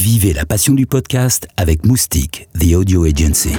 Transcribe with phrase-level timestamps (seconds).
[0.00, 3.52] Vivez la passion du podcast avec Moustique, The Audio Agency.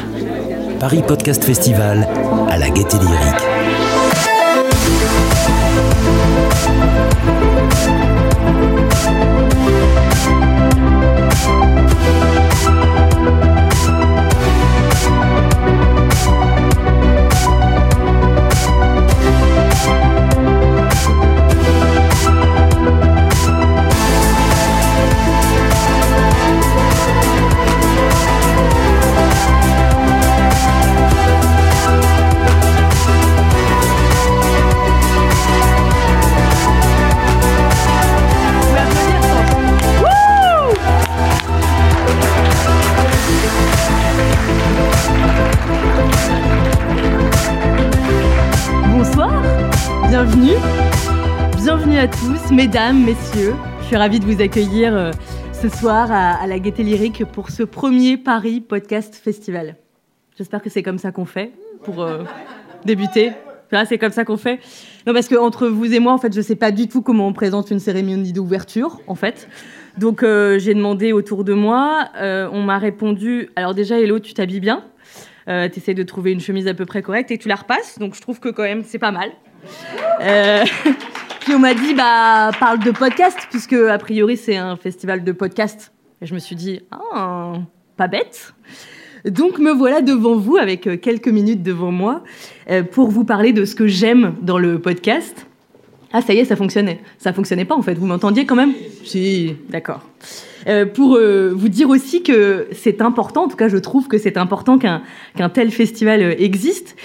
[0.80, 2.08] Paris Podcast Festival
[2.50, 3.61] à la Gaîté Lyrique.
[52.02, 53.54] À tous, mesdames, messieurs.
[53.82, 55.12] Je suis ravie de vous accueillir euh,
[55.54, 59.76] ce soir à, la Gaîté Lyrique pour ce premier Paris Podcast Festival.
[60.36, 61.52] J'espère que c'est comme ça qu'on fait
[61.84, 62.24] pour euh,
[62.86, 63.34] débuter.
[63.70, 64.60] Là, c'est comme ça qu'on fait.
[65.06, 67.28] Non, parce que entre vous et moi, en fait, je sais pas du tout comment
[67.28, 69.48] on présente une cérémonie d'ouverture, en fait.
[70.00, 72.10] Donc, euh, j'ai demandé autour de moi.
[72.20, 73.50] On m'a répondu.
[73.56, 74.84] Alors déjà, Hello, tu t'habilles bien?
[75.46, 78.00] Tu essaies de trouver une chemise à peu près correcte et tu la repasses.
[78.00, 79.30] Donc, je trouve que quand même, c'est pas mal.
[80.22, 80.64] Euh,
[81.42, 85.32] puis on m'a dit, bah, parle de podcast, puisque a priori, c'est un festival de
[85.32, 85.92] podcast.
[86.22, 87.54] Et je me suis dit, ah,
[87.98, 88.54] pas bête.
[89.26, 92.24] Donc me voilà devant vous avec euh, quelques minutes devant moi
[92.70, 95.46] euh, pour vous parler de ce que j'aime dans le podcast.
[96.12, 97.00] Ah ça y est, ça fonctionnait.
[97.20, 97.94] Ça fonctionnait pas en fait.
[97.94, 98.74] Vous m'entendiez quand même?
[99.06, 100.02] Si, d'accord.
[100.68, 104.18] Euh, pour euh, vous dire aussi que c'est important, en tout cas je trouve que
[104.18, 106.96] c'est important qu'un tel festival euh, existe.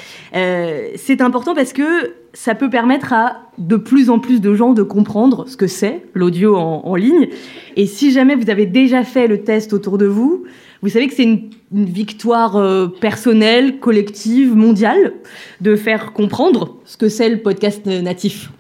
[0.97, 4.83] C'est important parce que ça peut permettre à de plus en plus de gens de
[4.83, 7.29] comprendre ce que c'est l'audio en, ligne.
[7.77, 10.45] Et si jamais vous avez déjà fait le test autour de vous,
[10.83, 15.15] vous savez que c'est une, victoire personnelle, collective, mondiale,
[15.63, 18.51] de faire comprendre ce que c'est le podcast natif.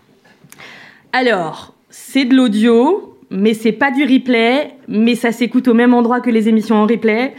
[1.12, 6.20] Alors, c'est de l'audio, mais c'est pas du replay, mais ça s'écoute au même endroit
[6.20, 7.34] que les émissions en replay.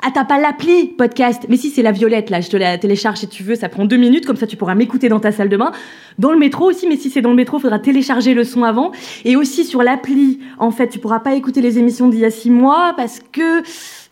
[0.00, 2.40] Ah, t'as pas l'appli podcast Mais si, c'est la violette, là.
[2.40, 3.56] Je te la télécharge si tu veux.
[3.56, 5.72] Ça prend deux minutes, comme ça tu pourras m'écouter dans ta salle de bain.
[6.18, 8.92] Dans le métro aussi, mais si c'est dans le métro, faudra télécharger le son avant.
[9.24, 12.30] Et aussi sur l'appli, en fait, tu pourras pas écouter les émissions d'il y a
[12.30, 13.62] six mois parce que...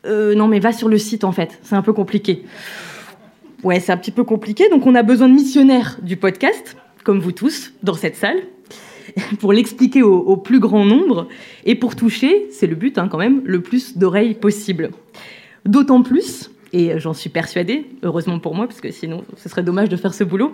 [0.06, 1.58] Euh, non, mais va sur le site, en fait.
[1.62, 2.44] C'est un peu compliqué.
[3.62, 4.68] Ouais, c'est un petit peu compliqué.
[4.68, 8.38] Donc, on a besoin de missionnaires du podcast, comme vous tous, dans cette salle
[9.40, 11.28] pour l'expliquer au, plus grand nombre
[11.64, 14.90] et pour toucher, c'est le but hein, quand même, le plus d'oreilles possible.
[15.64, 19.88] D'autant plus, et j'en suis persuadée, heureusement pour moi, parce que sinon ce serait dommage
[19.88, 20.52] de faire ce boulot,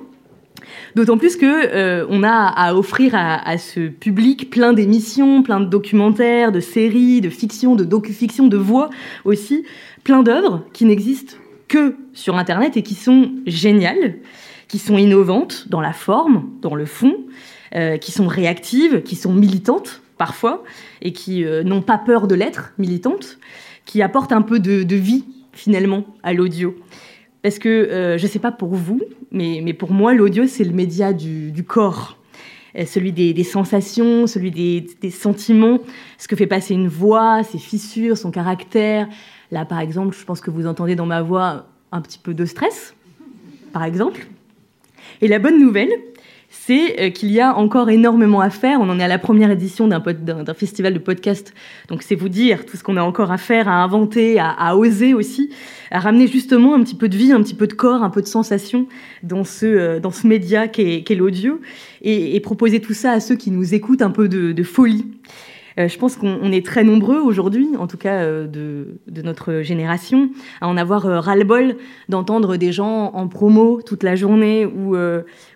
[0.94, 5.64] D'autant plus que euh, on a à offrir à, ce public plein d'émissions, plein de
[5.66, 8.90] documentaires, de séries, de fiction, de docu-fiction, de voix
[9.24, 9.64] aussi,
[10.04, 11.36] plein d'œuvres qui n'existent
[11.68, 14.16] que sur Internet et qui sont géniales,
[14.68, 17.16] qui sont innovantes dans la forme, dans le fond,
[17.74, 20.62] euh, qui sont réactives, qui sont militantes parfois
[21.00, 23.38] et qui euh, n'ont pas peur de l'être militantes,
[23.86, 25.24] qui apportent un peu de, vie
[25.54, 26.76] finalement à l'audio.
[27.40, 29.00] Parce que euh, je ne sais pas pour vous,
[29.30, 32.18] mais, pour moi, l'audio, c'est le média du, corps.
[32.84, 35.78] Celui des, sensations, celui des, sentiments,
[36.18, 39.08] ce que fait passer une voix, ses fissures, son caractère.
[39.50, 42.44] Là, par exemple, je pense que vous entendez dans ma voix un petit peu de
[42.44, 42.94] stress,
[43.72, 44.26] par exemple.
[45.22, 45.90] Et la bonne nouvelle,
[46.66, 48.80] c'est euh, qu'il y a encore énormément à faire.
[48.80, 51.54] On en est à la première édition d'un festival de podcast.
[51.88, 55.14] Donc c'est vous dire tout ce qu'on a encore à faire, à inventer, à, oser
[55.14, 55.50] aussi,
[55.90, 58.22] à ramener justement un petit peu de vie, un petit peu de corps, un peu
[58.22, 58.86] de sensation
[59.22, 61.60] dans ce, euh, dans ce média qu'est qu l'audio
[62.02, 65.06] et, proposer tout ça à ceux qui nous écoutent un peu de folie.
[65.78, 70.30] Euh, je pense qu'on est très nombreux aujourd'hui, en tout cas euh, de, notre génération,
[70.60, 71.76] à en avoir euh, ras-le-bol
[72.08, 74.96] d'entendre des gens en promo toute la journée ou,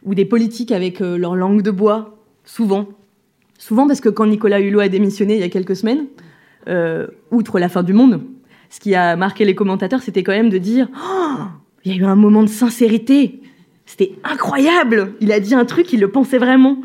[0.05, 2.89] ou des politiques avec leur langue de bois, souvent.
[3.59, 6.07] Souvent parce que quand Nicolas Hulot a démissionné il y a quelques semaines,
[7.31, 8.23] outre la fin du monde,
[8.71, 11.45] ce qui a marqué les commentateurs, c'était quand même de dire oh,
[11.85, 13.41] il y a eu un moment de sincérité.
[13.87, 15.15] C'était incroyable.
[15.21, 16.79] Il a dit un truc, il le pensait vraiment.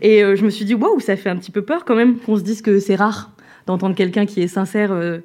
[0.00, 2.18] Et euh, je me suis dit, waouh, ça fait un petit peu peur quand même
[2.18, 3.32] qu'on se dise que c'est rare
[3.66, 5.18] d'entendre quelqu'un qui est sincère euh,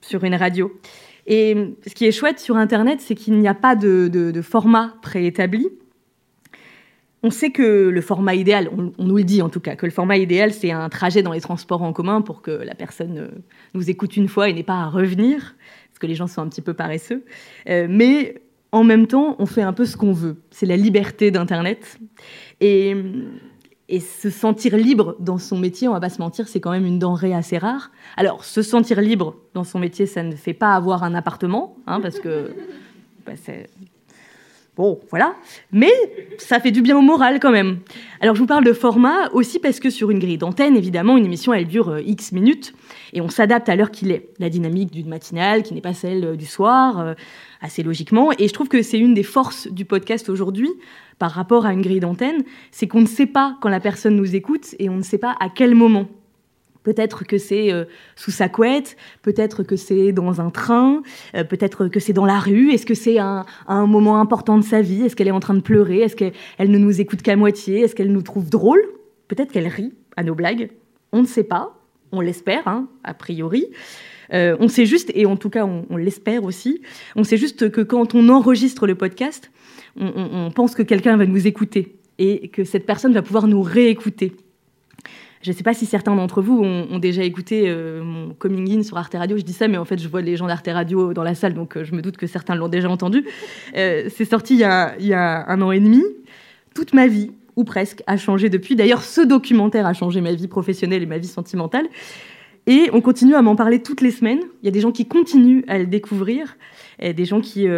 [0.00, 0.72] sur une radio.
[1.26, 5.68] Et ce qui est chouette sur Internet, c'est qu'il n'y a pas de, format préétabli.
[7.22, 9.92] On sait que le format idéal, on, nous le dit en tout cas, que le
[9.92, 13.28] format idéal, c'est un trajet dans les transports en commun pour que la personne euh,
[13.72, 15.56] nous écoute une fois et n'ait pas à revenir,
[15.88, 17.24] parce que les gens sont un petit peu paresseux.
[17.70, 18.42] Euh, mais
[18.72, 20.36] en même temps, on fait un peu ce qu'on veut.
[20.50, 21.98] C'est la liberté d'Internet.
[22.60, 22.94] Et
[23.94, 26.84] Et se sentir libre dans son métier, on va pas se mentir, c'est quand même
[26.84, 27.92] une denrée assez rare.
[28.16, 32.00] Alors, se sentir libre dans son métier, ça ne fait pas avoir un appartement, hein,
[32.00, 32.50] parce que
[33.24, 33.68] bah, c'est
[34.76, 35.36] Bon, voilà.
[35.70, 35.92] Mais
[36.38, 37.78] ça fait du bien au moral quand même.
[38.20, 41.24] Alors je vous parle de format aussi parce que sur une grille d'antenne, évidemment, une
[41.24, 42.74] émission, elle dure euh, X minutes
[43.12, 44.30] et on s'adapte à l'heure qu'il est.
[44.40, 47.14] La dynamique d'une matinale qui n'est pas celle euh, du soir, euh,
[47.60, 48.32] assez logiquement.
[48.36, 50.70] Et je trouve que c'est une des forces du podcast aujourd'hui
[51.18, 54.34] par rapport à une grille d'antenne, c'est qu'on ne sait pas quand la personne nous
[54.34, 56.06] écoute et on ne sait pas à quel moment.
[56.82, 61.02] Peut-être que c'est euh, sous sa couette, peut-être que c'est dans un train,
[61.34, 62.72] euh, peut-être que c'est dans la rue.
[62.72, 65.02] Est-ce que c'est un, un, moment important de sa vie?
[65.02, 66.00] Est-ce qu'elle est en train de pleurer?
[66.00, 67.80] Est-ce qu'elle ne nous écoute qu'à moitié?
[67.80, 68.82] Est-ce qu'elle nous trouve drôle?
[69.28, 70.70] Peut-être qu'elle rit à nos blagues.
[71.12, 71.74] On ne sait pas.
[72.12, 73.66] On l'espère, hein, a priori.
[74.32, 76.80] Euh, on sait juste, et en tout cas on, l'espère aussi,
[77.16, 79.50] on sait juste que quand on enregistre le podcast,
[79.96, 84.32] on, pense que quelqu'un va nous écouter et que cette personne va pouvoir nous réécouter.
[85.42, 88.82] Je ne sais pas si certains d'entre vous ont, déjà écouté euh, mon coming in
[88.82, 89.36] sur Arte Radio.
[89.36, 91.52] Je dis ça, mais en fait, je vois les gens d'Arte Radio dans la salle,
[91.52, 93.24] donc euh, je me doute que certains l'ont déjà entendu.
[93.74, 96.02] C'est sorti il y, a, un an et demi.
[96.74, 98.74] Toute ma vie, ou presque, a changé depuis.
[98.74, 101.86] D'ailleurs, ce documentaire a changé ma vie professionnelle et ma vie sentimentale.
[102.66, 104.40] Et on continue à m'en parler toutes les semaines.
[104.62, 106.56] Il y a des gens qui continuent à le découvrir,
[106.98, 107.68] des gens qui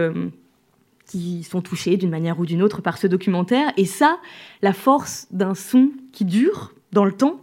[1.06, 3.72] qui sont touchés d'une manière ou d'une autre par ce documentaire.
[3.76, 4.18] Et ça,
[4.62, 7.40] la force d'un son qui dure dans le temps,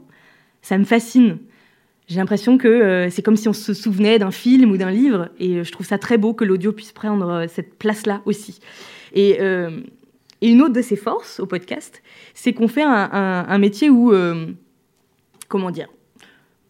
[0.62, 1.38] ça me fascine.
[2.08, 5.30] J'ai l'impression que euh, c'est comme si on se souvenait d'un film ou d'un livre,
[5.40, 8.60] et euh, je trouve ça très beau que l'audio puisse prendre euh, cette place-là aussi.
[9.14, 9.80] Et, euh,
[10.42, 12.04] une autre de ses forces au podcast,
[12.34, 14.48] c'est qu'on fait un, métier où, euh,
[15.48, 15.88] comment dire,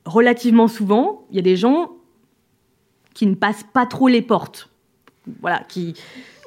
[0.06, 1.92] relativement souvent, il y a des gens
[3.14, 4.70] qui ne passent pas trop les portes,
[5.42, 5.94] voilà, qui,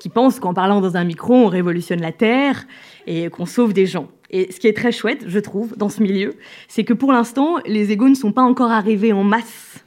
[0.01, 2.67] qui pensent qu'en parlant dans un micro, on révolutionne la Terre
[3.07, 4.09] et qu'on sauve des gens.
[4.31, 6.35] Et ce qui est très chouette, je trouve, dans ce milieu,
[6.69, 9.85] c'est que pour l'instant, les égos ne sont pas encore arrivés en masse.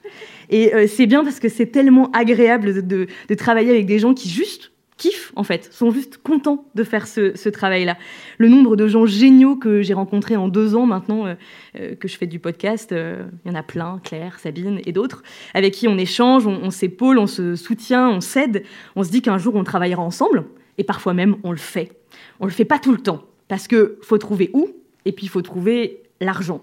[0.49, 4.13] Et euh, c'est bien parce que c'est tellement agréable de, de, travailler avec des gens
[4.13, 7.97] qui juste kiffent, en fait, sont juste contents de faire ce, travail-là.
[8.37, 11.35] Le nombre de gens géniaux que j'ai rencontrés en deux ans maintenant euh,
[11.79, 14.91] euh, que je fais du podcast, euh, il y en a plein, Claire, Sabine et
[14.91, 15.23] d'autres,
[15.55, 18.63] avec qui on échange, on, s'épaule, on se soutient, on s'aide,
[18.95, 20.45] on se dit qu'un jour on travaillera ensemble,
[20.77, 21.91] et parfois même on le fait.
[22.39, 24.67] On le fait pas tout le temps, parce qu'il faut trouver où,
[25.05, 26.61] et puis il faut trouver l'argent.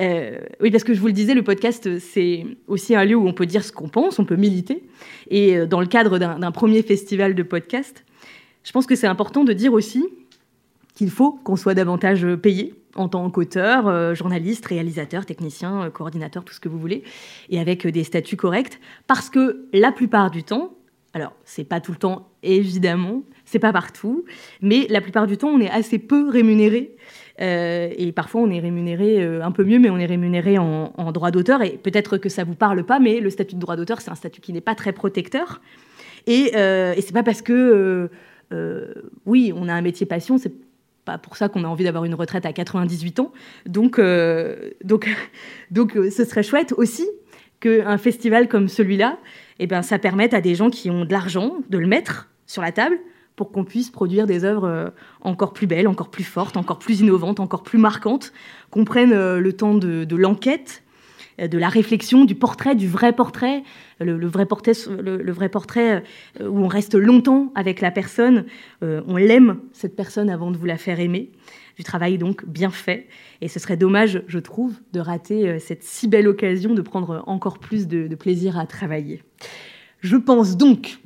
[0.00, 3.26] Euh, oui, parce que je vous le disais, le podcast, c'est aussi un lieu où
[3.26, 4.84] on peut dire ce qu'on pense, on peut militer.
[5.30, 8.04] Et euh, dans le cadre d'un premier festival de podcast,
[8.62, 10.04] je pense que c'est important de dire aussi
[10.94, 16.54] qu'il faut qu'on soit davantage payé en tant qu'auteur, euh, journaliste, réalisateur, technicien, coordinateur, tout
[16.54, 17.02] ce que vous voulez,
[17.50, 20.72] et avec des statuts corrects, parce que la plupart du temps,
[21.12, 24.24] alors c'est pas tout le temps évidemment, c'est pas partout,
[24.62, 26.96] mais la plupart du temps on est assez peu rémunéré
[27.40, 31.12] euh, et parfois, on est rémunéré euh, un peu mieux, mais on est rémunéré en,
[31.12, 31.62] droit d'auteur.
[31.62, 34.14] Et peut-être que ça vous parle pas, mais le statut de droit d'auteur, c'est un
[34.14, 35.60] statut qui n'est pas très protecteur.
[36.26, 38.10] Et, euh, et c'est pas parce que,
[38.52, 38.94] euh,
[39.26, 40.52] oui, on a un métier passion, c'est
[41.04, 43.32] pas pour ça qu'on a envie d'avoir une retraite à 98 ans.
[43.66, 44.00] Donc,
[44.84, 45.08] donc,
[45.70, 47.06] donc, ce serait chouette aussi
[47.60, 49.18] qu'un festival comme celui-là,
[49.58, 52.60] eh ben, ça permette à des gens qui ont de l'argent de le mettre sur
[52.60, 52.98] la table
[53.36, 54.88] pour qu'on puisse produire des œuvres euh,
[55.20, 58.32] encore plus belles, encore plus fortes, encore plus innovantes, encore plus marquantes,
[58.70, 60.82] qu'on prenne euh, le temps de, l'enquête,
[61.38, 63.62] euh, de la réflexion, du portrait, du vrai portrait,
[64.00, 66.02] le, vrai, portrait
[66.40, 68.44] où on reste longtemps avec la personne,
[68.82, 71.30] on l'aime, cette personne, avant de vous la faire aimer.
[71.78, 73.06] Du travail donc bien fait.
[73.40, 77.58] Et ce serait dommage, je trouve, de rater cette si belle occasion de prendre encore
[77.58, 79.22] plus de plaisir à travailler.
[80.00, 80.98] Je pense donc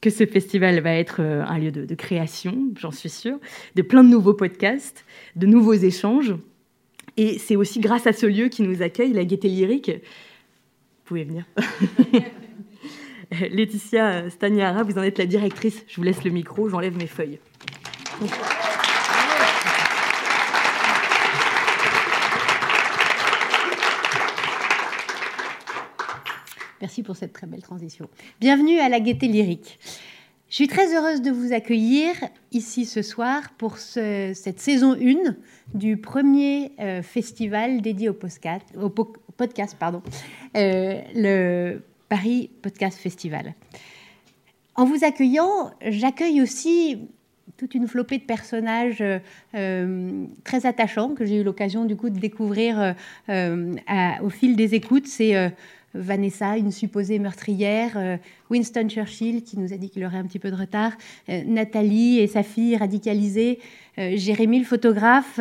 [0.00, 3.38] que ce festival va être euh, un lieu de, création, j'en suis sûre,
[3.74, 5.04] de plein de nouveaux podcasts,
[5.36, 6.34] de nouveaux échanges.
[7.16, 9.90] Et c'est aussi grâce à ce lieu qui nous accueille, la Gaieté Lyrique.
[9.90, 11.44] Vous pouvez venir.
[13.50, 15.84] Laetitia Stagnara, vous en êtes la directrice.
[15.86, 17.38] Je vous laisse le micro, j'enlève mes feuilles.
[26.80, 28.08] Merci pour cette très belle transition.
[28.40, 29.78] Bienvenue à la Gaieté Lyrique.
[30.48, 32.14] Je suis très heureuse de vous accueillir
[32.52, 35.36] ici ce soir pour ce, cette saison 1
[35.74, 40.02] du premier euh, festival dédié au podcast, au po podcast pardon,
[40.56, 43.54] euh, le Paris Podcast Festival.
[44.74, 46.98] En vous accueillant, j'accueille aussi
[47.58, 49.04] toute une flopée de personnages
[49.54, 52.94] euh, très attachants que j'ai eu l'occasion du coup de découvrir
[53.28, 55.06] au fil des écoutes.
[55.06, 55.52] C'est
[55.94, 58.16] Vanessa, une supposée meurtrière, euh,
[58.48, 60.92] Winston Churchill, qui nous a dit qu'il aurait un petit peu de retard,
[61.28, 63.58] euh, Nathalie et sa fille radicalisée,
[63.98, 65.40] euh, Jérémy le photographe,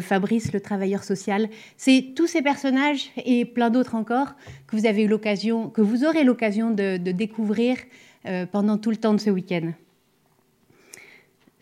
[0.00, 1.48] Fabrice le travailleur social.
[1.76, 4.34] C'est tous ces personnages et plein d'autres encore
[4.66, 7.76] que vous avez eu l'occasion, que vous aurez l'occasion de, de, découvrir
[8.50, 9.72] pendant tout le temps de ce week-end.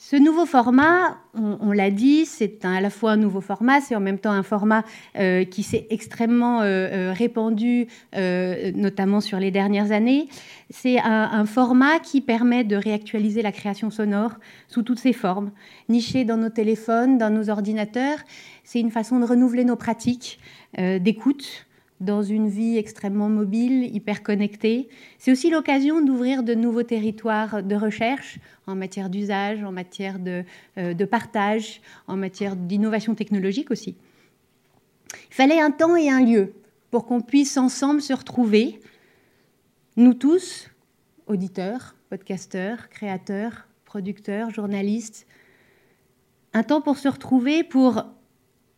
[0.06, 4.00] Ce nouveau format, on, l'a dit, c'est à la fois un nouveau format, c'est en
[4.00, 4.84] même temps un format
[5.16, 10.28] euh, qui s'est extrêmement euh, euh, répandu, notamment sur les dernières années.
[10.68, 14.32] C'est un, format qui permet de réactualiser la création sonore
[14.68, 15.52] sous toutes ses formes,
[15.88, 18.18] niché dans nos téléphones, dans nos ordinateurs.
[18.62, 20.38] C'est une façon de renouveler nos pratiques
[20.76, 21.66] d'écoute,
[22.00, 24.88] dans une vie extrêmement mobile, hyper connectée.
[25.18, 30.44] C'est aussi l'occasion d'ouvrir de nouveaux territoires de recherche en matière d'usage, en matière de,
[30.78, 33.96] euh, de partage, en matière d'innovation technologique aussi.
[35.30, 36.54] Il fallait un temps et un lieu
[36.90, 38.80] pour qu'on puisse ensemble se retrouver,
[39.96, 40.70] nous tous,
[41.26, 45.26] auditeurs, podcasteurs, créateurs, producteurs, journalistes,
[46.52, 48.04] un temps pour se retrouver, pour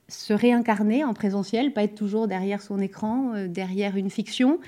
[0.09, 4.61] se réincarner en présentiel, pas être toujours derrière son écran, euh, derrière une fiction,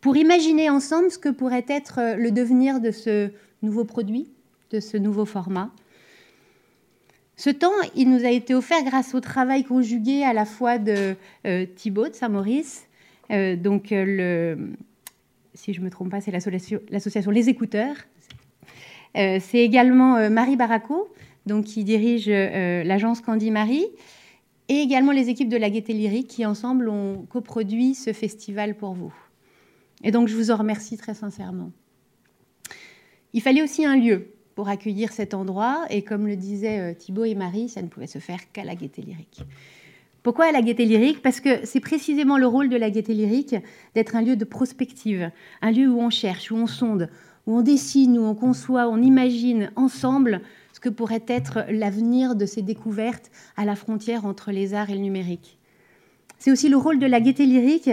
[0.00, 3.30] pour imaginer ensemble ce que pourrait être euh, le devenir de ce
[3.62, 4.30] nouveau produit,
[4.70, 5.70] de ce nouveau format.
[7.36, 11.14] Ce temps, il nous a été offert grâce au travail conjugué à la fois de
[11.46, 12.84] euh, Thibaut de Saint-Maurice,
[13.30, 14.70] donc le,
[15.52, 17.94] si je ne me trompe pas, c'est l'association Les Écouteurs.
[19.14, 21.12] c'est également Marie Baraco,
[21.44, 23.84] donc qui dirige l'agence Candy Marie,
[24.68, 28.92] et également les équipes de la Gaieté Lyrique qui ensemble ont coproduit ce festival pour
[28.92, 29.14] vous.
[30.04, 31.70] Et donc je vous en remercie très sincèrement.
[33.32, 37.24] Il fallait aussi un lieu pour accueillir cet endroit et comme le disaient euh, Thibaut
[37.24, 39.42] et Marie, ça ne pouvait se faire qu'à la Gaieté Lyrique.
[40.22, 41.22] Pourquoi à la Gaieté Lyrique?
[41.22, 43.54] Parce que c'est précisément le rôle de la Gaieté Lyrique
[43.94, 45.30] d'être un lieu de prospective,
[45.62, 47.08] un lieu où on cherche, où on sonde,
[47.46, 50.42] où on dessine, où on conçoit, on imagine ensemble
[50.78, 54.94] ce que pourrait être l'avenir de ces découvertes à la frontière entre les arts et
[54.94, 55.58] le numérique.
[56.38, 57.90] C'est aussi le rôle de la gaieté lyrique,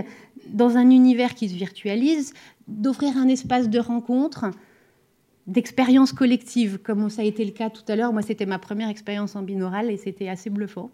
[0.50, 2.36] dans un univers qui se virtualise,
[2.68, 4.51] d'offrir un espace de rencontre,
[5.48, 8.13] d'expérience collective, comme ça a été le cas tout à l'heure.
[8.13, 10.92] Moi, c'était ma première expérience en binaural et c'était assez bluffant.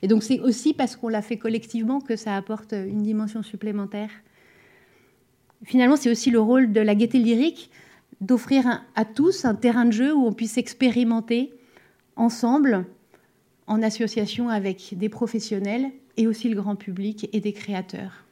[0.00, 4.08] Et donc, c'est aussi parce qu'on l'a fait collectivement que ça apporte une dimension supplémentaire.
[5.62, 7.70] Finalement, c'est aussi le rôle de la gaieté lyrique
[8.24, 11.52] d'offrir à tous un terrain de jeu où on puisse expérimenter
[12.16, 12.86] ensemble,
[13.66, 18.24] en association avec des professionnels et aussi le grand public et des créateurs.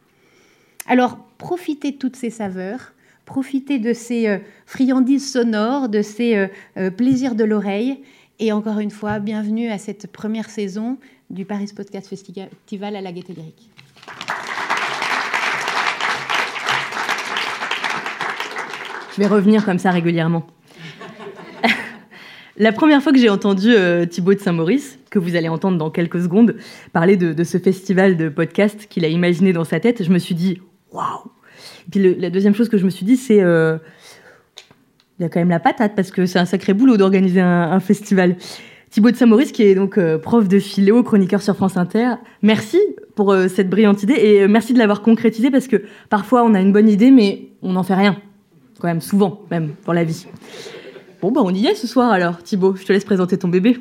[0.87, 2.93] Alors, profitez de toutes ces saveurs,
[3.25, 8.03] profitez de ces euh, friandises sonores, de ces euh, euh, plaisirs de l'oreille.
[8.39, 10.99] Et encore une fois, bienvenue à cette première saison
[11.31, 13.35] du Paris Podcast Festival à la Gaîté.
[19.15, 20.47] Je vais revenir comme ça régulièrement.
[22.59, 25.91] La première fois que j'ai entendu euh, Thibaut de Saint-Maurice, que vous allez entendre dans
[25.91, 26.57] quelques secondes,
[26.93, 30.35] parler de, ce festival de podcast qu'il a imaginé dans sa tête, je me suis
[30.35, 30.61] dit
[30.93, 31.31] waouh
[31.91, 33.79] Puis la deuxième chose que je me suis dit, c'est euh,
[35.19, 37.81] il y a quand même la patate parce que c'est un sacré boulot d'organiser un,
[37.81, 38.37] festival.
[38.91, 42.79] Thibaut de Saint-Maurice, qui est donc euh, prof de philo, chroniqueur sur France Inter, merci
[43.15, 46.73] pour cette brillante idée et merci de l'avoir concrétisée parce que parfois on a une
[46.73, 48.17] bonne idée mais on n'en fait rien
[48.83, 50.27] quand même souvent, même pour la vie.
[51.21, 53.79] Bon, bah on y est ce soir alors, Thibaut, je te laisse présenter ton bébé.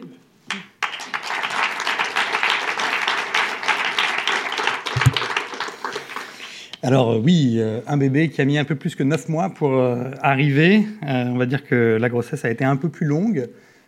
[6.83, 9.49] Alors euh, oui, euh, un bébé qui a mis un peu plus que 9 mois
[9.49, 10.85] pour euh, arriver.
[11.01, 13.47] on va dire que la grossesse a été un peu plus longue.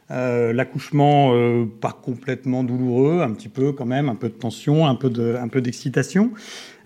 [0.10, 1.34] L'accouchement
[1.82, 6.32] pas complètement douloureux, un petit peu quand même, un peu de tension, un peu d'excitation.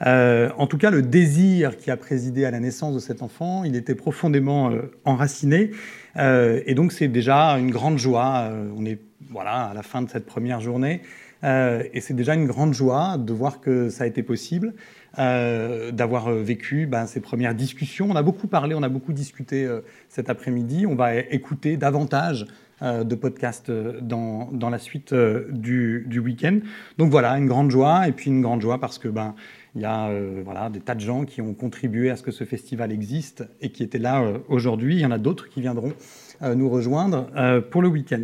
[0.06, 3.64] Euh, en tout cas, le désir qui a présidé à la naissance de cet enfant,
[3.64, 5.72] il était profondément euh, enraciné.
[6.18, 8.52] Euh, et donc, c'est déjà une grande joie.
[8.78, 11.02] on est voilà, à la fin de cette première journée.
[11.44, 14.74] et c'est déjà une grande joie de voir que ça a été possible,
[15.18, 18.08] d'avoir vécu ben, ces premières discussions.
[18.10, 19.68] On a beaucoup parlé, on a beaucoup discuté
[20.08, 20.86] cet après-midi.
[20.86, 22.46] On va écouter davantage
[22.82, 26.60] de podcasts dans, dans la suite du, du week-end.
[26.98, 29.34] Donc voilà, une grande joie, et puis une grande joie parce que ben,
[29.78, 32.32] il y a euh, voilà, des tas de gens qui ont contribué à ce que
[32.32, 34.96] ce festival existe et qui étaient là euh, aujourd'hui.
[34.96, 35.94] Il y en a d'autres qui viendront
[36.42, 37.28] euh, nous rejoindre
[37.70, 38.24] pour le week-end.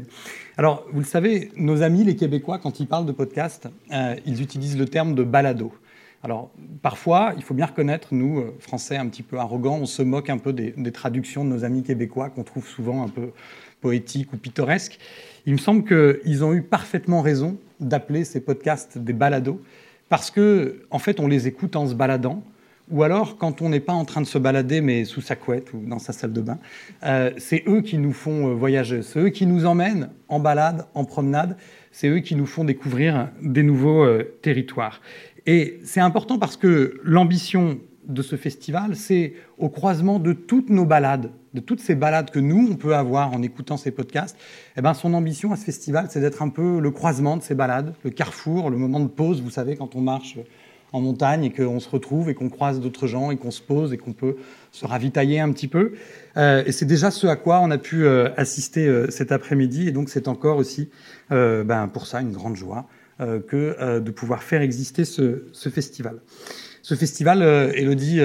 [0.57, 3.67] Alors, vous le savez, nos amis, les Québécois, quand ils parlent de podcast,
[4.25, 5.71] ils utilisent le terme de balado.
[6.23, 6.51] Alors,
[6.81, 10.37] parfois, il faut bien reconnaître, nous, Français un petit peu arrogants, on se moque un
[10.37, 13.31] peu des, traductions de nos amis québécois qu'on trouve souvent un peu
[13.81, 14.99] poétiques ou pittoresques.
[15.45, 19.61] Il me semble qu'ils ont eu parfaitement raison d'appeler ces podcasts des balados,
[20.07, 22.41] parce que en fait on les écoute en se baladant
[22.91, 25.73] ou alors quand on n'est pas en train de se balader mais sous sa couette
[25.73, 26.59] ou dans sa salle de bain.
[27.03, 30.85] Euh, c'est eux qui nous font euh, voyager, c'est eux qui nous emmènent en balade,
[30.93, 31.57] en promenade,
[31.91, 35.01] c'est eux qui nous font découvrir des nouveaux euh, territoires.
[35.45, 40.85] Et c'est important parce que l'ambition de ce festival, c'est au croisement de toutes nos
[40.85, 44.37] balades, de toutes ces balades que nous, on peut avoir en écoutant ces podcasts.
[44.77, 47.55] Eh ben, son ambition à ce festival, c'est d'être un peu le croisement de ces
[47.55, 50.37] balades, le carrefour, le moment de pause, vous savez, quand on marche
[50.93, 53.93] en montagne et qu'on se retrouve et qu'on croise d'autres gens et qu'on se pose
[53.93, 54.37] et qu'on peut
[54.71, 55.93] se ravitailler un petit peu.
[56.37, 59.87] Euh, et c'est déjà ce à quoi on a pu euh, assister euh, cet après-midi.
[59.87, 60.89] Et donc c'est encore aussi
[61.29, 62.85] ben, pour ça une grande joie
[63.19, 66.19] que de pouvoir faire exister ce, festival.
[66.81, 67.41] Ce festival,
[67.75, 68.19] Elodie,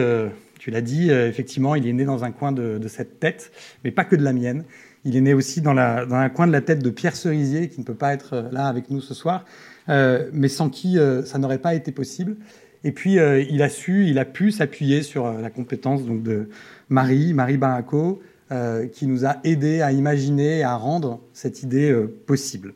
[0.59, 3.53] tu l'as dit, effectivement, il est né dans un coin de, cette tête,
[3.85, 4.65] mais pas que de la mienne.
[5.05, 7.85] Il est né aussi dans, un coin de la tête de Pierre Cerisier, qui ne
[7.85, 9.45] peut pas être là avec nous ce soir,
[9.89, 12.37] euh, mais sans qui euh, ça n'aurait pas été possible.
[12.85, 16.49] Et puis, euh, il a su, il a pu s'appuyer sur la compétence de
[16.89, 18.21] Marie, Marie Baraco,
[18.93, 22.73] qui nous a aidés à imaginer et à rendre cette idée possible.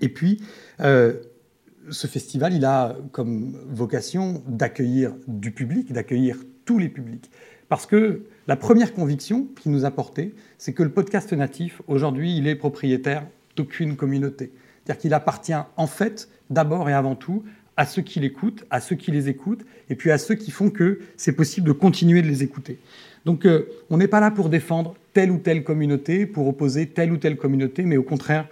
[0.00, 0.40] Et puis,
[0.78, 7.30] ce festival, il a comme vocation d'accueillir du public, d'accueillir tous les publics.
[7.68, 12.36] Parce que la première conviction qu'il nous a portée, c'est que le podcast natif, aujourd'hui,
[12.36, 13.26] il est propriétaire
[13.56, 14.52] d'aucune communauté.
[14.84, 17.44] C'est-à-dire qu'il appartient en fait d'abord et avant tout
[17.76, 20.70] à ceux qui l'écoutent, à ceux qui les écoutent, et puis à ceux qui font
[20.70, 22.78] que c'est possible de continuer de les écouter.
[23.24, 27.12] Donc euh, on n'est pas là pour défendre telle ou telle communauté, pour opposer telle
[27.12, 28.48] ou telle communauté, mais au contraire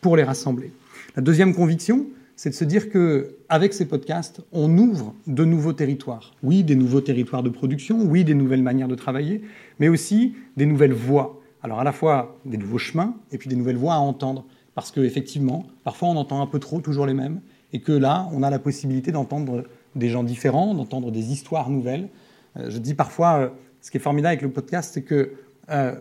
[0.00, 0.72] pour les rassembler.
[1.16, 5.72] La deuxième conviction, c'est de se dire que avec ces podcasts, on ouvre de nouveaux
[5.72, 6.32] territoires.
[6.42, 9.42] Oui, des nouveaux territoires de production, oui, des nouvelles manières de travailler,
[9.78, 11.40] mais aussi des nouvelles voies.
[11.62, 14.92] Alors à la fois des nouveaux chemins et puis des nouvelles voies à entendre parce
[14.92, 17.40] qu'effectivement, parfois on entend un peu trop toujours les mêmes,
[17.72, 19.64] et que là, on a la possibilité d'entendre
[19.94, 22.08] des gens différents, d'entendre des histoires nouvelles.
[22.56, 23.48] Euh, je dis parfois, euh,
[23.80, 25.32] ce qui est formidable avec le podcast, c'est que
[25.70, 25.94] euh,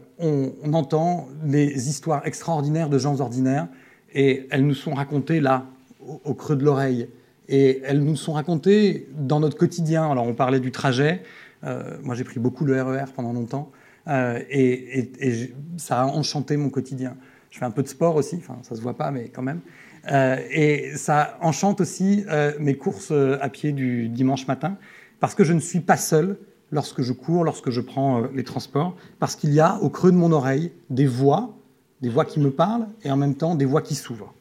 [0.71, 3.67] entend les histoires extraordinaires de gens ordinaires,
[4.13, 5.65] et elles nous sont racontées là,
[6.23, 7.09] au, creux de l'oreille,
[7.47, 10.09] et elles nous sont racontées dans notre quotidien.
[10.09, 11.23] Alors on parlait du trajet,
[12.03, 13.71] moi j'ai pris beaucoup le RER e pendant longtemps,
[14.07, 17.15] et, et ça a enchanté mon quotidien.
[17.49, 19.61] Je fais un peu de sport aussi, enfin ça se voit pas, mais quand même.
[20.11, 24.77] Euh, et ça enchante aussi euh, mes courses euh, à pied du dimanche matin,
[25.19, 26.37] parce que je ne suis pas seul
[26.71, 30.17] lorsque je cours, lorsque je prends les transports, parce qu'il y a au creux de
[30.17, 31.57] mon oreille des voix,
[32.01, 34.33] des voix qui me parlent, et en même temps des voix qui s'ouvrent.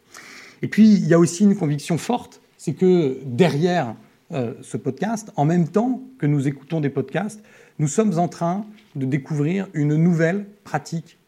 [0.62, 3.94] Et puis il y a aussi une conviction forte, c'est que derrière
[4.30, 7.42] ce podcast, en même temps que nous écoutons des podcasts,
[7.78, 11.18] nous sommes en train de découvrir une nouvelle pratique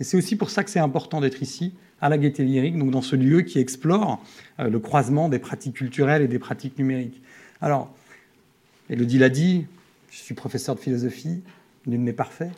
[0.00, 2.90] et c'est aussi pour ça que c'est important d'être ici, à la Gaîté Lyrique, donc
[2.90, 4.24] dans ce lieu qui explore
[4.60, 7.20] euh, le croisement des pratiques culturelles et des pratiques numériques.
[7.60, 7.92] Alors,
[8.88, 9.66] Elodie l'a dit,
[10.10, 11.42] je suis professeur de philosophie,
[11.86, 12.50] nul n'est parfait.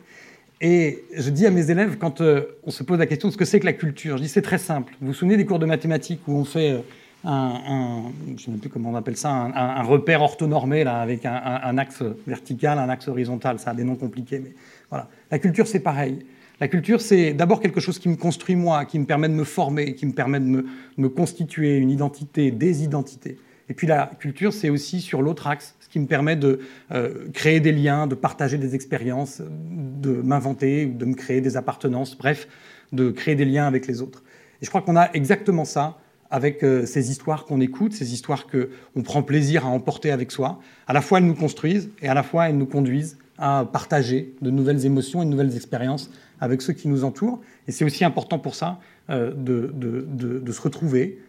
[0.63, 3.37] Et je dis à mes élèves, quand euh, on se pose la question de ce
[3.37, 4.93] que c'est que la culture, je dis c'est très simple.
[5.01, 6.79] Vous vous souvenez des cours de mathématiques où on fait euh,
[7.23, 8.03] un,
[8.37, 12.03] je ne sais plus comment on appelle ça, un, repère orthonormé là, avec un, axe
[12.27, 14.53] vertical, un axe horizontal, ça a des noms compliqués, mais
[14.89, 15.07] voilà.
[15.31, 16.25] La culture, c'est pareil.
[16.59, 19.43] La culture, c'est d'abord quelque chose qui me construit moi, qui me permet de me
[19.43, 20.63] former, qui me permet de
[20.97, 23.37] me, constituer une identité, des identités.
[23.67, 26.59] Et puis la culture, c'est aussi sur l'autre axe, qui me permet de
[26.91, 32.17] euh, créer des liens, de partager des expériences, de m'inventer, de me créer des appartenances,
[32.17, 32.47] bref,
[32.93, 34.23] de créer des liens avec les autres.
[34.61, 35.97] Et je crois qu'on a exactement ça
[36.31, 40.59] avec euh, ces histoires qu'on écoute, ces histoires qu'on prend plaisir à emporter avec soi.
[40.87, 44.33] À la fois, elles nous construisent et à la fois, elles nous conduisent à partager
[44.41, 47.41] de nouvelles émotions et de nouvelles expériences avec ceux qui nous entourent.
[47.67, 51.19] Et c'est aussi important pour ça euh, de, de, se retrouver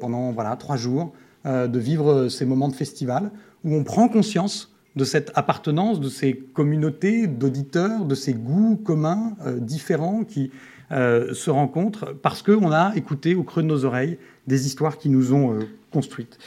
[0.00, 1.12] pendant voilà, trois jours,
[1.44, 3.30] de vivre ces moments de festival
[3.64, 9.36] où on prend conscience de cette appartenance, de ces communautés d'auditeurs, de ces goûts communs
[9.58, 10.50] différents qui
[10.90, 14.18] se rencontrent parce qu'on a écouté au creux de nos oreilles
[14.48, 15.60] des histoires qui nous ont
[15.92, 16.38] construites.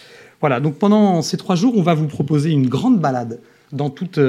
[0.42, 3.40] Voilà, donc pendant ces trois jours, on va vous proposer une grande balade
[3.72, 4.20] dans toutes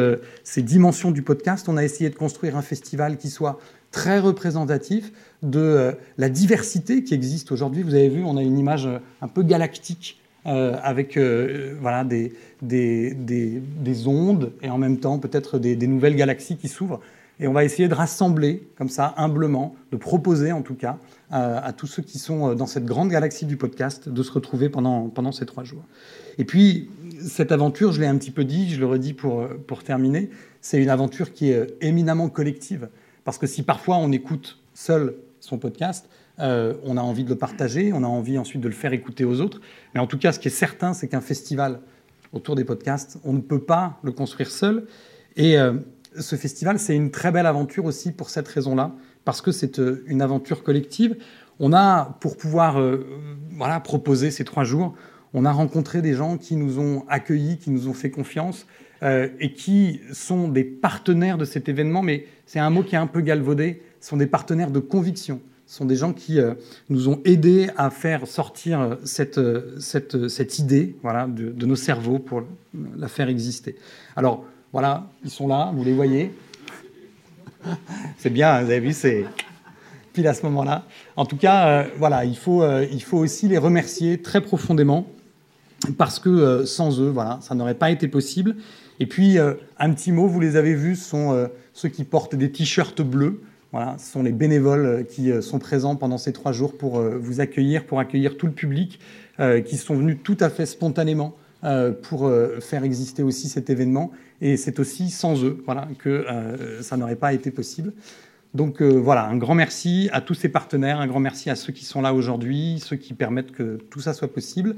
[0.44, 1.68] ces dimensions du podcast.
[1.68, 3.58] On a essayé de construire un festival qui soit
[3.94, 7.82] très représentatif de euh, la diversité qui existe aujourd'hui.
[7.82, 11.18] Vous avez vu, on a une image euh, un peu galactique euh, avec
[11.80, 17.00] voilà, des, des, des, ondes et en même temps peut-être des, nouvelles galaxies qui s'ouvrent.
[17.40, 20.98] Et on va essayer de rassembler comme ça, humblement, de proposer en tout cas
[21.30, 25.08] à tous ceux qui sont dans cette grande galaxie du podcast de se retrouver pendant,
[25.08, 25.82] pendant ces trois jours.
[26.38, 29.82] Et puis, cette aventure, je l'ai un petit peu dit, je le redis pour, pour
[29.82, 30.30] terminer,
[30.60, 32.88] c'est une aventure qui est éminemment collective.
[33.24, 36.08] Parce que si parfois on écoute seul son podcast,
[36.40, 39.24] euh, on a envie de le partager, on a envie ensuite de le faire écouter
[39.24, 39.60] aux autres.
[39.94, 41.80] Mais en tout cas, ce qui est certain, c'est qu'un festival
[42.32, 43.18] autour des podcasts.
[43.24, 44.86] On ne peut pas le construire seul.
[45.36, 45.56] Et
[46.18, 48.92] ce festival, c'est une très belle aventure aussi pour cette raison-là,
[49.24, 51.16] parce que c'est une aventure collective.
[51.60, 52.80] On a, pour pouvoir
[53.52, 54.94] voilà, proposer ces trois jours,
[55.34, 58.66] on a rencontré des gens qui nous ont accueillis, qui nous ont fait confiance
[59.02, 62.98] euh, et qui sont des partenaires de cet événement, mais c'est un mot qui est
[62.98, 65.40] un peu galvaudé, sont des partenaires de conviction.
[65.66, 66.54] Ce sont des gens qui euh,
[66.88, 69.40] nous ont aidés à faire sortir cette,
[69.80, 72.42] cette, cette idée voilà, de, nos cerveaux pour
[72.96, 73.76] la faire exister.
[74.16, 76.32] Alors voilà, ils sont là, vous les voyez.
[78.18, 79.24] C'est bien, vous avez vu, c'est
[80.12, 80.84] pile à ce moment-là.
[81.16, 85.06] En tout cas, euh, voilà, il faut, il faut aussi les remercier très profondément
[85.92, 88.56] parce que euh, sans eux, voilà, ça n'aurait pas été possible.
[89.00, 92.04] Et puis, euh, un petit mot, vous les avez vus, ce sont euh, ceux qui
[92.04, 93.42] portent des t-shirts bleus.
[93.98, 97.98] Ce sont les bénévoles qui sont présents pendant ces trois jours pour vous accueillir, pour
[98.00, 99.00] accueillir tout le public,
[99.66, 101.34] qui sont venus tout à fait spontanément
[102.02, 104.12] pour faire exister aussi cet événement.
[104.40, 106.26] Et c'est aussi sans eux voilà, que
[106.82, 107.92] ça n'aurait pas été possible.
[108.54, 111.84] Donc voilà, un grand merci à tous ces partenaires, un grand merci à ceux qui
[111.84, 114.76] sont là aujourd'hui, ceux qui permettent que tout ça soit possible.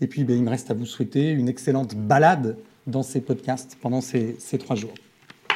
[0.00, 2.56] Et puis, ben, il me reste à vous souhaiter une excellente balade
[2.86, 4.94] dans ces podcasts pendant ces trois jours.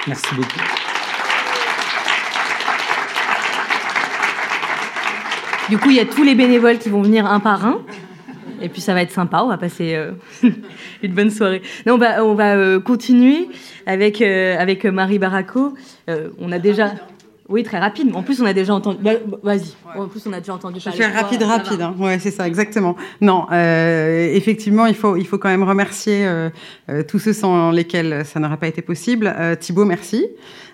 [0.09, 0.90] Merci beaucoup.
[5.71, 7.79] Du coup, il y a tous les bénévoles qui vont venir un par un.
[8.61, 10.11] Et puis ça va être sympa, on va passer euh,
[11.03, 11.63] une bonne soirée.
[11.87, 13.49] Non, on va, on va euh, continuer
[13.87, 15.75] avec, euh, avec Marie Baraco.
[16.41, 16.95] on a déjà...
[17.51, 18.15] Oui, très rapide.
[18.15, 18.99] En plus, on a déjà entendu.
[19.03, 19.75] Bah, vas-y.
[19.99, 20.79] En plus, on a déjà entendu.
[20.79, 21.81] Je faire rapide, rapide.
[21.81, 21.97] Hein.
[21.99, 22.95] Ouais, c'est ça, exactement.
[23.21, 26.51] Non, euh, effectivement, il faut, il faut quand même remercier euh,
[27.09, 29.35] tous ceux sans lesquels ça n'aurait pas été possible.
[29.37, 30.29] Euh, Thibaut, merci.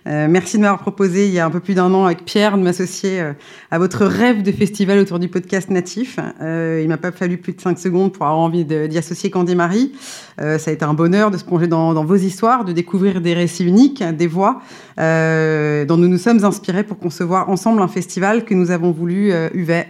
[0.06, 2.56] Euh, merci de m'avoir proposé il y a un peu plus d'un an avec Pierre
[2.56, 3.32] de m'associer euh,
[3.72, 6.20] à votre rêve de festival autour du podcast natif.
[6.40, 9.56] Euh, il m'a pas fallu plus de cinq secondes pour avoir envie d'y associer Candy
[9.56, 9.92] Marie.
[10.40, 13.34] Euh, ça a été un bonheur de se plonger dans, vos histoires, de découvrir des
[13.34, 14.60] récits uniques, des voix
[14.96, 19.30] dont nous nous sommes inspirés pour concevoir ensemble un festival que nous avons voulu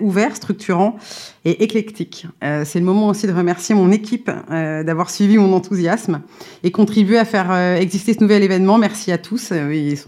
[0.00, 0.96] ouvert, structurant
[1.44, 2.26] et éclectique.
[2.40, 6.22] C'est le moment aussi de remercier mon équipe d'avoir suivi mon enthousiasme
[6.64, 8.78] et contribué à faire exister ce nouvel événement.
[8.78, 9.52] Merci à tous,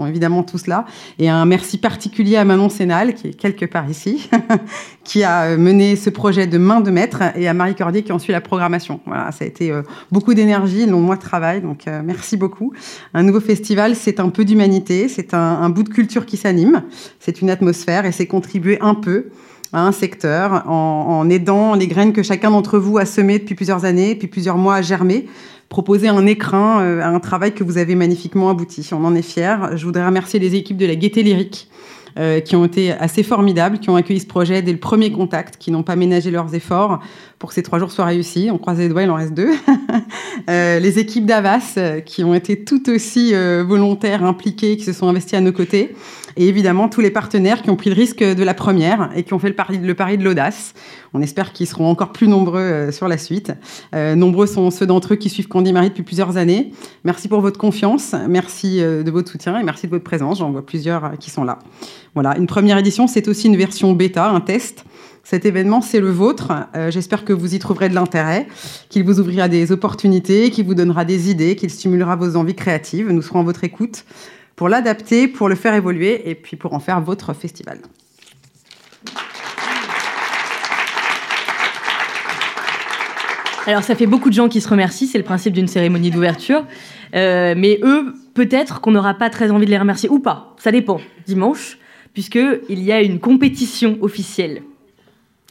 [0.07, 0.85] évidemment tous là.
[1.19, 4.29] Et un merci particulier à Manon Sénal, qui est quelque part ici,
[5.05, 8.19] qui a mené ce projet de main de maître, et à Marie Cordier qui en
[8.19, 9.01] suit la programmation.
[9.07, 9.73] Voilà, ça a été
[10.13, 12.73] beaucoup d'énergie, long mois de travail, donc merci beaucoup.
[13.15, 16.83] Un nouveau festival, c'est un peu d'humanité, c'est un, un bout de culture qui s'anime,
[17.21, 19.31] c'est une atmosphère et c'est contribuer un peu
[19.73, 23.55] à un secteur en, en, aidant les graines que chacun d'entre vous a semées depuis
[23.55, 25.27] plusieurs années, depuis plusieurs mois à germer,
[25.69, 28.89] proposer un écrin euh, à un travail que vous avez magnifiquement abouti.
[28.93, 29.57] On en est fiers.
[29.75, 31.69] Je voudrais remercier les équipes de la Gaieté Lyrique
[32.19, 35.57] euh, qui ont été assez formidables, qui ont accueilli ce projet dès le premier contact,
[35.59, 37.01] qui n'ont pas ménagé leurs efforts
[37.39, 38.49] pour que ces trois jours soient réussis.
[38.53, 39.51] On croise les doigts, il en reste deux.
[40.51, 44.93] euh, les équipes d'Avas, euh, qui ont été tout aussi euh, volontaires, impliquées, qui se
[44.93, 45.95] sont investies à nos côtés.
[46.41, 49.35] Et évidemment, tous les partenaires qui ont pris le risque de la première et qui
[49.35, 50.73] ont fait le pari, de l'audace.
[51.13, 53.53] On espère qu'ils seront encore plus nombreux euh, sur la suite.
[53.93, 56.71] Euh, nombreux sont ceux d'entre eux qui suivent Candy Marie depuis plusieurs années.
[57.03, 60.39] Merci pour votre confiance, merci euh, de votre soutien et merci de votre présence.
[60.39, 61.59] J'en vois plusieurs qui sont là.
[62.15, 64.85] Voilà, une première édition, c'est aussi une version bêta, un test.
[65.25, 66.53] Cet événement, c'est le vôtre.
[66.89, 68.47] J'espère que vous y trouverez de l'intérêt,
[68.89, 73.11] qu'il vous ouvrira des opportunités, qu'il vous donnera des idées, qu'il stimulera vos envies créatives.
[73.11, 74.07] Nous serons à votre écoute
[74.59, 77.79] pour l'adapter, pour le faire évoluer et puis pour en faire votre festival.
[83.69, 86.65] Alors ça fait beaucoup de gens qui se remercient, c'est le principe d'une cérémonie d'ouverture.
[87.15, 90.73] Euh, mais eux, peut-être qu'on n'aura pas très envie de les remercier, ou pas, ça
[90.73, 91.79] dépend, dimanche,
[92.13, 94.63] puisqu'il y a une compétition officielle.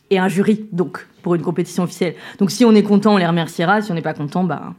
[0.10, 2.15] Et un jury, donc, pour une compétition officielle.
[2.39, 4.74] Donc si on est content, on les remerciera, si on n'est pas content, bah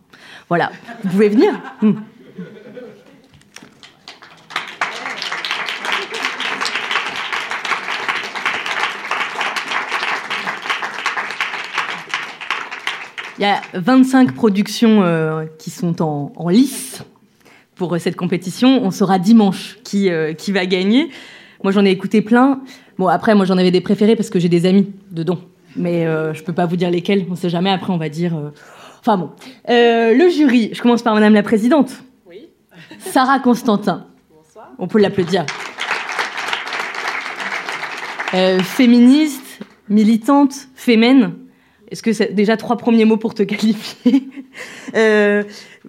[0.51, 0.71] voilà.
[1.03, 1.93] Vous pouvez venir mmh.
[13.39, 17.03] Il y a 25 productions euh, qui sont en, en, lice
[17.77, 18.83] pour cette compétition.
[18.83, 21.09] On saura dimanche qui, euh, qui va gagner.
[21.63, 22.61] Moi, j'en ai écouté plein.
[22.99, 25.39] Bon, après, moi, j'en avais des préférés parce que j'ai des amis dedans.
[25.77, 27.27] Mais euh, je peux pas vous dire lesquels.
[27.31, 27.71] On sait jamais.
[27.71, 28.37] Après, on va dire.
[28.37, 28.51] euh,
[29.01, 29.31] Enfin bon.
[29.71, 30.71] Euh, le jury.
[30.73, 31.93] Je commence par Madame la Présidente.
[32.27, 32.49] Oui.
[32.99, 34.07] Sarah Constantin.
[34.35, 34.71] Bonsoir.
[34.81, 35.47] On peut l'applaudir.
[38.35, 41.35] Euh, féministe, militante, fémène.
[41.91, 44.29] Est-ce que c'est déjà trois premiers mots pour te qualifier
[44.95, 45.43] euh,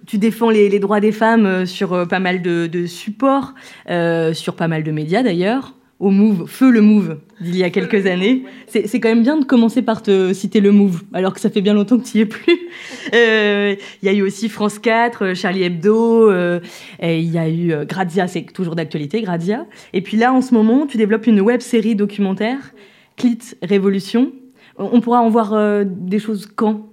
[0.06, 3.54] Tu défends les, les, droits des femmes sur euh, pas mal de, de supports,
[3.88, 5.74] euh, sur pas mal de médias d'ailleurs.
[5.98, 8.44] au Move, feu le Move d'il y a quelques années.
[8.66, 11.60] C'est quand même bien de commencer par te citer le Move, alors que ça fait
[11.60, 12.58] bien longtemps que tu n'y es plus.
[13.14, 16.60] Euh, il y a eu aussi France 4, Charlie Hebdo, euh,
[17.02, 19.66] il y a eu euh, Grazia, c'est toujours d'actualité, Grazia.
[19.92, 22.72] Et puis là, en ce moment, tu développes une web série documentaire,
[23.16, 24.32] Clit Révolution.
[24.80, 26.90] On pourra en voir des choses quand?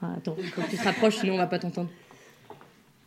[0.00, 1.88] Attends, quand tu te rapproches, sinon on va pas t'entendre.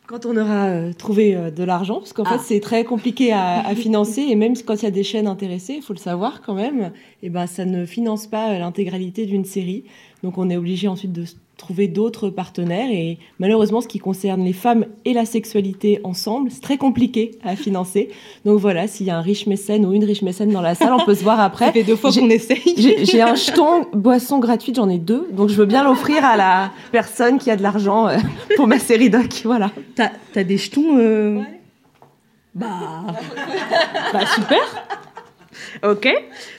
[0.06, 2.42] Quand on aura euh, trouvé euh, de l'argent, parce qu'en fait ah.
[2.44, 5.74] c'est très compliqué à, à, financer, et même quand il y a des chaînes intéressées,
[5.74, 6.90] il faut le savoir quand même,
[7.22, 9.84] et ben ça ne finance pas l'intégralité d'une série.
[10.24, 11.24] Donc on est obligé ensuite de
[11.60, 12.90] trouver d'autres partenaires.
[12.90, 17.54] Et malheureusement, ce qui concerne les femmes et la sexualité ensemble, c'est très compliqué à
[17.54, 18.10] financer.
[18.44, 20.92] Donc voilà, s'il y a un riche mécène ou une riche mécène dans la salle,
[20.92, 21.66] on peut se voir après.
[21.66, 22.74] Ça fait deux fois qu'on essaye.
[22.76, 25.28] J'ai un jeton boisson gratuite, j'en ai deux.
[25.32, 28.16] Donc je veux bien l'offrir à la personne qui a de l'argent euh,
[28.56, 29.42] pour ma série doc.
[29.44, 29.70] Voilà.
[29.94, 31.40] T'as as des jetons euh...
[32.54, 32.68] Bah...
[34.12, 34.58] bah super
[35.82, 36.08] Ok.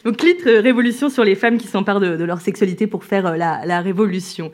[0.05, 3.27] Donc, Clit, euh, révolution sur les femmes qui s'emparent de, de, leur sexualité pour faire
[3.27, 4.51] euh, la, la révolution.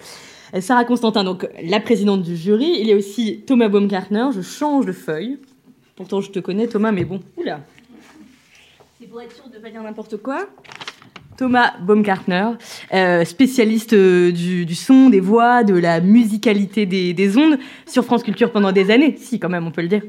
[0.53, 2.77] Euh, Sarah Constantin, donc la présidente du jury.
[2.79, 4.27] Il y a aussi Thomas Baumgartner.
[4.33, 5.37] Je change de feuille.
[5.95, 7.19] Pourtant, je te connais, Thomas, mais bon.
[7.37, 7.61] Oula.
[8.99, 10.47] C'est pour être sûr de ne pas dire n'importe quoi.
[11.37, 12.49] Thomas Baumgartner,
[12.93, 18.51] euh, spécialiste euh, du, son, des voix, de la musicalité des, ondes, sur France Culture
[18.51, 20.01] pendant des années, si quand même on peut le dire,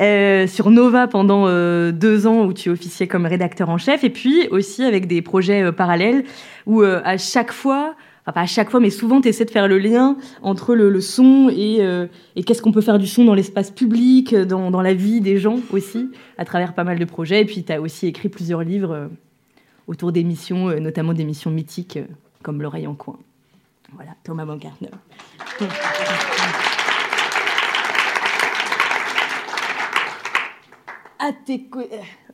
[0.00, 1.46] euh, sur Nova pendant
[1.90, 5.72] deux ans où tu officiais comme rédacteur en chef, et puis aussi avec des projets
[5.72, 6.24] parallèles
[6.66, 7.94] où à chaque fois,
[8.32, 11.48] pas à chaque fois, mais souvent tu essaies de faire le lien entre le, son
[11.50, 11.80] et,
[12.34, 15.58] et qu'est-ce qu'on peut faire du son dans l'espace public, dans, la vie des gens
[15.70, 19.08] aussi, à travers pas mal de projets, et puis tu as aussi écrit plusieurs livres
[19.86, 22.06] autour d'émissions, euh, notamment d'émissions mythiques euh,
[22.42, 23.18] comme L'oreille en coin.
[23.92, 24.90] Voilà, Thomas Baumgartner.
[31.18, 31.68] À tes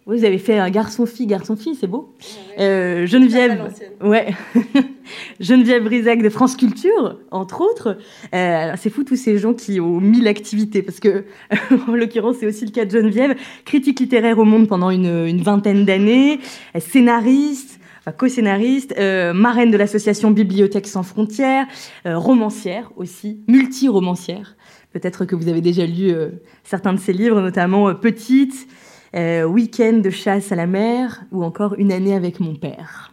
[0.07, 2.15] vous avez fait un garçon-fille, garçon-fille, c'est beau.
[2.59, 4.35] Euh, Geneviève, ouais.
[5.41, 7.99] Geneviève Brisac de France Culture, entre autres.
[8.35, 11.25] Euh, c'est fou tous ces gens qui ont mille activités, parce que,
[11.89, 15.43] en l'occurrence, c'est aussi le cas de Geneviève, critique littéraire au Monde pendant une, une
[15.43, 16.41] vingtaine d'années,
[16.79, 17.79] scénariste,
[18.11, 21.67] co-scénariste, euh, marraine de l'association Bibliothèque sans frontières,
[22.07, 24.57] euh, romancière aussi, multi-romancière.
[24.93, 26.31] Peut-être que vous avez déjà lu euh,
[26.65, 28.67] certains de ses livres, notamment Petite,
[29.15, 33.13] euh, Week-end de chasse à la mer ou encore Une année avec mon père.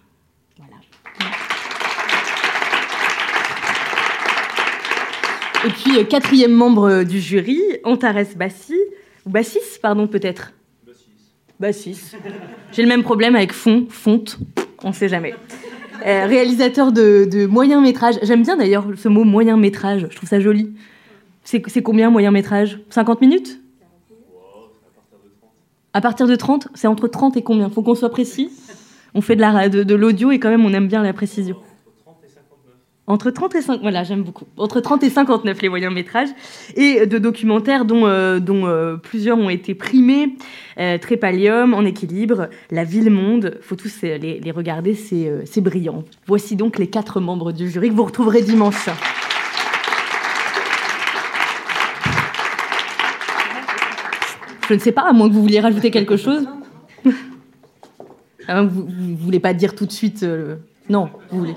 [5.66, 8.78] Et puis, euh, quatrième membre du jury, Antares Bassi,
[9.26, 10.54] Bassis, pardon, peut-être
[11.60, 12.16] Bassis.
[12.72, 14.40] J'ai le même problème avec fond, fonte,
[14.84, 15.34] on ne sait jamais.
[16.06, 18.16] Euh, réalisateur de, de moyen métrage.
[18.24, 20.72] J'aime bien d'ailleurs ce mot moyen métrage, je trouve ça joli.
[21.44, 22.80] C'est combien moyen métrage?
[22.90, 23.60] 50 minutes?
[25.94, 27.70] À partir de 30, c'est entre 30 et combien?
[27.70, 28.52] Faut qu'on soit précis.
[29.14, 31.58] On fait de l'audio de, et quand même on aime bien la précision.
[33.10, 34.46] Entre 30 et 50, voilà, j'aime beaucoup.
[34.56, 36.30] Entre 30 et 59 les moyens métrages
[36.76, 40.36] et de documentaires dont, euh, euh, plusieurs ont été primés.
[40.80, 46.04] Euh, Trépalium, En équilibre, La Ville Monde, faut tous les, les regarder, c'est brillant.
[46.28, 48.90] Voici donc les quatre membres du jury que vous retrouverez dimanche.
[54.70, 56.48] Je ne sais pas, à moins que vous vouliez rajouter quelque chose.
[58.48, 60.24] Ah, vous ne voulez pas dire tout de suite.
[60.24, 60.56] Euh,
[60.90, 61.56] non, vous voulez.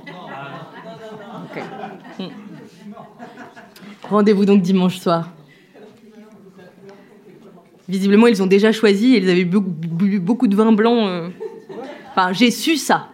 [2.18, 2.26] Hmm.
[4.02, 5.30] Rendez-vous donc dimanche soir.
[7.88, 11.06] Visiblement, ils ont déjà choisi ils avaient bu, beaucoup de vin blanc.
[11.06, 11.28] Euh.
[12.32, 13.08] J'ai su ça.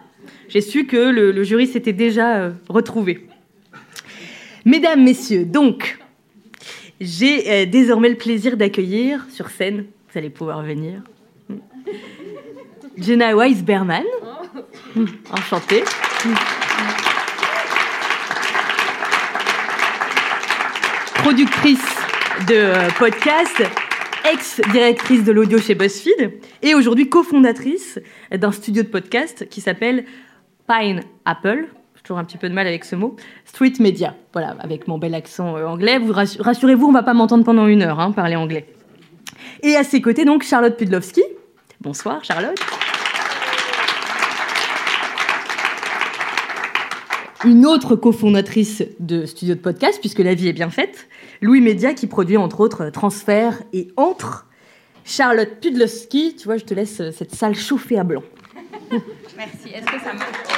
[0.47, 3.27] J'ai su que le, jury s'était déjà euh, retrouvé.
[4.65, 5.99] Mesdames, messieurs, donc,
[6.99, 11.01] j'ai euh, désormais le plaisir d'accueillir sur scène, vous allez pouvoir venir,
[12.97, 14.03] Jenna Weiss-Berman.
[15.31, 15.83] Enchantée.
[21.15, 21.79] Productrice
[22.47, 23.63] de euh, podcast,
[24.31, 27.99] ex-directrice de l'audio chez BuzzFeed et aujourd'hui cofondatrice
[28.31, 30.05] d'un studio de podcast qui s'appelle
[30.67, 31.67] Pine Apple
[32.09, 34.15] toujours un petit peu de mal avec ce mot, street media.
[34.33, 35.99] Voilà, avec mon bel accent euh, anglais.
[35.99, 38.65] Vous rassurez-vous, on va pas m'entendre pendant une heure hein, parler anglais.
[39.61, 41.21] Et à ses côtés, donc, Charlotte Pudlowski.
[41.81, 42.57] Bonsoir, Charlotte.
[47.45, 51.07] Une autre cofondatrice de studio de podcast, puisque la vie est bien faite.
[51.43, 54.47] Louis Média, qui produit entre autres Transfert et Entre.
[55.05, 58.23] Charlotte Pudlowski, tu vois, je te laisse euh, cette salle chauffée à blanc.
[59.37, 59.69] Merci.
[59.75, 60.48] Est-ce que ça marche?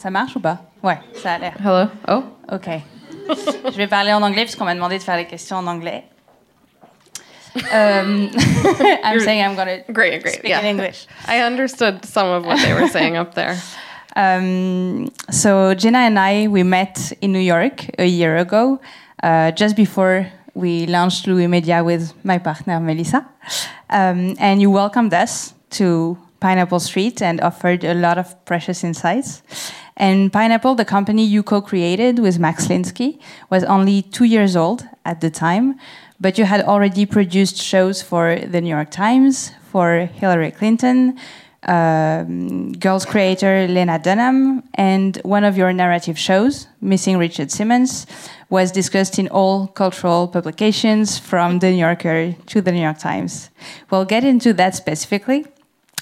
[0.00, 1.52] Ça, marche ou pas Ouais, ça a l'air.
[1.62, 1.90] Hello.
[2.08, 2.22] Oh.
[2.54, 2.68] Ok.
[3.70, 6.04] Je vais parler en anglais puisqu'on m'a demandé de faire les questions en anglais.
[7.54, 8.30] Um,
[9.04, 10.36] I'm You're- saying I'm going to Great, great.
[10.36, 10.60] speak yeah.
[10.60, 11.06] in English.
[11.28, 13.56] I understood some of what they were saying up there.
[14.16, 18.80] Um, so Jenna and I we met in New York a year ago,
[19.22, 23.26] uh, just before we launched Louis Media with my partner Melissa,
[23.90, 29.42] um, and you welcomed us to Pineapple Street and offered a lot of precious insights.
[30.00, 33.18] And Pineapple, the company you co-created with Max Linsky,
[33.50, 35.78] was only two years old at the time,
[36.18, 41.18] but you had already produced shows for the New York Times, for Hillary Clinton,
[41.64, 48.06] um, Girls creator Lena Dunham, and one of your narrative shows, Missing Richard Simmons,
[48.48, 53.50] was discussed in all cultural publications from The New Yorker to The New York Times.
[53.90, 55.44] We'll get into that specifically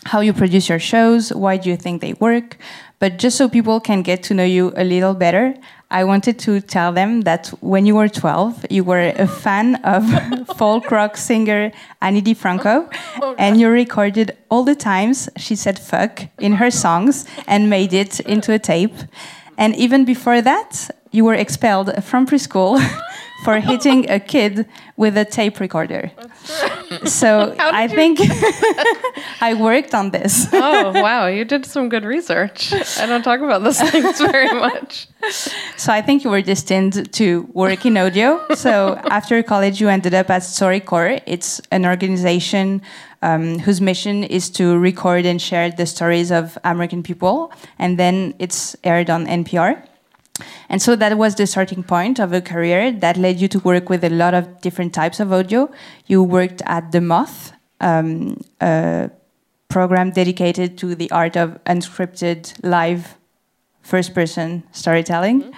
[0.04, 2.56] how you produce your shows, why do you think they work.
[2.98, 5.54] But just so people can get to know you a little better,
[5.90, 10.04] I wanted to tell them that when you were 12, you were a fan of
[10.58, 12.92] folk rock singer Ani DiFranco,
[13.38, 18.20] and you recorded all the times she said fuck in her songs and made it
[18.20, 18.94] into a tape.
[19.56, 22.78] And even before that, you were expelled from preschool
[23.44, 26.10] for hitting a kid with a tape recorder.
[27.04, 28.18] So I think
[29.40, 30.48] I worked on this.
[30.52, 31.26] Oh, wow.
[31.26, 32.72] You did some good research.
[32.98, 35.08] I don't talk about those things very much.
[35.76, 38.44] So I think you were destined to work in audio.
[38.54, 41.22] So after college, you ended up at StoryCorps.
[41.26, 42.82] It's an organization
[43.22, 48.34] um, whose mission is to record and share the stories of American people, and then
[48.38, 49.82] it's aired on NPR.
[50.68, 53.88] And so that was the starting point of a career that led you to work
[53.88, 55.70] with a lot of different types of audio.
[56.06, 59.10] You worked at The Moth, um, a
[59.68, 63.18] program dedicated to the art of unscripted live
[63.82, 65.52] first person storytelling.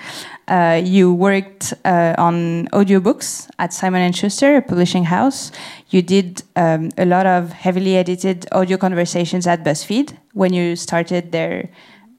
[0.46, 5.50] Uh, you worked uh, on audiobooks at Simon & Schuster, a publishing house.
[5.90, 11.32] You did um, a lot of heavily edited audio conversations at BuzzFeed when you started
[11.32, 11.70] their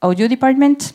[0.02, 0.94] audio department.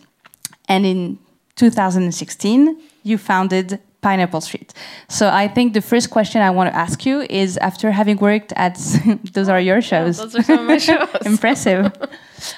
[0.68, 1.18] And in
[1.57, 4.73] 2016, you founded Pineapple Street.
[5.09, 8.53] So I think the first question I want to ask you is after having worked
[8.55, 8.77] at,
[9.33, 10.19] those are your shows.
[10.19, 11.09] Those are some of my shows.
[11.25, 11.92] Impressive.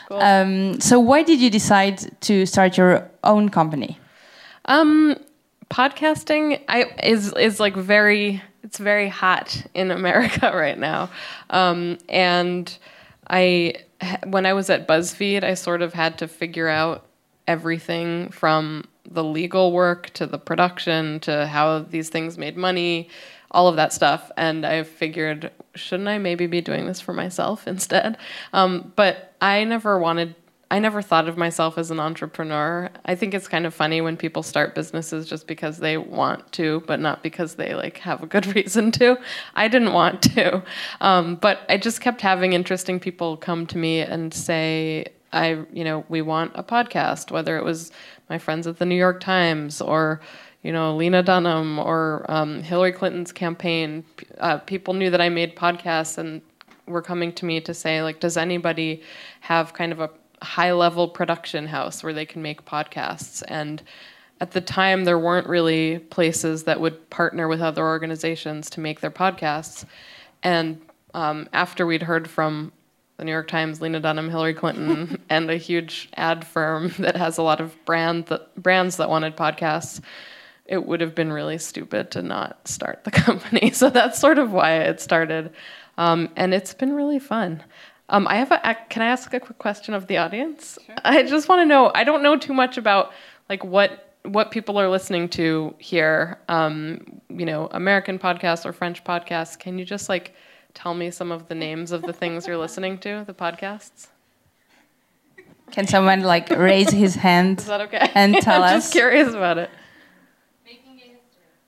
[0.08, 0.18] Cool.
[0.20, 3.96] Um, so why did you decide to start your own company?
[4.64, 5.16] Um,
[5.70, 11.10] podcasting I is is like very it's very hot in America right now,
[11.50, 12.76] um, and
[13.30, 13.74] I
[14.24, 17.07] when I was at BuzzFeed, I sort of had to figure out
[17.48, 23.08] everything from the legal work to the production to how these things made money,
[23.50, 27.66] all of that stuff, and I figured shouldn't I maybe be doing this for myself
[27.66, 28.18] instead?
[28.52, 30.36] Um, but I never wanted
[30.70, 32.90] I never thought of myself as an entrepreneur.
[33.06, 36.82] I think it's kind of funny when people start businesses just because they want to,
[36.86, 39.16] but not because they like have a good reason to.
[39.54, 40.62] I didn't want to,
[41.00, 45.84] um, but I just kept having interesting people come to me and say, "I, you
[45.84, 47.90] know, we want a podcast." Whether it was
[48.28, 50.20] my friends at the New York Times or
[50.62, 54.04] you know, Lena Dunham or um, Hillary Clinton's campaign,
[54.38, 56.42] uh, people knew that I made podcasts and
[56.86, 59.02] were coming to me to say, like, does anybody
[59.40, 60.10] have kind of a
[60.42, 63.42] high level production house where they can make podcasts?
[63.46, 63.82] And
[64.40, 69.00] at the time, there weren't really places that would partner with other organizations to make
[69.00, 69.84] their podcasts.
[70.42, 70.80] And
[71.14, 72.72] um, after we'd heard from
[73.18, 77.36] the New York Times, Lena Dunham, Hillary Clinton, and a huge ad firm that has
[77.36, 80.00] a lot of brand that, brands that wanted podcasts,
[80.64, 83.72] it would have been really stupid to not start the company.
[83.72, 85.52] So that's sort of why it started.
[85.98, 87.62] Um, and it's been really fun.
[88.08, 90.78] Um, I have a, can I ask a quick question of the audience?
[91.04, 93.12] I just want to know, I don't know too much about
[93.50, 99.02] like what, what people are listening to here, um, you know, American podcasts or French
[99.02, 99.58] podcasts.
[99.58, 100.34] Can you just like
[100.74, 104.08] tell me some of the names of the things you're listening to, the podcasts?
[105.70, 108.10] Can someone like raise his hand Is that okay?
[108.14, 108.84] and tell I'm us?
[108.84, 109.70] just curious about it.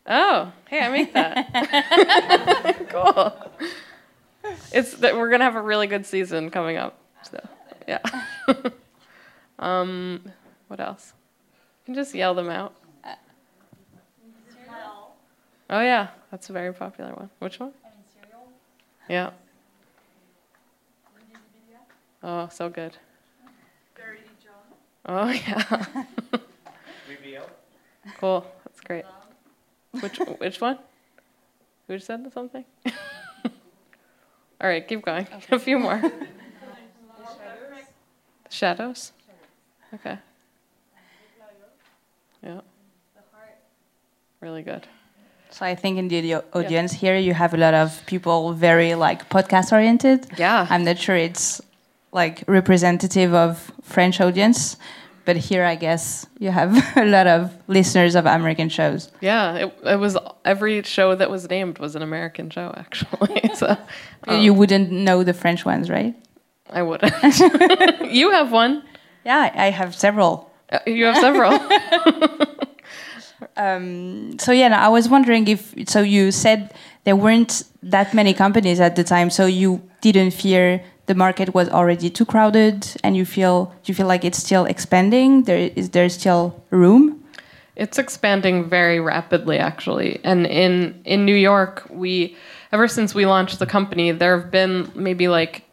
[0.06, 2.88] Oh, hey, I make that.
[2.88, 3.32] cool.
[4.72, 6.98] It's that we're gonna have a really good season coming up.
[7.22, 7.46] So
[7.86, 7.98] yeah.
[9.58, 10.22] um,
[10.68, 11.12] what else?
[11.82, 12.74] You can just yell them out.
[15.68, 17.30] Oh yeah, that's a very popular one.
[17.38, 17.72] Which one?
[19.10, 19.30] Yeah.
[22.22, 22.96] Oh, so good.
[25.06, 25.84] Oh yeah.
[28.20, 28.44] cool.
[28.64, 29.04] That's great.
[30.00, 30.78] Which which one?
[31.88, 32.64] Who said something?
[34.60, 35.26] All right, keep going.
[35.50, 36.00] A few more.
[38.50, 39.12] Shadows.
[39.94, 40.18] Okay.
[42.42, 42.60] Yeah.
[44.40, 44.86] Really good.
[45.52, 49.28] So I think in the audience here, you have a lot of people very like
[49.28, 50.26] podcast oriented.
[50.38, 50.66] Yeah.
[50.70, 51.60] I'm not sure it's
[52.12, 54.76] like representative of French audience,
[55.24, 59.10] but here I guess you have a lot of listeners of American shows.
[59.20, 63.40] Yeah, it, it was every show that was named was an American show actually.
[63.54, 63.76] so
[64.28, 66.14] um, you wouldn't know the French ones, right?
[66.70, 67.12] I wouldn't.
[68.12, 68.84] you have one.
[69.24, 70.50] Yeah, I have several.
[70.70, 71.58] Uh, you have several.
[73.56, 76.74] Um, so yeah, I was wondering if so you said
[77.04, 81.68] there weren't that many companies at the time, so you didn't fear the market was
[81.68, 85.44] already too crowded, and you feel you feel like it's still expanding?
[85.44, 87.24] There is there still room?
[87.76, 90.20] It's expanding very rapidly, actually.
[90.24, 92.36] And in in New York, we
[92.72, 95.64] ever since we launched the company, there have been maybe like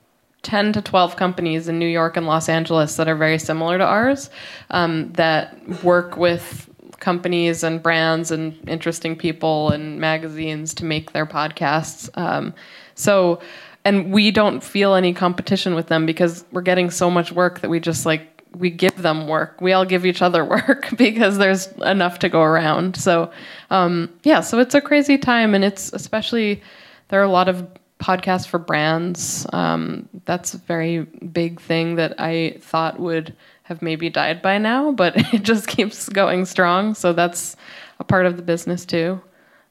[0.43, 3.83] 10 to 12 companies in New York and Los Angeles that are very similar to
[3.83, 4.29] ours
[4.69, 6.66] um, that work with
[6.99, 12.09] companies and brands and interesting people and magazines to make their podcasts.
[12.17, 12.53] Um,
[12.95, 13.39] so,
[13.85, 17.69] and we don't feel any competition with them because we're getting so much work that
[17.69, 19.61] we just like we give them work.
[19.61, 22.95] We all give each other work because there's enough to go around.
[22.95, 23.31] So,
[23.69, 26.61] um, yeah, so it's a crazy time, and it's especially
[27.09, 27.67] there are a lot of
[27.99, 29.45] podcasts for brands.
[29.53, 33.35] Um, that's a very big thing that I thought would
[33.67, 36.93] have maybe died by now, but it just keeps going strong.
[36.93, 37.55] So that's
[37.99, 39.21] a part of the business too.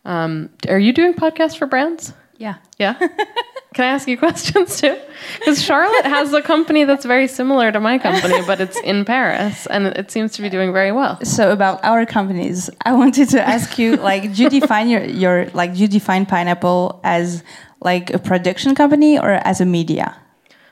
[0.04, 2.12] Um, are you doing podcasts for brands?
[2.36, 2.56] Yeah.
[2.78, 2.94] Yeah.
[3.74, 4.96] Can I ask you questions too?
[5.38, 9.66] Because Charlotte has a company that's very similar to my company, but it's in Paris,
[9.66, 11.22] and it seems to be doing very well.
[11.24, 15.50] So about our companies, I wanted to ask you, like, do you define your, your
[15.52, 17.44] like, do you define Pineapple as
[17.82, 20.16] like a production company or as a media?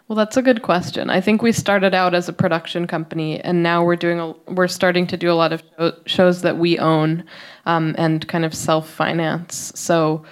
[0.07, 1.09] Well, that's a good question.
[1.09, 4.69] I think we started out as a production company, and now we're doing a, we're
[4.69, 5.63] starting to do a lot of
[6.05, 7.25] shows that we own
[7.65, 9.73] um, and kind of self finance.
[9.75, 10.25] So.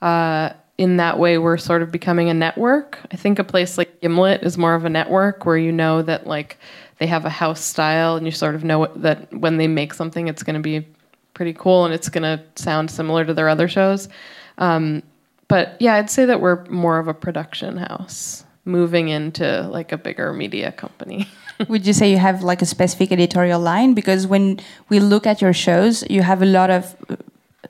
[0.00, 3.00] Uh, in that way we're sort of becoming a network.
[3.10, 6.28] I think a place like Gimlet is more of a network where you know that
[6.28, 6.56] like
[6.98, 10.28] they have a house style and you sort of know that when they make something
[10.28, 10.86] it's going to be
[11.34, 14.08] pretty cool and it's going to sound similar to their other shows.
[14.58, 15.02] Um,
[15.48, 19.98] but yeah, I'd say that we're more of a production house moving into like a
[19.98, 21.28] bigger media company.
[21.68, 23.94] Would you say you have like a specific editorial line?
[23.94, 26.94] Because when we look at your shows, you have a lot of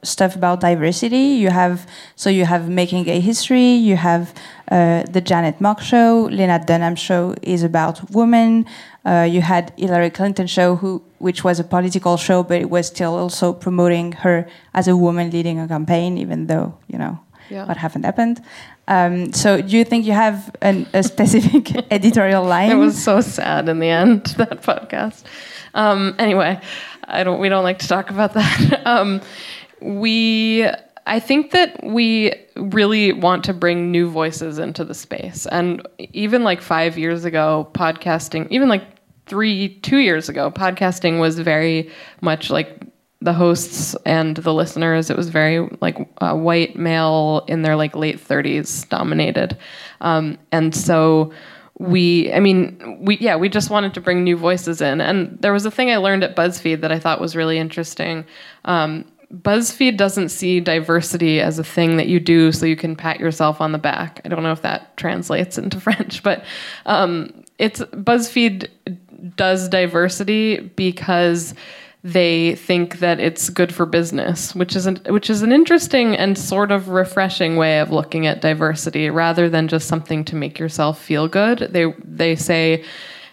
[0.02, 1.40] stuff about diversity.
[1.42, 3.72] You have so you have making gay history.
[3.72, 4.34] You have
[4.70, 6.28] uh, the Janet Mock show.
[6.30, 8.66] Lena Dunham show is about women.
[9.04, 12.86] Uh, you had Hillary Clinton show, who which was a political show, but it was
[12.86, 17.18] still also promoting her as a woman leading a campaign, even though you know
[17.50, 17.66] yeah.
[17.66, 18.42] what happened happened.
[18.88, 22.72] Um, so, do you think you have an, a specific editorial line?
[22.72, 25.22] It was so sad in the end that podcast.
[25.74, 26.60] Um, anyway,
[27.04, 27.38] I don't.
[27.38, 28.82] We don't like to talk about that.
[28.88, 29.20] Um,
[29.80, 30.66] we
[31.08, 35.46] I think that we really want to bring new voices into the space.
[35.46, 38.84] And even like five years ago, podcasting, even like
[39.26, 42.82] three, two years ago, podcasting was very much like
[43.20, 45.10] the hosts and the listeners.
[45.10, 49.56] It was very like uh, white male in their like late 30s dominated.
[50.00, 51.32] Um, and so
[51.80, 55.52] we i mean we yeah we just wanted to bring new voices in and there
[55.52, 58.24] was a thing i learned at buzzfeed that i thought was really interesting
[58.64, 63.20] um, BuzzFeed doesn't see diversity as a thing that you do so you can pat
[63.20, 64.22] yourself on the back.
[64.24, 66.44] I don't know if that translates into French, but
[66.86, 68.68] um, it's BuzzFeed
[69.36, 71.54] does diversity because
[72.04, 76.38] they think that it's good for business, which is an, which is an interesting and
[76.38, 81.00] sort of refreshing way of looking at diversity, rather than just something to make yourself
[81.00, 81.68] feel good.
[81.70, 82.84] They they say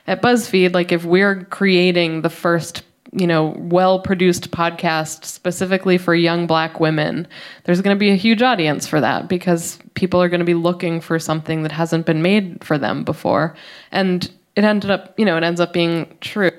[0.08, 2.84] at BuzzFeed, like if we're creating the first
[3.16, 7.26] you know, well produced podcast specifically for young black women,
[7.64, 10.54] there's going to be a huge audience for that because people are going to be
[10.54, 13.56] looking for something that hasn't been made for them before.
[13.92, 16.52] And it ended up, you know, it ends up being true.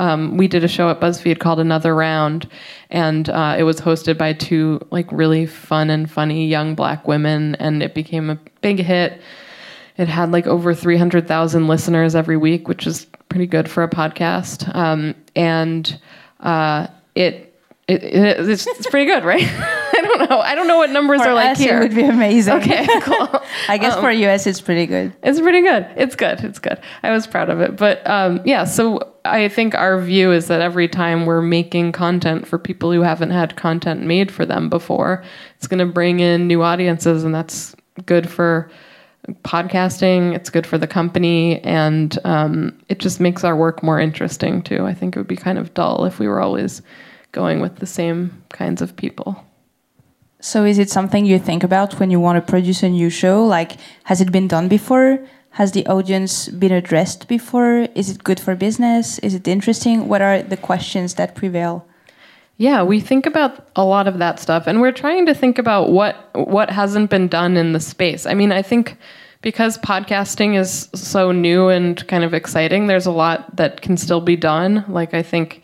[0.00, 2.48] Um, we did a show at BuzzFeed called Another Round,
[2.88, 7.54] and uh, it was hosted by two like really fun and funny young black women,
[7.56, 9.20] and it became a big hit.
[9.98, 14.74] It had like over 300,000 listeners every week, which is pretty good for a podcast.
[14.74, 16.00] Um, and
[16.40, 17.54] uh, it,
[17.86, 19.46] it, it it's, it's, pretty good, right?
[20.14, 20.40] I don't know.
[20.40, 21.78] I don't know what numbers for are like us, here.
[21.78, 22.54] It would be amazing.
[22.54, 23.42] Okay, cool.
[23.68, 25.12] I guess um, for US, it's pretty good.
[25.22, 25.86] It's pretty good.
[25.96, 26.40] It's good.
[26.40, 26.78] It's good.
[27.02, 27.76] I was proud of it.
[27.76, 32.46] But um, yeah, so I think our view is that every time we're making content
[32.46, 35.22] for people who haven't had content made for them before,
[35.56, 37.74] it's going to bring in new audiences, and that's
[38.06, 38.70] good for
[39.44, 40.34] podcasting.
[40.34, 44.84] It's good for the company, and um, it just makes our work more interesting too.
[44.84, 46.82] I think it would be kind of dull if we were always
[47.32, 49.44] going with the same kinds of people.
[50.40, 53.44] So is it something you think about when you want to produce a new show?
[53.44, 55.18] Like, has it been done before?
[55.50, 57.88] Has the audience been addressed before?
[57.94, 59.18] Is it good for business?
[59.18, 60.08] Is it interesting?
[60.08, 61.86] What are the questions that prevail?
[62.56, 65.90] Yeah, we think about a lot of that stuff and we're trying to think about
[65.90, 68.26] what what hasn't been done in the space.
[68.26, 68.98] I mean, I think
[69.42, 74.20] because podcasting is so new and kind of exciting, there's a lot that can still
[74.20, 74.84] be done.
[74.88, 75.62] Like I think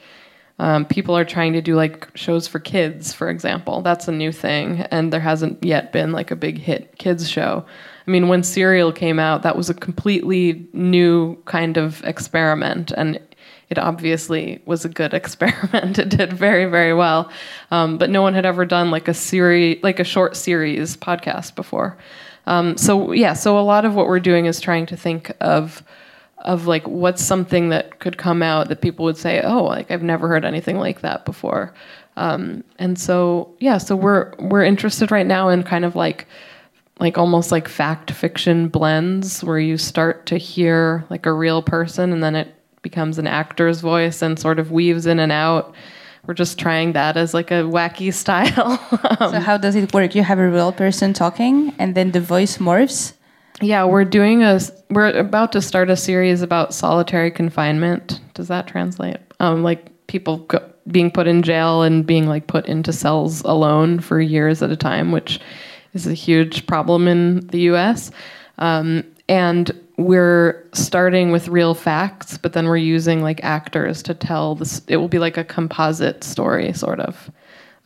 [0.59, 3.83] um, people are trying to do like shows for kids, for example.
[3.83, 7.65] That's a new thing, and there hasn't yet been like a big hit kids show.
[8.07, 13.21] I mean, when Serial came out, that was a completely new kind of experiment, and
[13.69, 15.99] it obviously was a good experiment.
[15.99, 17.31] it did very, very well,
[17.71, 21.55] um, but no one had ever done like a series, like a short series podcast
[21.55, 21.99] before.
[22.47, 25.83] Um, so yeah, so a lot of what we're doing is trying to think of
[26.39, 30.03] of like what's something that could come out that people would say, oh, like I've
[30.03, 31.75] never heard anything like that before.
[32.17, 36.27] Um, and so yeah, so we're we're interested right now in kind of like
[36.99, 42.13] like almost like fact fiction blends where you start to hear like a real person
[42.13, 45.75] and then it becomes an actor's voice and sort of weaves in and out
[46.27, 48.79] we're just trying that as like a wacky style.
[49.21, 50.15] um, so how does it work?
[50.15, 53.15] You have a real person talking, and then the voice morphs.
[53.61, 54.61] Yeah, we're doing a.
[54.91, 58.21] We're about to start a series about solitary confinement.
[58.35, 59.17] Does that translate?
[59.41, 64.01] Um, like people go, being put in jail and being like put into cells alone
[64.01, 65.41] for years at a time, which
[65.95, 68.11] is a huge problem in the U.S.
[68.59, 74.55] Um, and we're starting with real facts, but then we're using like actors to tell
[74.55, 74.83] this.
[74.87, 77.31] It will be like a composite story, sort of.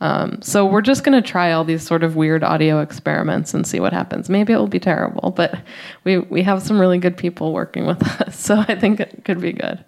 [0.01, 3.65] Um, so we're just going to try all these sort of weird audio experiments and
[3.65, 4.29] see what happens.
[4.29, 5.61] Maybe it will be terrible, but
[6.03, 9.39] we we have some really good people working with us, so I think it could
[9.39, 9.85] be good.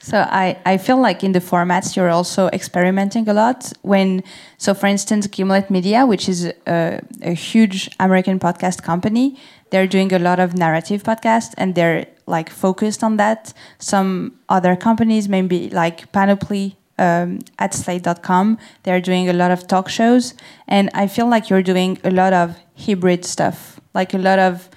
[0.00, 3.72] So I, I feel like in the formats you're also experimenting a lot.
[3.80, 4.22] When
[4.58, 9.38] so for instance, Gimlet Media, which is a, a huge American podcast company,
[9.70, 13.54] they're doing a lot of narrative podcasts and they're like focused on that.
[13.78, 19.88] Some other companies, maybe like Panoply um, at slate.com, they're doing a lot of talk
[19.88, 20.34] shows.
[20.68, 24.68] And I feel like you're doing a lot of hybrid stuff, like a lot of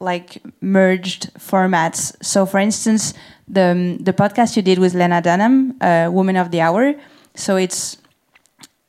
[0.00, 2.14] like merged formats.
[2.22, 3.14] So, for instance,
[3.48, 6.94] the the podcast you did with Lena Dunham, uh, Woman of the Hour.
[7.34, 7.98] So it's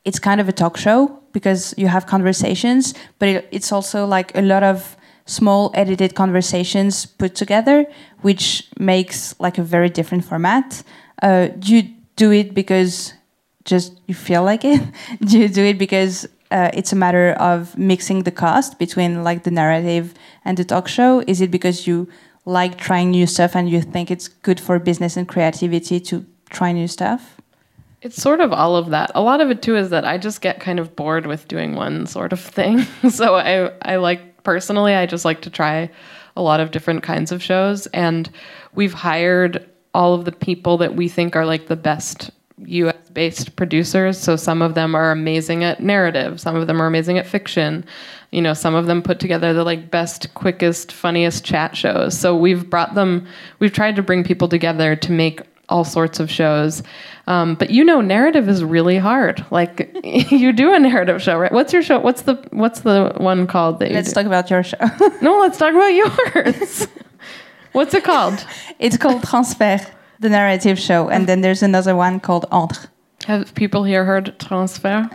[0.03, 4.36] it's kind of a talk show because you have conversations, but it, it's also like
[4.38, 4.95] a lot of
[5.26, 7.86] small edited conversations put together,
[8.22, 10.84] which makes like a very different format.
[11.22, 13.13] Uh, do you do it because
[13.63, 14.82] just you feel like it?
[15.22, 19.43] do you do it because uh, it's a matter of mixing the cost between like
[19.43, 20.13] the narrative
[20.45, 21.24] and the talk show?
[21.28, 22.07] Is it because you
[22.45, 26.72] like trying new stuff and you think it's good for business and creativity to try
[26.72, 27.38] new stuff?
[28.01, 29.11] It's sort of all of that.
[29.16, 31.76] A lot of it too is that I just get kind of bored with doing
[31.76, 32.82] one sort of thing.
[33.09, 35.89] so I I like personally, I just like to try
[36.38, 37.88] a lot of different kinds of shows.
[37.88, 38.30] And
[38.76, 42.30] we've hired all of the people that we think are like the best
[42.66, 44.20] US based producers.
[44.20, 47.86] So some of them are amazing at narrative, some of them are amazing at fiction.
[48.32, 52.20] You know, some of them put together the like best, quickest, funniest chat shows.
[52.20, 53.26] So we've brought them,
[53.60, 56.84] we've tried to bring people together to make all sorts of shows.
[57.28, 59.46] Um, but you know, narrative is really hard.
[59.52, 61.52] Like you do a narrative show, right?
[61.52, 62.00] What's your show?
[62.00, 63.80] What's the what's the one called?
[63.80, 64.78] That let's talk about your show.
[65.22, 66.88] no, let's talk about yours.
[67.76, 68.46] what's it called?
[68.80, 72.90] It's called Transfert, the narrative show, and then there's another one called Entre.
[73.26, 75.12] Have people here heard Transfert?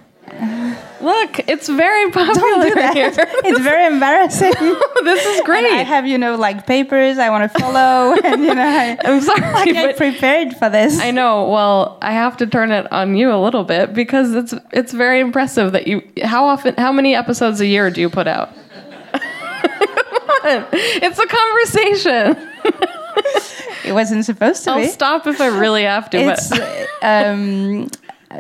[1.01, 3.13] Look, it's very popular do here.
[3.17, 4.53] it's very embarrassing.
[5.05, 5.65] this is great.
[5.65, 8.99] And I have, you know, like papers I want to follow, and you know, I,
[9.05, 11.01] am sorry, like I prepared for this.
[11.01, 11.49] I know.
[11.49, 15.21] Well, I have to turn it on you a little bit because it's it's very
[15.21, 16.03] impressive that you.
[16.23, 16.75] How often?
[16.77, 18.51] How many episodes a year do you put out?
[20.43, 22.50] it's a conversation.
[23.91, 24.87] It wasn't supposed to I'll be.
[24.87, 26.19] stop if I really have to.
[26.19, 26.53] It's,
[27.03, 27.91] um,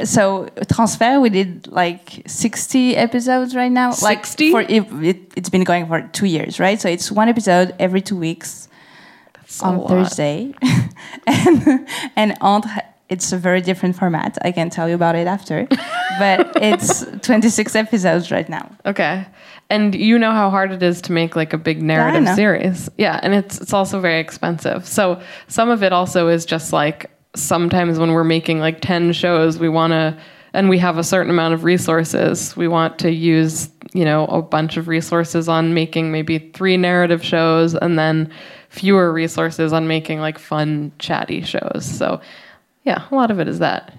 [0.04, 3.90] so Transfert we did like 60 episodes right now.
[3.90, 4.52] 60?
[4.52, 6.80] like for it, has been going for two years right?
[6.80, 8.68] So it's one episode every two weeks
[9.34, 10.54] That's on thursday.
[11.26, 14.38] And and entre it's a very different format.
[14.42, 15.66] I can tell you about it after.
[16.20, 18.70] But it's 26 episodes right now.
[18.86, 19.26] Okay
[19.70, 22.90] and you know how hard it is to make like a big narrative yeah, series
[22.98, 27.10] yeah and it's it's also very expensive so some of it also is just like
[27.34, 30.16] sometimes when we're making like 10 shows, we want to,
[30.52, 34.42] and we have a certain amount of resources, we want to use, you know, a
[34.42, 38.30] bunch of resources on making maybe three narrative shows and then
[38.68, 41.84] fewer resources on making like fun, chatty shows.
[41.84, 42.20] So,
[42.84, 43.94] yeah, a lot of it is that.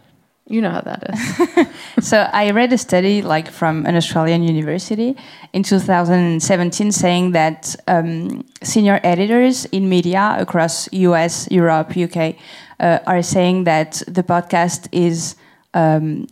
[0.52, 2.10] You know how that is.
[2.10, 5.16] so I read a study like from an Australian university
[5.54, 12.36] in 2017 saying that um, senior editors in media across US, Europe, UK
[12.82, 15.36] uh, are saying that the podcast is
[15.74, 16.28] um,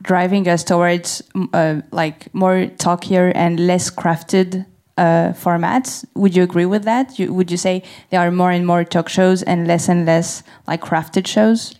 [0.00, 1.20] driving us towards
[1.52, 4.64] uh, like more talkier and less crafted
[4.96, 6.04] uh, formats.
[6.14, 7.18] Would you agree with that?
[7.18, 10.44] You, would you say there are more and more talk shows and less and less
[10.68, 11.74] like crafted shows?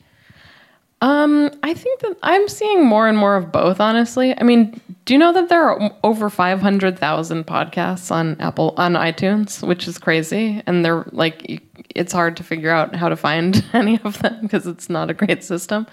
[1.00, 3.80] Um, I think that I'm seeing more and more of both.
[3.80, 8.94] Honestly, I mean, do you know that there are over 500,000 podcasts on Apple on
[8.94, 11.62] iTunes, which is crazy, and they're like,
[11.94, 15.14] it's hard to figure out how to find any of them because it's not a
[15.14, 15.86] great system.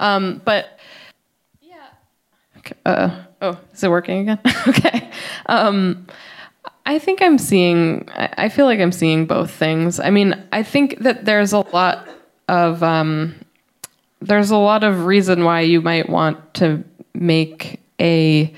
[0.00, 0.78] Um, but
[1.60, 1.88] yeah,
[2.86, 4.40] uh, oh, is it working again?
[4.68, 5.10] okay.
[5.46, 6.06] Um,
[6.86, 8.08] I think I'm seeing.
[8.14, 10.00] I feel like I'm seeing both things.
[10.00, 12.08] I mean, I think that there's a lot
[12.48, 13.34] of um,
[14.26, 18.52] there's a lot of reason why you might want to make a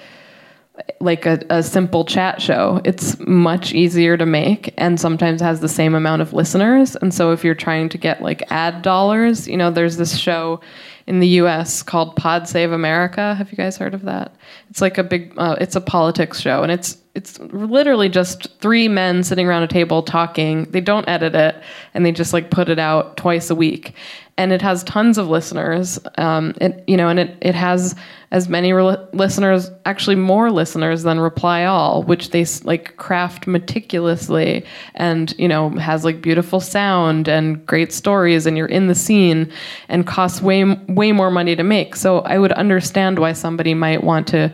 [1.00, 2.80] like a, a simple chat show.
[2.84, 6.96] It's much easier to make and sometimes has the same amount of listeners.
[6.96, 10.60] And so if you're trying to get like ad dollars, you know, there's this show
[11.06, 13.34] in the US called Pod Save America.
[13.34, 14.34] Have you guys heard of that?
[14.70, 18.86] It's like a big uh, it's a politics show and it's it's literally just three
[18.86, 20.64] men sitting around a table talking.
[20.70, 21.56] They don't edit it
[21.94, 23.94] and they just like put it out twice a week
[24.38, 25.98] and it has tons of listeners.
[26.16, 27.94] Um, it you know, and it it has
[28.30, 34.64] as many re- listeners, actually more listeners than Reply All, which they like craft meticulously,
[34.94, 39.52] and you know has like beautiful sound and great stories, and you're in the scene,
[39.88, 41.96] and costs way way more money to make.
[41.96, 44.52] So I would understand why somebody might want to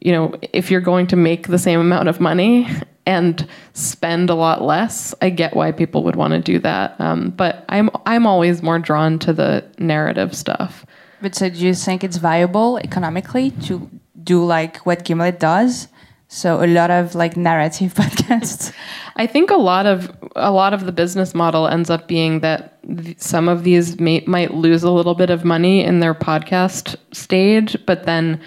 [0.00, 2.68] you know, if you're going to make the same amount of money
[3.08, 7.00] and spend a lot less, I get why people would want to do that.
[7.00, 10.84] Um, but I'm I'm always more drawn to the narrative stuff.
[11.22, 13.90] But so, do you think it's viable economically to
[14.22, 15.88] do like what Gimlet does?
[16.30, 18.74] So a lot of like narrative podcasts.
[19.16, 22.78] I think a lot of a lot of the business model ends up being that
[22.84, 26.96] th- some of these may, might lose a little bit of money in their podcast
[27.12, 28.38] stage, but then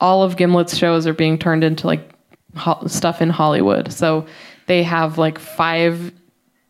[0.00, 2.15] all of Gimlet's shows are being turned into like
[2.56, 3.92] ho- stuff in Hollywood.
[3.92, 4.26] So
[4.66, 6.12] they have like five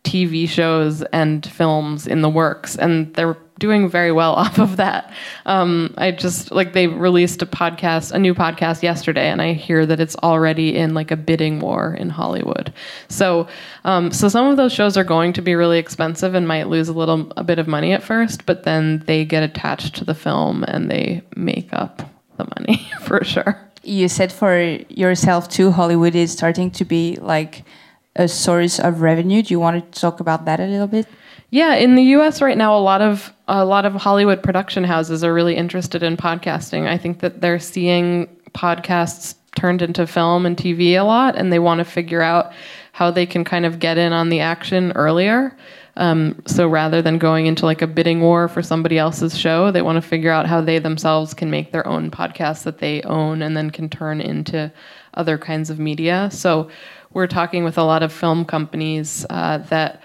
[0.03, 5.11] TV shows and films in the works, and they're doing very well off of that.
[5.45, 9.85] Um, I just like they released a podcast, a new podcast yesterday, and I hear
[9.85, 12.73] that it's already in like a bidding war in Hollywood.
[13.09, 13.47] So,
[13.83, 16.87] um, so some of those shows are going to be really expensive and might lose
[16.87, 20.15] a little a bit of money at first, but then they get attached to the
[20.15, 22.01] film and they make up
[22.37, 23.66] the money for sure.
[23.83, 24.59] You said for
[24.89, 27.63] yourself too, Hollywood is starting to be like
[28.15, 29.41] a source of revenue.
[29.41, 31.07] Do you want to talk about that a little bit?
[31.49, 32.41] Yeah, in the U.S.
[32.41, 36.17] right now, a lot of a lot of Hollywood production houses are really interested in
[36.17, 36.87] podcasting.
[36.87, 41.59] I think that they're seeing podcasts turned into film and TV a lot, and they
[41.59, 42.51] want to figure out
[42.91, 45.55] how they can kind of get in on the action earlier.
[45.97, 49.81] Um, so rather than going into like a bidding war for somebody else's show, they
[49.81, 53.41] want to figure out how they themselves can make their own podcasts that they own
[53.41, 54.71] and then can turn into
[55.15, 56.29] other kinds of media.
[56.31, 56.69] So
[57.13, 60.03] we're talking with a lot of film companies uh, that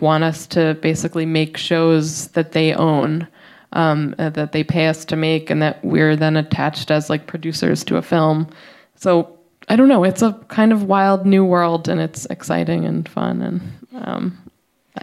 [0.00, 3.28] want us to basically make shows that they own.
[3.76, 7.26] Um, uh, that they pay us to make, and that we're then attached as like
[7.26, 8.46] producers to a film.
[8.94, 9.36] So
[9.66, 10.04] I don't know.
[10.04, 13.60] It's a kind of wild new world, and it's exciting and fun, and
[14.04, 14.43] um,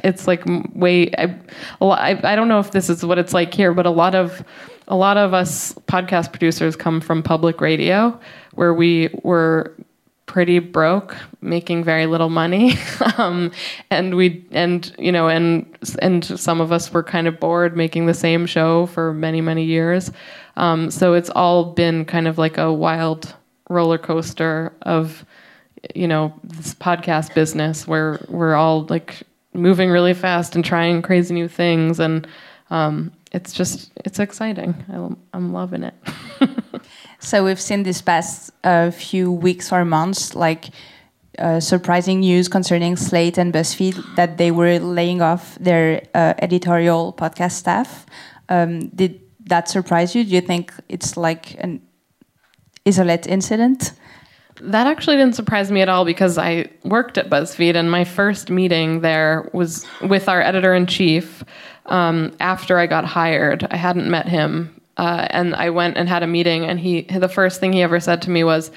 [0.04, 1.36] it's like way I,
[1.82, 4.44] I, I don't know if this is what it's like here but a lot of
[4.88, 8.18] a lot of us podcast producers come from public radio
[8.54, 9.76] where we were
[10.32, 12.76] pretty broke making very little money.
[13.18, 13.52] Um,
[13.90, 15.66] and we and you know and
[16.02, 19.64] and some of us were kind of bored making the same show for many many
[19.66, 20.12] years.
[20.56, 23.36] Um, so it's all been kind of like a wild
[23.70, 25.26] roller coaster of
[25.94, 29.24] you know this podcast business where we're all like
[29.54, 32.28] moving really fast and trying crazy new things and
[32.70, 34.74] um, it's just it's exciting.
[34.90, 35.94] I, am loving it.
[37.24, 40.72] So we've seen this past uh, few weeks or months like
[41.38, 47.14] uh, surprising news concerning slate and buzzfeed that they were laying off their uh, editorial
[47.14, 48.08] podcast staff.
[48.50, 50.24] Um, did that surprise you?
[50.24, 51.82] Do you think it's like an
[52.88, 53.94] isolate incident
[54.62, 58.50] that actually didn't surprise me at all because I worked at BuzzFeed, and my first
[58.50, 61.44] meeting there was with our editor in chief
[61.88, 63.68] um, after I got hired.
[63.72, 67.30] I hadn't met him, uh, and I went and had a meeting, and he the
[67.30, 68.72] first thing he ever said to me was,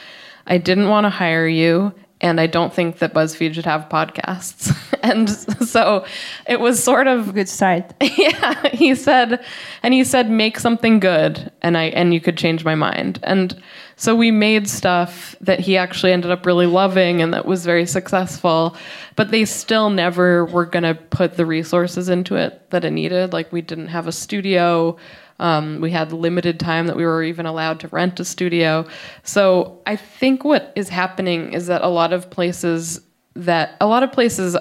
[0.46, 4.74] "I didn't want to hire you." And I don't think that BuzzFeed should have podcasts.
[5.02, 5.28] and
[5.68, 6.06] so
[6.48, 7.92] it was sort of good start.
[8.16, 9.44] yeah, he said,
[9.82, 13.18] and he said, make something good, and I and you could change my mind.
[13.24, 13.60] And
[13.96, 17.86] so we made stuff that he actually ended up really loving and that was very
[17.86, 18.76] successful,
[19.16, 23.32] but they still never were going to put the resources into it that it needed.
[23.32, 24.96] Like we didn't have a studio.
[25.38, 28.86] Um, we had limited time that we were even allowed to rent a studio.
[29.22, 33.00] So I think what is happening is that a lot of places
[33.34, 34.56] that a lot of places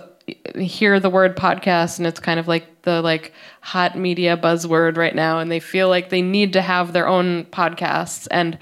[0.55, 5.15] hear the word podcast and it's kind of like the like hot media buzzword right
[5.15, 8.57] now and they feel like they need to have their own podcasts and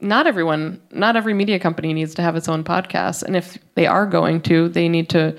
[0.00, 3.22] not everyone, not every media company needs to have its own podcast.
[3.22, 5.36] And if they are going to, they need to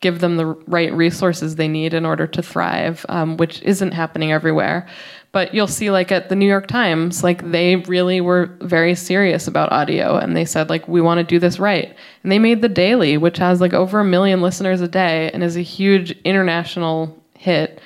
[0.00, 4.32] give them the right resources they need in order to thrive, um, which isn't happening
[4.32, 4.88] everywhere.
[5.32, 9.46] But you'll see, like at the New York Times, like they really were very serious
[9.46, 11.94] about audio, and they said like we want to do this right.
[12.22, 15.42] And they made the Daily, which has like over a million listeners a day and
[15.42, 17.80] is a huge international hit,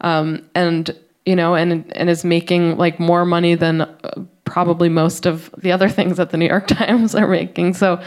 [0.00, 0.96] um, and
[1.26, 3.82] you know, and and is making like more money than.
[3.82, 7.74] Uh, probably most of the other things that the New York Times are making.
[7.74, 8.00] So,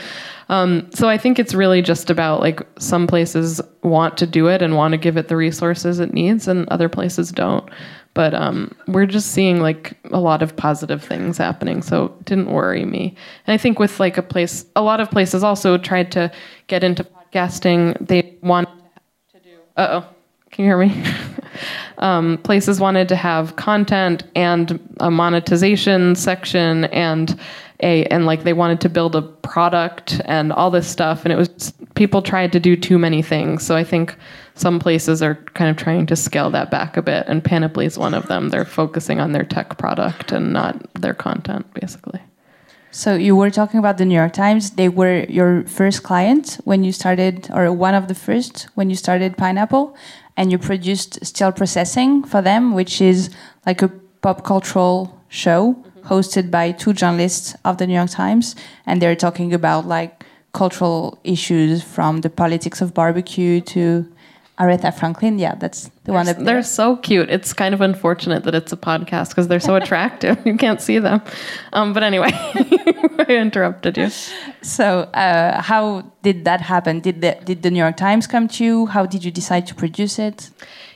[0.50, 4.64] um, so I think it's really just about like some places want to do it
[4.64, 7.70] and want to give it the resources it needs, and other places don't.
[8.16, 12.52] But um, we're just seeing like a lot of positive things happening, so it didn't
[12.52, 13.16] worry me.
[13.46, 16.32] And I think with like a place, a lot of places also tried to
[16.66, 17.96] get into podcasting.
[18.06, 18.68] They want
[19.32, 19.58] to do.
[19.78, 20.10] Uh oh,
[20.50, 21.04] can you hear me?
[22.00, 27.40] um, places wanted to have content and a monetization section and
[27.82, 31.24] a and like they wanted to build a product and all this stuff.
[31.24, 33.66] And it was people tried to do too many things.
[33.66, 34.16] So i think
[34.56, 37.26] some places are kind of trying to scale that back a bit.
[37.28, 38.50] And panoply is one of them.
[38.50, 42.22] They're focusing on their tech product and not their content basically.
[42.92, 44.72] So you were talking about the New York Times.
[44.72, 48.96] They were your first client when you started, or one of the first when you
[48.96, 49.96] started Pineapple
[50.40, 53.30] and you produced Still Processing for them, which is
[53.66, 53.90] like a
[54.22, 59.54] pop cultural show hosted by two journalists of the New York Times, and they're talking
[59.54, 60.24] about like
[60.54, 64.10] cultural issues from the politics of barbecue to
[64.60, 65.40] Aretha Franklin.
[65.40, 67.30] Yeah, that's the they're, one that they're so cute.
[67.30, 70.38] It's kind of unfortunate that it's a podcast because they're so attractive.
[70.46, 71.22] you can't see them.
[71.72, 74.10] Um, but anyway, I interrupted you.
[74.62, 77.00] So, uh, how did that happen?
[77.00, 78.86] Did the, did the New York Times come to you?
[78.88, 80.50] How did you decide to produce it?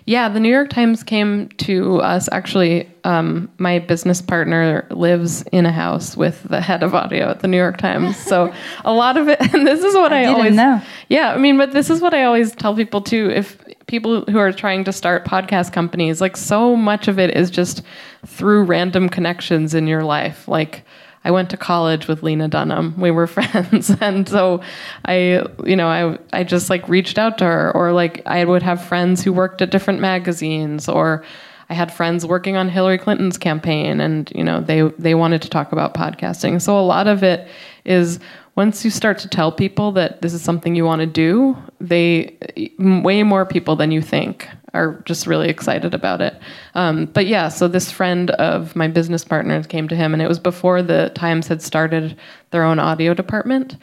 [0.06, 2.28] Yeah, the New York Times came to us.
[2.32, 7.39] Actually, um, my business partner lives in a house with the head of audio at
[7.39, 8.18] the New York Times.
[8.34, 8.51] So
[8.84, 10.82] a lot of it, and this is what I, I always know.
[11.08, 13.30] Yeah, I mean, but this is what I always tell people too.
[13.30, 17.51] If people who are trying to start podcast companies, like so much of it is
[17.51, 17.84] just
[18.26, 20.84] through random connections in your life, like
[21.26, 22.99] I went to college with Lena Dunham.
[22.99, 23.89] We were friends.
[24.01, 24.61] and so
[25.05, 28.63] I, you know, I, I just like reached out to her or like I would
[28.63, 31.24] have friends who worked at different magazines or
[31.69, 35.49] I had friends working on Hillary Clinton's campaign and, you know, they, they wanted to
[35.49, 36.61] talk about podcasting.
[36.61, 37.47] So a lot of it
[37.86, 38.19] is
[38.55, 42.38] once you start to tell people that this is something you want to do, they
[42.78, 46.36] way more people than you think are just really excited about it.
[46.74, 50.28] Um, but yeah, so this friend of my business partners came to him, and it
[50.28, 52.17] was before the Times had started
[52.51, 53.78] their own audio department.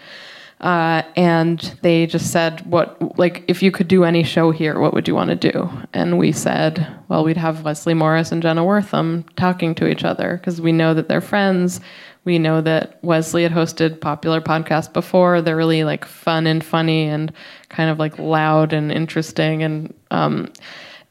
[0.61, 4.93] Uh, and they just said, "What like if you could do any show here, what
[4.93, 8.63] would you want to do?" And we said, "Well, we'd have Wesley Morris and Jenna
[8.63, 11.81] Wortham talking to each other because we know that they're friends.
[12.25, 15.41] We know that Wesley had hosted popular podcasts before.
[15.41, 17.33] They're really like fun and funny and
[17.69, 20.53] kind of like loud and interesting and um,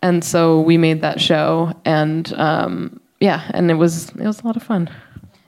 [0.02, 4.48] and so we made that show and um, yeah, and it was it was a
[4.48, 4.90] lot of fun.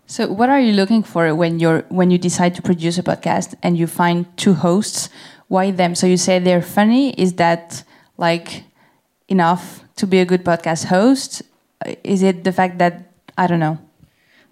[0.05, 3.55] So, what are you looking for when you're when you decide to produce a podcast
[3.63, 5.09] and you find two hosts?
[5.47, 5.95] Why them?
[5.95, 7.11] So you say they're funny.
[7.13, 7.83] Is that
[8.17, 8.63] like
[9.27, 11.43] enough to be a good podcast host?
[12.03, 13.79] Is it the fact that I don't know?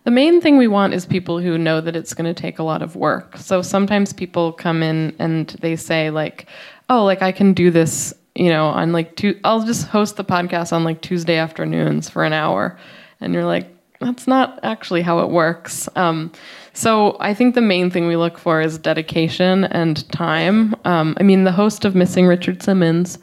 [0.09, 2.63] The main thing we want is people who know that it's going to take a
[2.63, 3.37] lot of work.
[3.37, 6.47] So sometimes people come in and they say like,
[6.89, 10.23] "Oh, like I can do this, you know, on like two I'll just host the
[10.23, 12.75] podcast on like Tuesday afternoons for an hour."
[13.21, 13.67] And you're like,
[13.99, 15.87] that's not actually how it works.
[15.95, 16.31] Um,
[16.73, 20.73] so I think the main thing we look for is dedication and time.
[20.85, 23.19] Um, I mean, the host of Missing Richard Simmons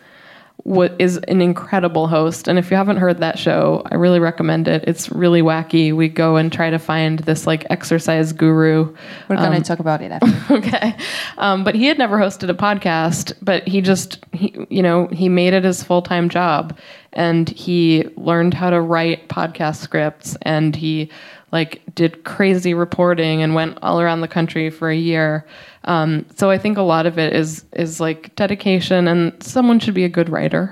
[0.66, 2.48] what is an incredible host.
[2.48, 4.82] And if you haven't heard that show, I really recommend it.
[4.88, 5.94] It's really wacky.
[5.94, 8.92] We go and try to find this like exercise guru.
[9.28, 10.54] We're going to um, talk about it after.
[10.54, 10.96] okay.
[11.38, 15.28] Um, but he had never hosted a podcast, but he just, he, you know, he
[15.28, 16.76] made it his full time job
[17.12, 21.08] and he learned how to write podcast scripts and he
[21.56, 25.46] like did crazy reporting and went all around the country for a year.
[25.84, 29.94] Um, so I think a lot of it is is like dedication, and someone should
[29.94, 30.64] be a good writer.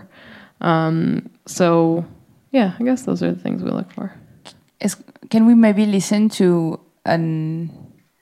[0.61, 2.05] Um, so
[2.51, 4.13] yeah, I guess those are the things we look for.
[4.81, 4.97] Is,
[5.31, 7.71] can we maybe listen to an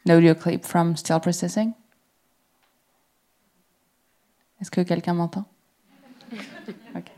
[0.09, 1.75] audio clip from Still Processing?
[4.61, 5.47] Est-ce que quelqu'un m'entend?
[6.97, 7.12] Okay.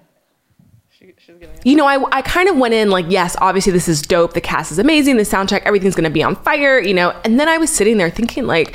[1.65, 4.35] You know, I, I kind of went in like, yes, obviously this is dope.
[4.35, 5.17] The cast is amazing.
[5.17, 7.11] The soundtrack, everything's going to be on fire, you know.
[7.25, 8.75] And then I was sitting there thinking, like,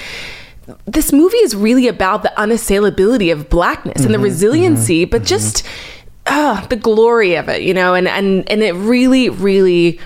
[0.85, 5.21] this movie is really about the unassailability of blackness and the mm-hmm, resiliency, mm-hmm, but
[5.21, 5.27] mm-hmm.
[5.27, 5.63] just
[6.25, 7.93] uh, the glory of it, you know.
[7.93, 9.99] And and and it really, really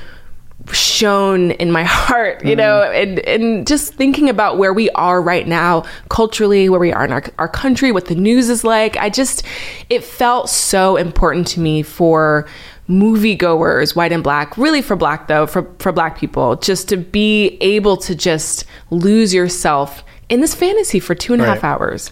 [0.71, 5.47] shone in my heart, you know, and, and just thinking about where we are right
[5.47, 8.95] now, culturally, where we are in our, our country, what the news is like.
[8.97, 9.43] I just,
[9.89, 12.47] it felt so important to me for
[12.89, 17.57] moviegoers, white and black, really for black though, for, for black people, just to be
[17.61, 21.69] able to just lose yourself in this fantasy for two and a half Right.
[21.71, 22.11] hours.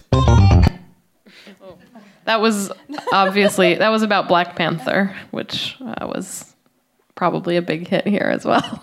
[2.24, 2.70] That was
[3.12, 6.51] obviously that was about Black Panther, which uh, was
[7.14, 8.82] probably a big hit here as well.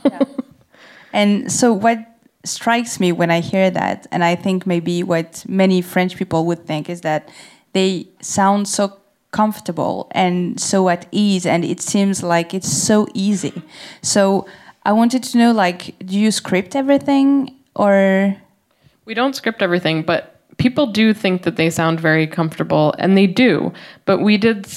[1.12, 2.00] And so, what
[2.46, 6.66] strikes me when I hear that, and I think maybe what many French people would
[6.66, 7.30] think, is that
[7.74, 8.98] they sound so
[9.32, 13.62] comfortable and so at ease, and it seems like it's so easy.
[14.02, 14.46] So,
[14.86, 18.36] I wanted to know, like, do you script everything, or
[19.06, 23.28] We don't script everything, but people do think that they sound very comfortable, and they
[23.28, 23.74] do.
[24.06, 24.68] But we did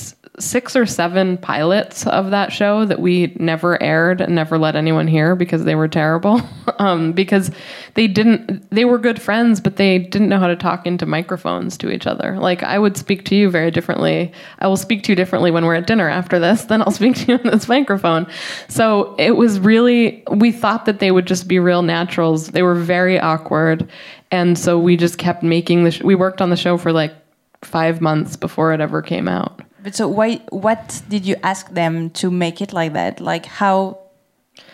[0.43, 5.07] six or seven pilots of that show that we never aired and never let anyone
[5.07, 6.41] hear because they were terrible.
[6.79, 7.51] um, because
[7.95, 11.79] they didn't, they were good friends, but they didn't know how to talk into microphones
[11.79, 12.39] to each other.
[12.39, 14.33] Like I would speak to you very differently.
[14.59, 16.65] I will speak to you differently when we're at dinner after this.
[16.65, 18.27] Then I'll speak to you in this microphone.
[18.69, 22.49] So it was really, we thought that they would just be real naturals.
[22.49, 23.89] They were very awkward.
[24.31, 27.15] And so we just kept making the, sh- we worked on the show for like
[27.63, 29.63] five months before it ever came out.
[29.83, 30.37] But so why?
[30.51, 33.21] What did you ask them to make it like that?
[33.21, 33.99] Like, how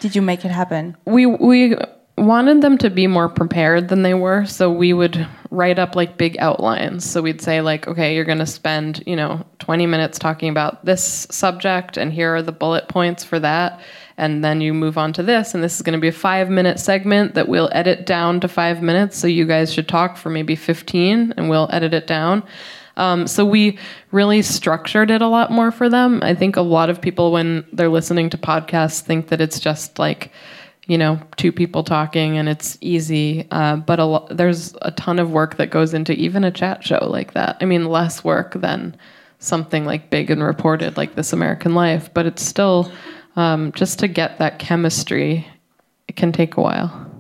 [0.01, 0.97] did you make it happen?
[1.05, 1.77] we we
[2.19, 6.19] wanted them to be more prepared than they were so we would write up like
[6.19, 10.19] big outlines so we'd say like okay you're going to spend you know 20 minutes
[10.19, 13.81] talking about this subject and here are the bullet points for that
[14.17, 16.51] and then you move on to this and this is going to be a 5
[16.51, 20.29] minute segment that we'll edit down to 5 minutes so you guys should talk for
[20.29, 22.43] maybe 15 and we'll edit it down
[22.99, 23.79] um, so we
[24.11, 26.21] really structured it a lot more for them.
[26.23, 29.99] I think a lot of people, when they're listening to podcasts, think that it's just
[29.99, 30.33] like,
[30.87, 33.47] you know, two people talking and it's easy.
[33.51, 36.85] Uh, but a lo- there's a ton of work that goes into even a chat
[36.85, 37.57] show like that.
[37.61, 38.97] I mean, less work than
[39.39, 42.91] something like big and reported like This American Life, but it's still
[43.37, 45.47] um, just to get that chemistry.
[46.09, 47.18] It can take a while.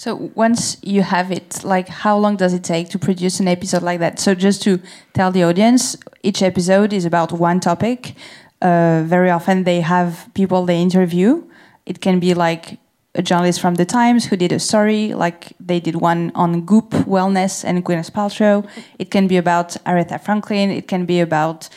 [0.00, 3.82] So once you have it, like how long does it take to produce an episode
[3.82, 4.18] like that?
[4.18, 4.80] So just to
[5.12, 8.14] tell the audience, each episode is about one topic.
[8.62, 11.44] Uh, very often they have people they interview.
[11.84, 12.78] It can be like
[13.14, 16.92] a journalist from the Times who did a story, like they did one on Goop
[17.04, 18.66] wellness and Gwyneth Paltrow.
[18.98, 20.70] It can be about Aretha Franklin.
[20.70, 21.68] It can be about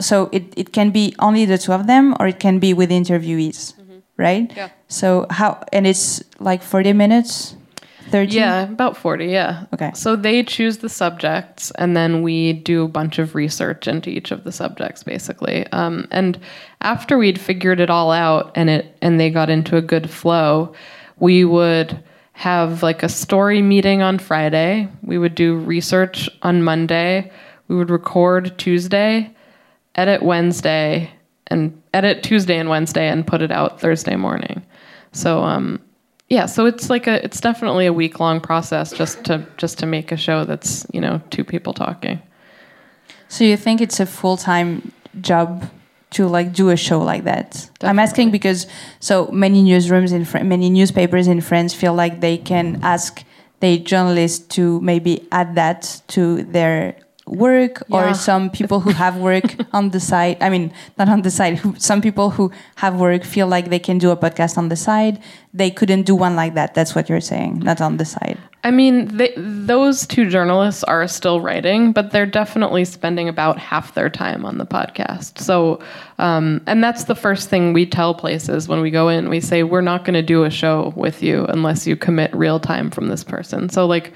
[0.00, 2.90] so it, it can be only the two of them or it can be with
[2.90, 3.76] interviewees
[4.16, 4.68] right Yeah.
[4.88, 7.56] so how and it's like 40 minutes
[8.10, 9.64] 30 Yeah, about 40, yeah.
[9.74, 9.90] Okay.
[9.94, 14.30] So they choose the subjects, and then we do a bunch of research into each
[14.30, 15.66] of the subjects, basically.
[15.72, 16.38] Um, and
[16.82, 20.72] after we'd figured it all out and it and they got into a good flow,
[21.18, 21.98] we would
[22.32, 24.88] have like a story meeting on Friday.
[25.02, 27.32] We would do research on Monday.
[27.66, 29.34] We would record Tuesday,
[29.96, 31.10] edit Wednesday,
[31.48, 34.62] and edit Tuesday and Wednesday, and put it out Thursday morning.
[35.12, 35.80] So um,
[36.28, 39.86] yeah, so it's like a it's definitely a week long process just to just to
[39.86, 42.20] make a show that's you know two people talking.
[43.28, 45.68] so you think it's a full-time job
[46.10, 48.66] to like do a show like that i'm asking because
[49.00, 53.24] so many newsrooms in Fran- many newspapers in france feel like they can ask
[53.60, 56.94] the journalists to maybe add that to their
[57.26, 58.10] work Yeah.
[58.10, 61.58] or some people who have work on the side i mean not on the side
[61.58, 64.76] who, some people who have work feel like they can do a podcast on the
[64.76, 65.20] side
[65.52, 68.72] they couldn't do one like that that's what you're saying not on the side I
[68.72, 74.10] mean, they, those two journalists are still writing, but they're definitely spending about half their
[74.10, 75.38] time on the podcast.
[75.38, 75.78] So,
[76.18, 79.28] um, and that's the first thing we tell places when we go in.
[79.28, 82.58] We say, we're not going to do a show with you unless you commit real
[82.58, 83.68] time from this person.
[83.68, 84.12] So, like,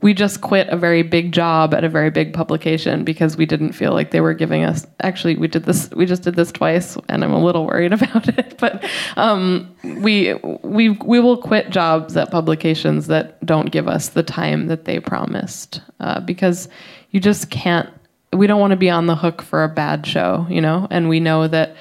[0.00, 3.72] we just quit a very big job at a very big publication because we didn't
[3.72, 6.96] feel like they were giving us actually we did this we just did this twice
[7.08, 8.84] and i'm a little worried about it but
[9.16, 14.66] um, we we we will quit jobs at publications that don't give us the time
[14.66, 16.68] that they promised uh, because
[17.10, 17.88] you just can't
[18.32, 20.86] we don't want to be on the hook for a bad show you know?
[20.90, 21.76] And we know that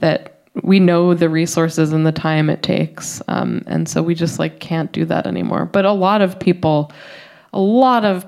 [0.00, 4.38] that we know the resources and the time it takes um, and so we just
[4.38, 5.64] like can't do that anymore.
[5.64, 6.92] But a lot of people
[7.52, 8.26] a lot of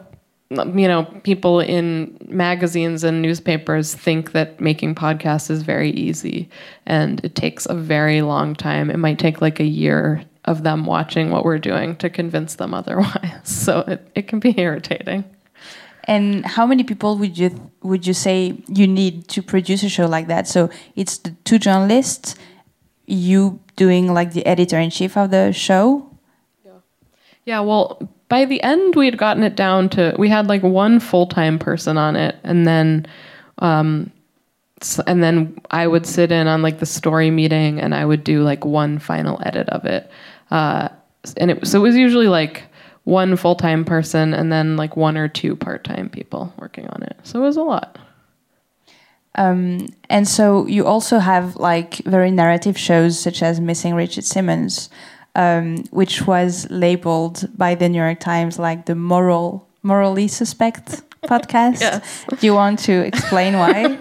[0.50, 6.48] you know people in magazines and newspapers think that making podcasts is very easy
[6.86, 10.86] and it takes a very long time it might take like a year of them
[10.86, 15.24] watching what we're doing to convince them otherwise so it, it can be irritating
[16.04, 20.06] and how many people would you would you say you need to produce a show
[20.06, 20.48] like that?
[20.48, 22.34] So it's the two journalists,
[23.06, 26.09] you doing like the editor in chief of the show.
[27.44, 27.60] Yeah.
[27.60, 31.26] Well, by the end, we had gotten it down to we had like one full
[31.26, 33.06] time person on it, and then.
[33.58, 34.10] Um,
[35.06, 38.42] and then I would sit in on like the story meeting, and I would do
[38.42, 40.10] like one final edit of it.
[40.50, 40.88] Uh,
[41.36, 42.64] and it so it was usually like
[43.04, 47.02] one full time person and then like one or two part time people working on
[47.02, 47.16] it.
[47.22, 47.98] So it was a lot.
[49.36, 54.90] Um, and so you also have like very narrative shows such as Missing Richard Simmons,
[55.34, 61.80] um, which was labeled by the New York Times like the moral, morally suspect podcast.
[61.80, 62.24] yes.
[62.28, 63.98] Do you want to explain why?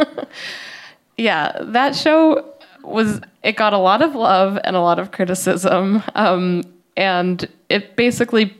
[1.18, 2.54] yeah, that show
[2.84, 6.64] was it got a lot of love and a lot of criticism, um,
[6.96, 8.56] and it basically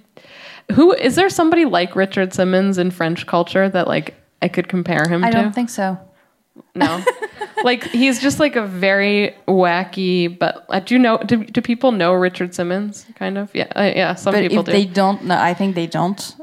[0.74, 5.08] who is there somebody like Richard Simmons in French culture that like I could compare
[5.08, 5.38] him I to?
[5.38, 5.98] I don't think so.
[6.76, 7.04] No.
[7.64, 11.92] like he's just like a very wacky but uh, do you know do, do people
[11.92, 13.54] know Richard Simmons kind of?
[13.54, 13.68] Yeah.
[13.76, 14.72] Uh, yeah, some but people if do.
[14.72, 16.20] they don't know, I think they don't.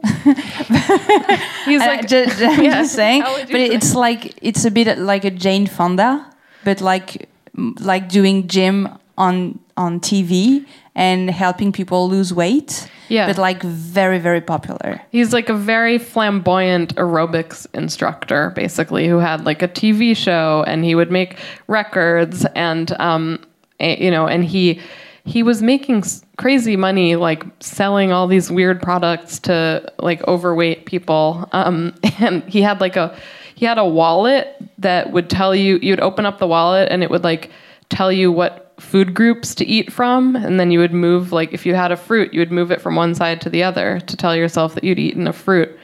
[1.64, 2.82] he's like just, I'm yeah.
[2.82, 3.66] just saying, but say?
[3.66, 6.26] it's like it's a bit like a Jane Fonda,
[6.64, 10.66] but like like doing gym on on TV
[10.96, 12.90] and helping people lose weight.
[13.08, 13.28] Yeah.
[13.28, 15.00] But like very, very popular.
[15.12, 20.84] He's like a very flamboyant aerobics instructor, basically, who had like a TV show and
[20.84, 21.38] he would make
[21.68, 23.44] records and, um,
[23.78, 24.80] you know, and he,
[25.24, 26.02] he was making
[26.38, 31.48] crazy money, like selling all these weird products to like overweight people.
[31.52, 33.16] Um, and he had like a,
[33.54, 37.10] he had a wallet that would tell you, you'd open up the wallet and it
[37.10, 37.50] would like
[37.88, 41.64] tell you what food groups to eat from and then you would move like if
[41.64, 44.16] you had a fruit you would move it from one side to the other to
[44.16, 45.76] tell yourself that you'd eaten a fruit.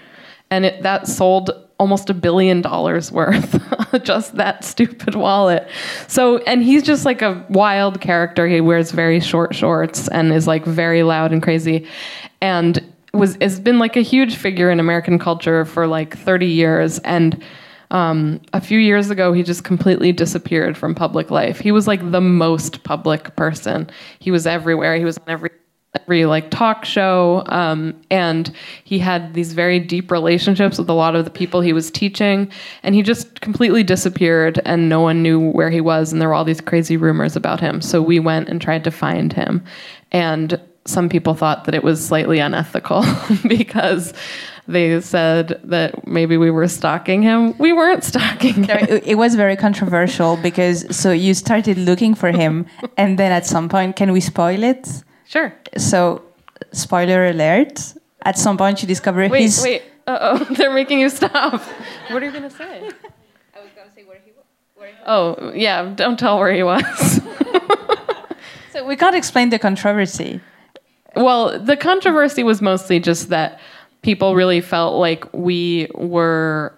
[0.51, 3.61] And it, that sold almost a billion dollars worth
[4.05, 5.66] just that stupid wallet.
[6.07, 8.47] So and he's just like a wild character.
[8.47, 11.86] He wears very short shorts and is like very loud and crazy.
[12.40, 16.99] And was has been like a huge figure in american culture for like 30 years.
[17.01, 17.43] And
[17.93, 21.61] um, a few years ago, he just completely disappeared from public life.
[21.61, 23.88] He was like the most public person.
[24.18, 24.97] He was everywhere.
[24.97, 25.51] He was on every
[26.01, 28.51] every like talk show, um, and
[28.82, 32.51] he had these very deep relationships with a lot of the people he was teaching.
[32.82, 36.11] And he just completely disappeared, and no one knew where he was.
[36.11, 37.82] And there were all these crazy rumors about him.
[37.82, 39.62] So we went and tried to find him,
[40.12, 43.05] and some people thought that it was slightly unethical
[43.47, 44.14] because
[44.68, 47.56] they said that maybe we were stalking him.
[47.58, 49.00] We weren't stalking him.
[49.04, 53.68] It was very controversial because so you started looking for him, and then at some
[53.68, 54.88] point, can we spoil it?
[55.26, 55.52] Sure.
[55.76, 56.22] So,
[56.72, 57.94] spoiler alert.
[58.24, 59.62] At some point, you discover wait, his.
[59.62, 61.60] Wait, Uh oh, they're making you stop.
[62.10, 62.88] What are you going to say?
[63.54, 64.94] I was going to say where he was.
[65.06, 66.82] Oh, yeah, don't tell where he was.
[68.72, 70.40] so, we can't explain the controversy.
[71.16, 73.60] Well, the controversy was mostly just that
[74.03, 76.76] people really felt like we were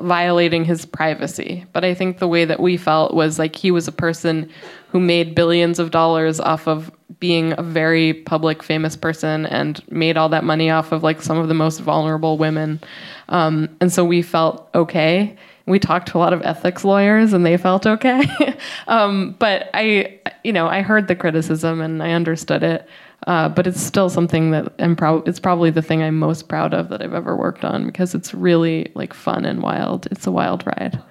[0.00, 1.64] violating his privacy.
[1.72, 4.50] But I think the way that we felt was like he was a person
[4.88, 10.16] who made billions of dollars off of being a very public, famous person and made
[10.16, 12.80] all that money off of like some of the most vulnerable women.
[13.28, 15.36] Um, and so we felt okay.
[15.66, 18.24] We talked to a lot of ethics lawyers and they felt okay.
[18.86, 22.88] um, but I, you know, I heard the criticism and I understood it.
[23.26, 25.26] Uh, but it's still something that I'm proud.
[25.26, 28.32] It's probably the thing I'm most proud of that I've ever worked on because it's
[28.34, 30.06] really like fun and wild.
[30.10, 31.02] It's a wild ride,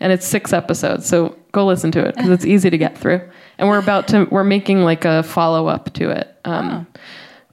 [0.00, 1.06] and it's six episodes.
[1.06, 3.22] So go listen to it because it's easy to get through.
[3.58, 6.36] And we're about to we're making like a follow up to it.
[6.44, 7.00] Um, oh.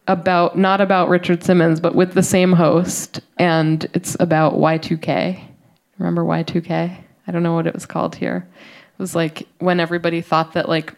[0.07, 5.39] About not about Richard Simmons, but with the same host, and it's about Y2K.
[5.99, 6.97] Remember Y2K?
[7.27, 8.47] I don't know what it was called here.
[8.55, 10.95] It was like when everybody thought that like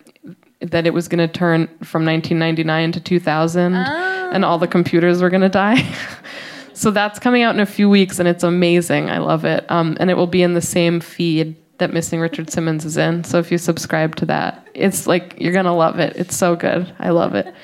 [0.61, 4.29] that it was going to turn from 1999 to 2000 oh.
[4.33, 5.83] and all the computers were going to die.
[6.73, 9.09] so that's coming out in a few weeks, and it's amazing.
[9.09, 9.69] I love it.
[9.69, 13.23] Um, and it will be in the same feed that Missing Richard Simmons is in.
[13.23, 16.15] So if you subscribe to that, it's like you're gonna love it.
[16.15, 16.93] It's so good.
[16.99, 17.53] I love it.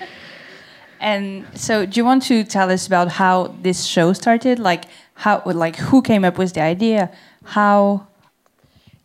[1.00, 4.58] And so, do you want to tell us about how this show started?
[4.58, 7.12] Like how, like who came up with the idea?
[7.44, 8.08] How?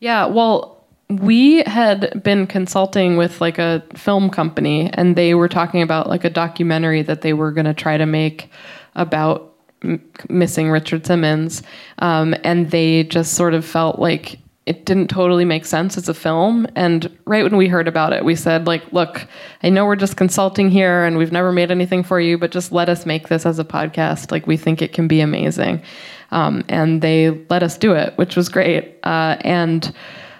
[0.00, 0.26] Yeah.
[0.26, 0.71] Well,
[1.20, 6.24] we had been consulting with like a film company, and they were talking about like
[6.24, 8.50] a documentary that they were going to try to make
[8.94, 11.62] about m- missing Richard Simmons,
[11.98, 16.14] um, and they just sort of felt like it didn't totally make sense as a
[16.14, 19.26] film and right when we heard about it we said like look
[19.64, 22.70] i know we're just consulting here and we've never made anything for you but just
[22.70, 24.30] let us make this as a podcast.
[24.30, 25.82] Like we think it can be amazing.
[26.30, 28.98] Um, and they let us do it which was great.
[29.02, 29.92] Uh, and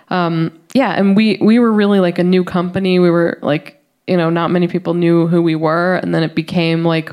[0.08, 2.98] um, yeah and we we were really like a new company.
[2.98, 6.34] We were like you know not many people knew who we were and then it
[6.34, 7.10] became like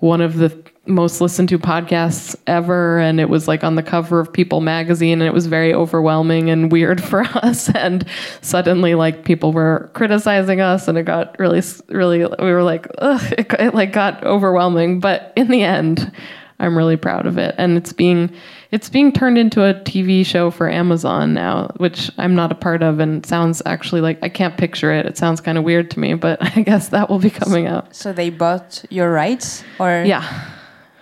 [0.00, 4.18] one of the most listened to podcasts ever and it was like on the cover
[4.18, 8.04] of people magazine and it was very overwhelming and weird for us and
[8.40, 13.32] suddenly like people were criticizing us and it got really really we were like ugh,
[13.38, 14.98] it, it like got overwhelming.
[14.98, 16.10] But in the end
[16.58, 18.34] I'm really proud of it and it's being
[18.72, 22.82] it's being turned into a TV show for Amazon now which I'm not a part
[22.82, 25.06] of and sounds actually like I can't picture it.
[25.06, 27.94] It sounds kind of weird to me but I guess that will be coming out.
[27.94, 30.02] So they bought your rights, or?
[30.04, 30.50] Yeah.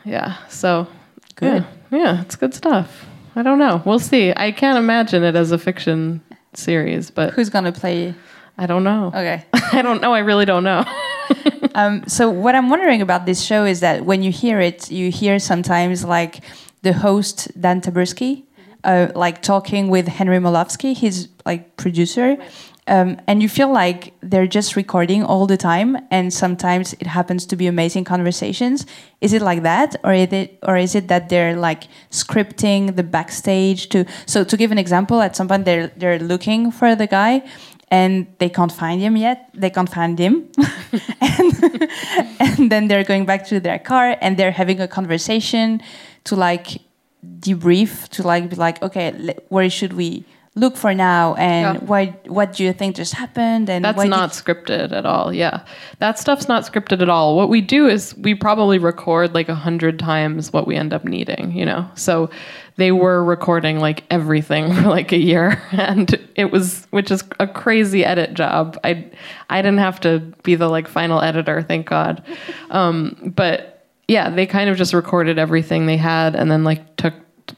[0.04, 0.88] Yeah so
[1.36, 1.64] Good.
[1.90, 3.06] yeah, yeah it's good stuff.
[3.36, 3.80] I don't know.
[3.86, 4.32] We'll see.
[4.36, 6.20] I can't imagine it as a fiction
[6.54, 8.14] series but who's gonna play?
[8.58, 9.06] i don't know.
[9.08, 9.44] Okay.
[9.72, 10.12] i don't know.
[10.12, 10.84] I really don't know.
[11.72, 15.10] Um, so what I'm wondering about this show is that when you hear it, you
[15.12, 16.42] hear sometimes like
[16.82, 18.44] the host Dan Taberski,
[18.84, 22.36] uh, like talking with Henry Molofsky, his like producer,
[22.86, 27.46] um, and you feel like they're just recording all the time, and sometimes it happens
[27.46, 28.84] to be amazing conversations.
[29.20, 33.04] Is it like that, or is it, or is it that they're like scripting the
[33.04, 34.06] backstage to?
[34.26, 37.42] So to give an example, at some point they're they're looking for the guy,
[37.90, 39.50] and they can't find him yet.
[39.54, 40.48] They can't find him,
[41.20, 41.88] and,
[42.40, 45.80] and then they're going back to their car and they're having a conversation
[46.24, 46.78] to like
[47.40, 50.24] debrief to like be like, okay, where should we
[50.56, 51.84] look for now, and Yeah.
[51.86, 55.60] why what do you think just happened, and that's why not scripted at all yeah.
[56.00, 57.36] That stuff's not scripted at all.
[57.36, 61.04] What we do is we probably record like a hundred times what we end up
[61.04, 61.88] needing you know?
[61.94, 62.30] So
[62.76, 67.46] they were recording like everything for like a year and it was which is a
[67.46, 68.76] crazy edit job.
[68.82, 69.08] I
[69.50, 72.22] i didn't have to be the like final editor thank god.
[72.70, 73.69] Um but
[74.10, 77.14] yeah they kind of just recorded everything they had and then like took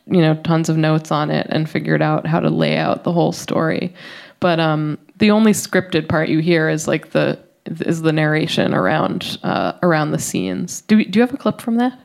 [0.07, 3.13] you know tons of notes on it and figured out how to lay out the
[3.13, 3.93] whole story
[4.41, 7.39] but um the only scripted part you hear is like the
[7.81, 11.61] is the narration around uh, around the scenes do, we, do you have a clip
[11.61, 11.99] from that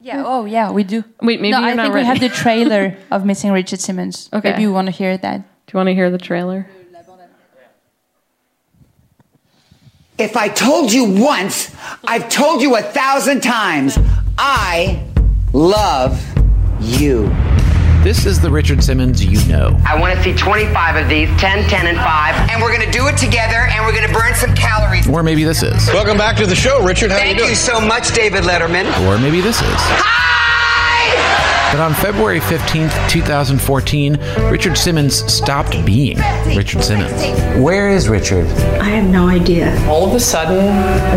[0.00, 0.24] Yeah.
[0.26, 1.04] Oh, yeah, we do.
[1.20, 2.04] Wait, maybe no, you're I not think ready.
[2.04, 4.28] we have the trailer of Missing Richard Simmons.
[4.32, 4.50] Okay.
[4.50, 5.38] Maybe you want to hear that.
[5.38, 6.66] do you want to hear the trailer
[10.18, 13.98] If I told you once, I've told you a thousand times.
[14.36, 15.02] I
[15.54, 16.20] love
[16.80, 17.28] you.
[18.04, 19.80] This is the Richard Simmons you know.
[19.86, 22.50] I want to see 25 of these 10, 10, and 5.
[22.50, 25.08] And we're going to do it together and we're going to burn some calories.
[25.08, 25.86] Or maybe this is.
[25.88, 27.10] Welcome back to the show, Richard.
[27.10, 27.56] How Thank you you doing?
[27.56, 28.86] so much, David Letterman.
[29.08, 29.80] Or maybe this is.
[31.72, 34.18] But on February 15th, 2014,
[34.50, 36.18] Richard Simmons stopped being
[36.54, 37.22] Richard Simmons.
[37.58, 38.44] Where is Richard?
[38.78, 39.74] I have no idea.
[39.88, 40.66] All of a sudden,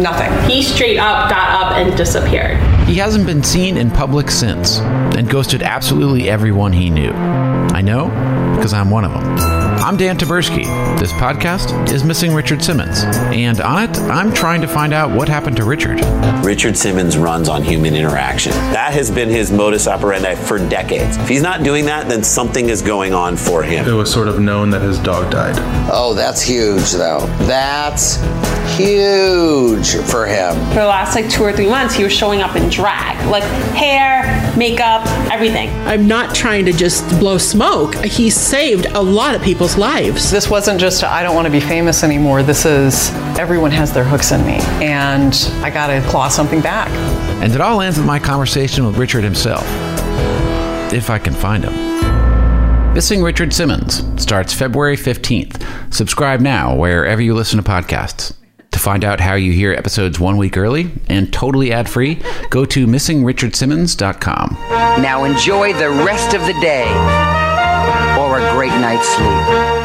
[0.02, 0.32] nothing.
[0.50, 2.58] He straight up got up and disappeared.
[2.88, 7.12] He hasn't been seen in public since and ghosted absolutely everyone he knew.
[7.12, 8.08] I know
[8.56, 9.66] because I'm one of them.
[9.86, 10.64] I'm Dan Taberski.
[10.98, 15.28] This podcast is Missing Richard Simmons, and on it, I'm trying to find out what
[15.28, 16.00] happened to Richard.
[16.44, 18.54] Richard Simmons runs on human interaction.
[18.54, 21.18] That has been his modus operandi for decades.
[21.18, 23.88] If he's not doing that, then something is going on for him.
[23.88, 25.56] It was sort of known that his dog died.
[25.92, 27.26] Oh, that's huge, though.
[27.46, 28.18] That's
[28.78, 30.54] huge for him.
[30.70, 33.44] For the last like two or three months, he was showing up in drag, like
[33.74, 34.24] hair,
[34.58, 35.70] makeup, everything.
[35.86, 37.96] I'm not trying to just blow smoke.
[37.96, 40.32] He saved a lot of people's lives.
[40.32, 42.44] This wasn't just I don't want to be famous anymore.
[42.44, 46.90] This is everyone has their hooks in me, and I got to claw something back.
[47.42, 49.64] And it all ends with my conversation with Richard himself.
[50.96, 52.94] If I can find him.
[52.94, 55.94] Missing Richard Simmons starts February 15th.
[55.94, 58.34] Subscribe now wherever you listen to podcasts.
[58.72, 62.64] To find out how you hear episodes one week early and totally ad free, go
[62.64, 64.58] to missingrichardsimmons.com.
[65.02, 66.88] Now enjoy the rest of the day
[68.18, 69.85] or a great night's sleep.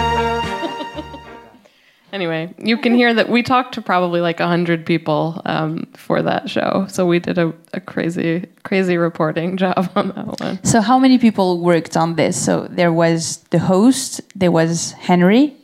[2.13, 6.51] Anyway, you can hear that we talked to probably like 100 people um, for that
[6.51, 6.87] show.
[6.89, 10.65] So we did a, a crazy, crazy reporting job on that one.
[10.65, 12.43] So how many people worked on this?
[12.43, 15.57] So there was the host, there was Henry.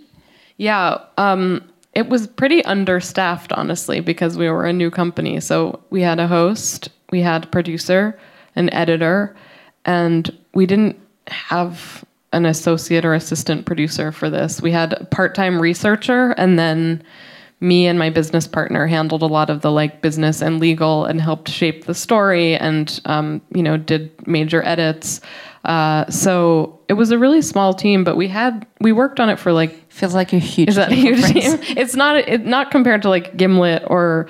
[0.56, 1.62] Yeah, um,
[1.92, 5.40] it was pretty understaffed, honestly, because we were a new company.
[5.40, 8.18] So we had a host, we had a producer,
[8.54, 9.36] an editor,
[9.84, 10.98] and we didn't
[11.28, 14.60] have an associate or assistant producer for this.
[14.60, 17.02] We had a part-time researcher, and then
[17.60, 21.20] me and my business partner handled a lot of the like business and legal and
[21.20, 25.20] helped shape the story and um, you know did major edits
[25.64, 29.38] uh, so it was a really small team but we had we worked on it
[29.38, 32.70] for like feels like a huge is that a huge team it's not it, not
[32.70, 34.28] compared to like gimlet or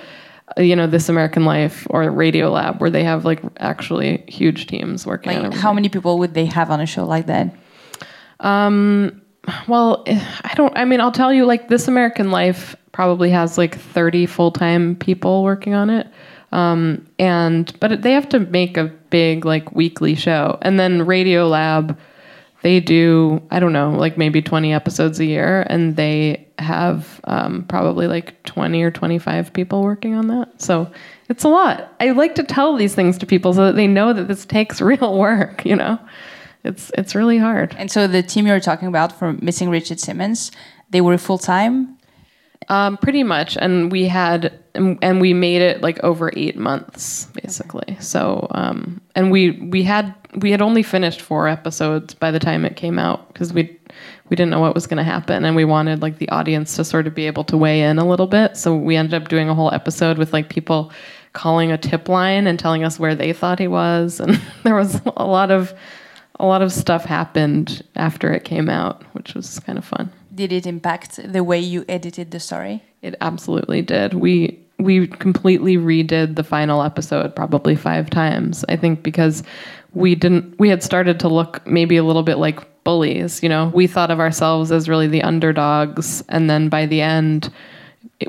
[0.56, 5.04] you know this american life or radio lab where they have like actually huge teams
[5.04, 7.52] working on Like it how many people would they have on a show like that?
[8.40, 9.22] Um,
[9.68, 10.76] well, I don't.
[10.76, 11.44] I mean, I'll tell you.
[11.44, 16.08] Like, This American Life probably has like thirty full time people working on it,
[16.52, 21.46] um, and but they have to make a big like weekly show, and then Radio
[21.46, 21.98] Lab,
[22.62, 27.64] they do I don't know like maybe twenty episodes a year, and they have um,
[27.68, 30.60] probably like twenty or twenty five people working on that.
[30.60, 30.90] So
[31.28, 31.92] it's a lot.
[32.00, 34.80] I like to tell these things to people so that they know that this takes
[34.80, 35.64] real work.
[35.64, 35.98] You know
[36.66, 37.74] it's it's really hard.
[37.78, 40.52] And so the team you were talking about for Missing Richard Simmons,
[40.90, 41.96] they were full time.
[42.68, 47.26] Um, pretty much, and we had and, and we made it like over eight months
[47.26, 47.96] basically.
[48.00, 52.64] So um, and we we had we had only finished four episodes by the time
[52.64, 53.78] it came out because we
[54.28, 56.84] we didn't know what was going to happen and we wanted like the audience to
[56.84, 58.56] sort of be able to weigh in a little bit.
[58.56, 60.90] So we ended up doing a whole episode with like people
[61.32, 65.00] calling a tip line and telling us where they thought he was, and there was
[65.16, 65.72] a lot of
[66.38, 70.10] a lot of stuff happened after it came out, which was kind of fun.
[70.34, 72.82] Did it impact the way you edited the story?
[73.02, 74.14] It absolutely did.
[74.14, 78.62] We we completely redid the final episode probably 5 times.
[78.68, 79.42] I think because
[79.94, 83.72] we didn't we had started to look maybe a little bit like bullies, you know.
[83.74, 87.50] We thought of ourselves as really the underdogs and then by the end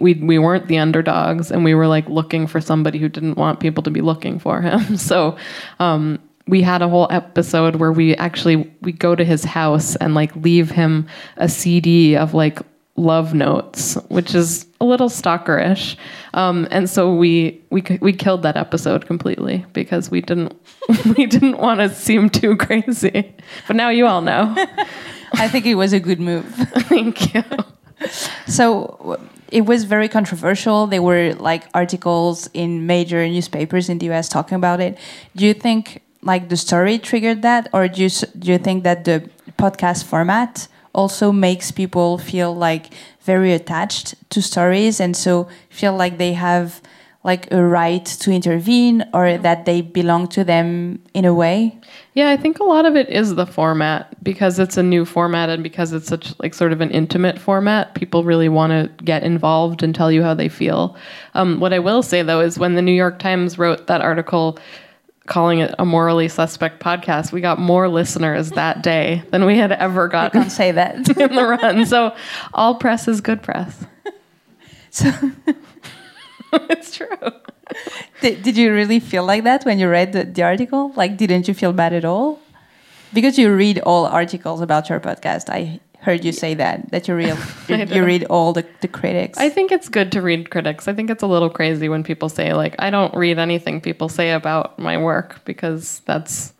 [0.02, 3.60] we we weren't the underdogs and we were like looking for somebody who didn't want
[3.60, 4.98] people to be looking for him.
[4.98, 5.38] So
[5.80, 10.16] um we had a whole episode where we actually we go to his house and
[10.16, 11.08] like leave him
[11.38, 12.60] a CD of like
[12.96, 15.96] love notes, which is a little stalkerish.
[16.34, 20.60] Um, and so we we we killed that episode completely because we didn't
[21.18, 23.36] we didn't want to seem too crazy.
[23.68, 24.54] But now you all know.
[25.34, 26.46] I think it was a good move.
[26.90, 27.44] Thank you.
[28.48, 29.20] So
[29.52, 30.88] it was very controversial.
[30.88, 34.98] There were like articles in major newspapers in the US talking about it.
[35.36, 39.06] Do you think like the story triggered that, or do you do you think that
[39.06, 45.96] the podcast format also makes people feel like very attached to stories and so feel
[45.96, 46.82] like they have
[47.24, 51.78] like a right to intervene or that they belong to them in a way?
[52.14, 55.50] Yeah, I think a lot of it is the format because it's a new format
[55.50, 57.96] and because it's such like sort of an intimate format.
[57.96, 60.96] People really want to get involved and tell you how they feel.
[61.34, 64.58] Um, what I will say though is when the New York Times wrote that article
[65.28, 69.72] calling it a morally suspect podcast, we got more listeners that day than we had
[69.72, 70.42] ever gotten.
[70.42, 71.86] can't say that in the run.
[71.86, 72.16] So
[72.54, 73.86] all press is good press.
[74.90, 75.12] So
[76.54, 77.08] it's true.
[78.22, 80.92] Did, did you really feel like that when you read the, the article?
[80.96, 82.40] Like, didn't you feel bad at all?
[83.14, 85.50] Because you read all articles about your podcast.
[85.50, 89.38] I heard you say that that you read you, read all the, the critics.
[89.38, 90.88] I think it's good to read critics.
[90.88, 94.08] I think it's a little crazy when people say like I don't read anything people
[94.08, 96.54] say about my work because that's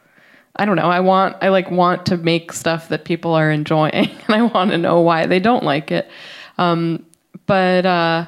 [0.58, 0.90] I don't know.
[0.90, 3.94] I want I like want to make stuff that people are enjoying
[4.28, 6.10] and I want to know why they don't like it.
[6.58, 7.06] Um,
[7.46, 8.28] but uh,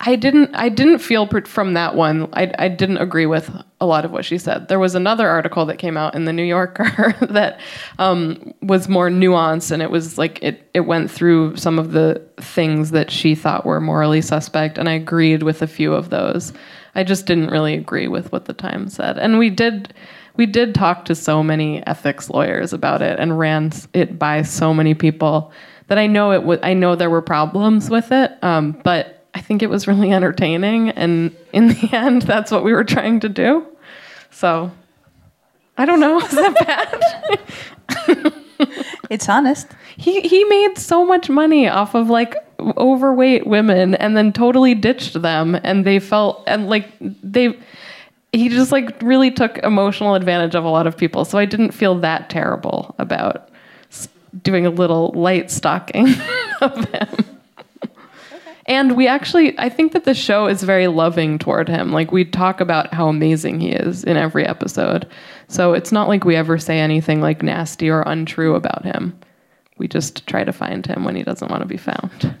[0.00, 2.28] I didn't I didn't feel from that one.
[2.32, 3.50] I I didn't agree with
[3.80, 4.68] a lot of what she said.
[4.68, 7.60] There was another article that came out in the New Yorker that
[7.98, 12.20] um, was more nuanced, and it was like it it went through some of the
[12.38, 16.52] things that she thought were morally suspect, and I agreed with a few of those.
[16.96, 19.94] I just didn't really agree with what the Times said, and we did.
[20.36, 24.74] We did talk to so many ethics lawyers about it and ran it by so
[24.74, 25.52] many people
[25.86, 26.58] that I know it would.
[26.64, 30.90] I know there were problems with it, um, but I think it was really entertaining,
[30.90, 33.66] and in the end, that's what we were trying to do.
[34.30, 34.70] So,
[35.76, 36.20] I don't know.
[36.20, 36.54] Is that
[38.08, 38.32] bad?
[39.10, 39.68] it's honest.
[39.96, 45.20] He he made so much money off of like overweight women, and then totally ditched
[45.20, 47.58] them, and they felt and like they.
[48.32, 51.70] He just like really took emotional advantage of a lot of people, so I didn't
[51.70, 53.48] feel that terrible about
[54.42, 56.08] doing a little light stalking
[56.60, 57.33] of him.
[58.66, 61.92] And we actually, I think that the show is very loving toward him.
[61.92, 65.06] Like, we talk about how amazing he is in every episode.
[65.48, 69.18] So it's not like we ever say anything like nasty or untrue about him.
[69.76, 72.36] We just try to find him when he doesn't want to be found.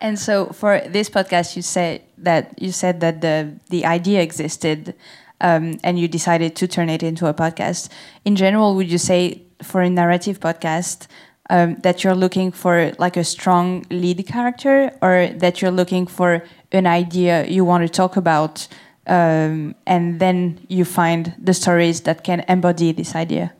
[0.00, 4.94] And so for this podcast, you said that you said that the the idea existed,
[5.40, 7.88] um, and you decided to turn it into a podcast.
[8.24, 11.06] In general, would you say for a narrative podcast
[11.50, 16.42] um, that you're looking for like a strong lead character, or that you're looking for
[16.72, 18.68] an idea you want to talk about,
[19.06, 23.52] um, and then you find the stories that can embody this idea?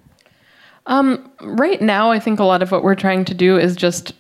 [0.86, 4.12] Um, right now, I think a lot of what we're trying to do is just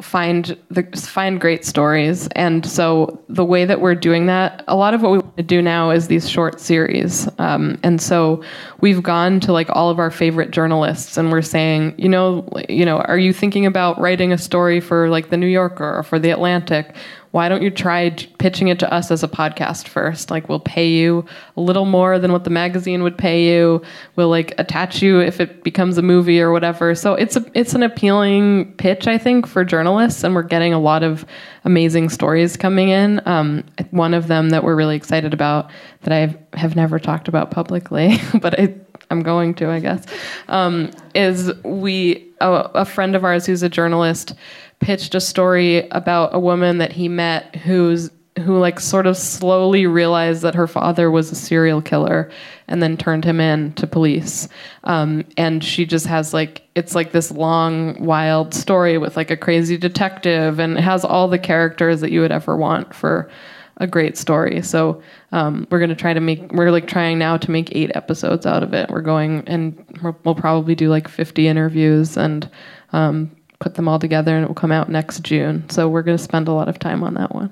[0.00, 2.28] find the find great stories.
[2.36, 5.42] And so the way that we're doing that a lot of what we want to
[5.42, 7.28] do now is these short series.
[7.38, 8.42] Um, and so
[8.80, 12.84] we've gone to like all of our favorite journalists and we're saying you know you
[12.84, 16.18] know are you thinking about writing a story for like the new yorker or for
[16.18, 16.94] the atlantic
[17.32, 20.30] why don't you try pitching it to us as a podcast first?
[20.30, 21.24] Like, we'll pay you
[21.56, 23.82] a little more than what the magazine would pay you.
[24.16, 26.94] We'll like attach you if it becomes a movie or whatever.
[26.94, 30.78] So it's a it's an appealing pitch, I think, for journalists, and we're getting a
[30.78, 31.24] lot of
[31.64, 33.26] amazing stories coming in.
[33.26, 35.70] Um, one of them that we're really excited about
[36.02, 38.74] that I have never talked about publicly, but I,
[39.10, 40.04] I'm going to, I guess,
[40.48, 44.34] um, is we a, a friend of ours who's a journalist
[44.82, 48.10] pitched a story about a woman that he met who's
[48.40, 52.30] who like sort of slowly realized that her father was a serial killer
[52.66, 54.48] and then turned him in to police.
[54.84, 59.36] Um, and she just has like it's like this long wild story with like a
[59.36, 63.30] crazy detective and it has all the characters that you would ever want for
[63.76, 64.62] a great story.
[64.62, 65.02] So
[65.32, 68.46] um, we're going to try to make we're like trying now to make eight episodes
[68.46, 68.88] out of it.
[68.90, 69.84] We're going and
[70.24, 72.50] we'll probably do like 50 interviews and
[72.92, 73.30] um,
[73.62, 75.68] put them all together and it will come out next June.
[75.70, 77.50] So we're going to spend a lot of time on that one.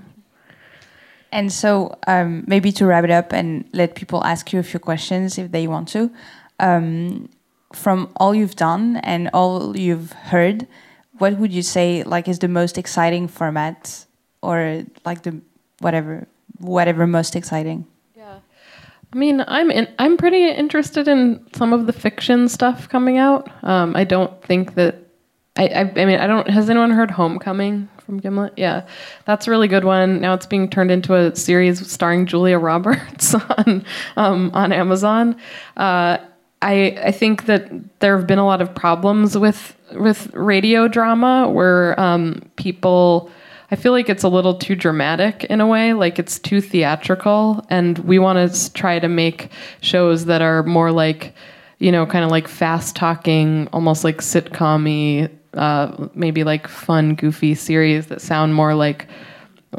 [1.32, 4.80] And so, um, maybe to wrap it up and let people ask you a few
[4.80, 6.10] questions if they want to.
[6.58, 7.28] Um,
[7.72, 10.66] from all you've done and all you've heard,
[11.18, 14.06] what would you say like is the most exciting format,
[14.42, 15.40] or like the
[15.78, 16.26] whatever,
[16.58, 17.86] whatever most exciting?
[18.16, 18.40] Yeah,
[19.12, 23.48] I mean, I'm in, I'm pretty interested in some of the fiction stuff coming out.
[23.62, 24.96] Um, I don't think that
[25.60, 26.48] I, I, I mean, I don't.
[26.48, 28.54] Has anyone heard Homecoming from Gimlet?
[28.56, 28.86] Yeah,
[29.26, 30.18] that's a really good one.
[30.18, 33.84] Now it's being turned into a series starring Julia Roberts on
[34.16, 35.36] um, on Amazon.
[35.76, 36.16] Uh,
[36.62, 37.70] I I think that
[38.00, 43.30] there have been a lot of problems with with radio drama where um, people.
[43.72, 47.64] I feel like it's a little too dramatic in a way, like it's too theatrical,
[47.70, 49.48] and we want to try to make
[49.80, 51.34] shows that are more like,
[51.78, 57.54] you know, kind of like fast talking, almost like sitcom uh, maybe like fun, goofy
[57.54, 59.06] series that sound more like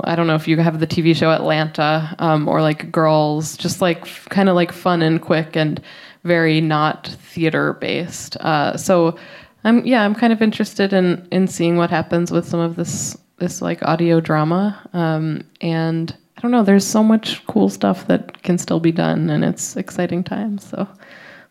[0.03, 3.81] I don't know if you have the TV show Atlanta um, or like Girls, just
[3.81, 5.81] like kind of like fun and quick and
[6.23, 8.37] very not theater based.
[8.37, 9.17] Uh, so
[9.63, 13.17] I'm yeah, I'm kind of interested in in seeing what happens with some of this
[13.37, 14.79] this like audio drama.
[14.93, 19.29] Um, and I don't know, there's so much cool stuff that can still be done,
[19.29, 20.67] and it's exciting times.
[20.67, 20.87] So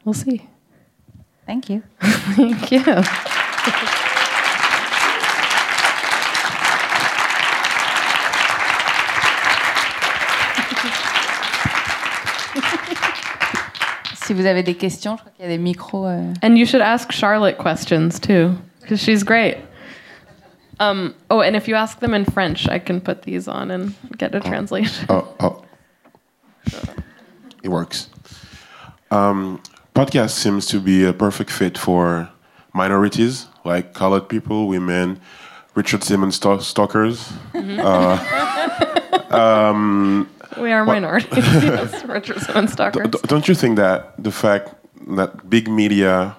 [0.05, 0.49] we'll see.
[1.47, 1.83] Thank you.
[2.01, 2.83] Thank you.
[14.31, 16.07] si vous avez des questions, je crois qu'il y a des micros.
[16.07, 16.33] Euh...
[16.41, 19.57] And you should ask Charlotte questions too, because she's great.
[20.79, 23.93] Um, oh, and if you ask them in French, I can put these on and
[24.19, 24.49] get a oh.
[24.49, 25.07] translation.
[25.09, 25.65] Oh, oh.
[27.65, 28.09] It works.
[29.11, 29.61] Um,
[29.97, 32.31] podcast seems to be a perfect fit for
[32.73, 35.21] minorities like colored people, women,
[35.75, 37.33] Richard Simmons stalkers.
[37.53, 37.81] Mm-hmm.
[37.81, 41.45] Uh, um, we are minorities,
[42.05, 43.11] Richard Simmons stalkers.
[43.23, 44.75] Don't you think that the fact
[45.09, 46.37] that big media,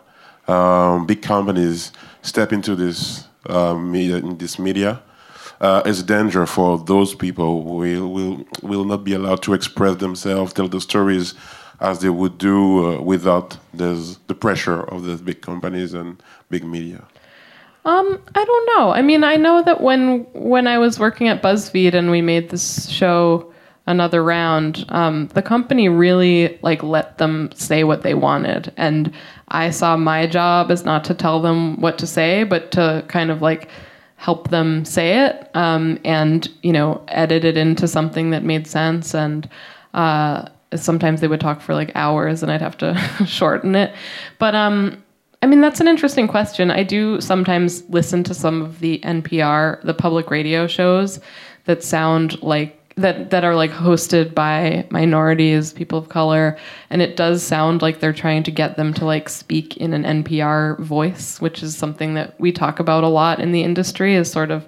[0.47, 5.01] um, big companies step into this uh, media, in this media,
[5.61, 9.53] uh, is a danger for those people who will, will will not be allowed to
[9.53, 11.35] express themselves, tell the stories
[11.79, 17.03] as they would do uh, without the pressure of the big companies and big media.
[17.83, 18.91] Um, I don't know.
[18.91, 22.49] I mean, I know that when when I was working at BuzzFeed and we made
[22.49, 23.50] this show
[23.87, 29.13] another round, um, the company really like let them say what they wanted, and
[29.49, 33.31] I saw my job as not to tell them what to say, but to kind
[33.31, 33.69] of like
[34.15, 39.15] help them say it, um, and you know, edit it into something that made sense.
[39.15, 39.49] And
[39.93, 42.95] uh, sometimes they would talk for like hours, and I'd have to
[43.25, 43.93] shorten it.
[44.37, 45.03] But um,
[45.41, 46.69] I mean, that's an interesting question.
[46.69, 51.19] I do sometimes listen to some of the NPR, the public radio shows
[51.65, 56.57] that sound like that that are like hosted by minorities, people of color,
[56.89, 60.23] and it does sound like they're trying to get them to like speak in an
[60.23, 64.15] NPR voice, which is something that we talk about a lot in the industry.
[64.15, 64.67] Is sort of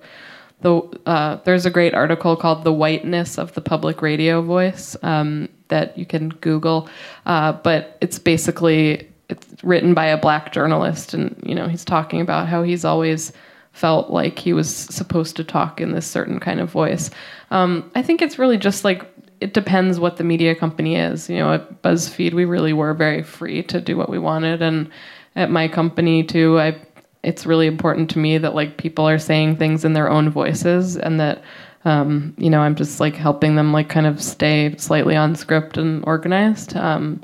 [0.61, 5.49] the uh, there's a great article called "The Whiteness of the Public Radio Voice" um,
[5.67, 6.89] that you can Google,
[7.25, 12.21] uh, but it's basically it's written by a black journalist, and you know he's talking
[12.21, 13.31] about how he's always
[13.73, 17.09] felt like he was supposed to talk in this certain kind of voice.
[17.53, 19.05] Um, I think it's really just like
[19.39, 21.29] it depends what the media company is.
[21.29, 24.89] You know, at BuzzFeed, we really were very free to do what we wanted, and
[25.35, 26.75] at my company too, I
[27.21, 30.97] it's really important to me that like people are saying things in their own voices,
[30.97, 31.43] and that
[31.85, 35.77] um, you know I'm just like helping them like kind of stay slightly on script
[35.77, 36.75] and organized.
[36.75, 37.21] Um,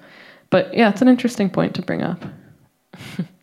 [0.51, 2.23] but yeah, it's an interesting point to bring up.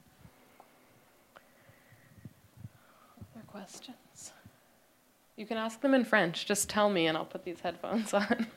[5.47, 6.45] You can ask them in French.
[6.45, 8.49] Just tell me, and I'll put these headphones on.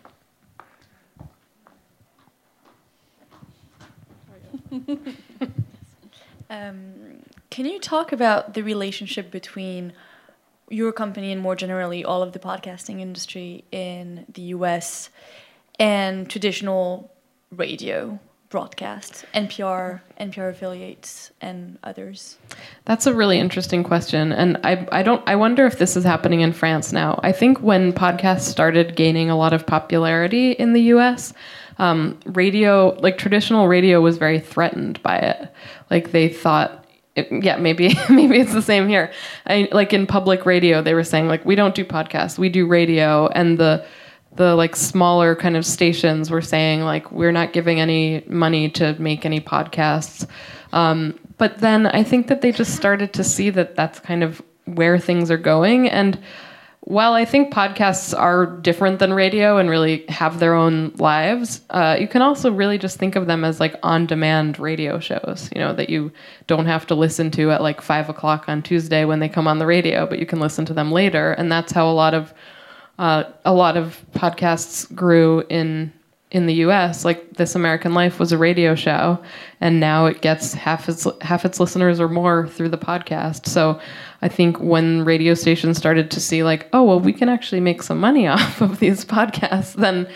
[6.50, 7.22] um,
[7.52, 9.94] can you talk about the relationship between
[10.68, 15.12] your company and more generally all of the podcasting industry in the US
[15.78, 17.12] and traditional
[17.52, 18.20] radio?
[18.50, 22.38] Broadcasts, NPR, NPR affiliates, and others?
[22.86, 26.42] That's a really interesting question, and I I don't I wonder if this is happening
[26.42, 27.20] in France now.
[27.24, 31.34] I think when podcasts started gaining a lot of popularity in the U.S.
[31.78, 35.54] Um, radio, like traditional radio, was very threatened by it.
[35.90, 36.80] Like they thought
[37.16, 39.12] yeah, maybe maybe it's the same here.
[39.46, 42.66] I, like in public radio, they were saying like we don't do podcasts, we do
[42.68, 43.86] radio, and the
[44.36, 48.96] the like smaller kind of stations were saying like we're not giving any money to
[49.00, 50.28] make any podcasts.
[50.72, 54.42] Um, but then i think that they just started to see that that's kind of
[54.66, 55.90] where things are going.
[55.90, 56.20] And
[56.82, 61.98] while i think podcasts are different than radio and really have their own lives uh,
[62.00, 65.60] you can also really just think of them as like on demand radio shows you
[65.60, 66.10] know that you
[66.48, 69.60] don't have to listen to at like five o'clock on tuesday when they come on
[69.60, 71.34] the radio but you can listen to them later.
[71.34, 72.34] And that's how a lot of
[73.00, 75.92] uh, a lot of podcasts grew in
[76.32, 77.06] in the U.S.
[77.06, 79.18] Like This American Life was a radio show,
[79.62, 83.48] and now it gets half its half its listeners or more through the podcast.
[83.48, 83.80] So
[84.22, 87.82] I think when radio stations started to see like, oh well, we can actually make
[87.82, 90.08] some money off of these podcasts, then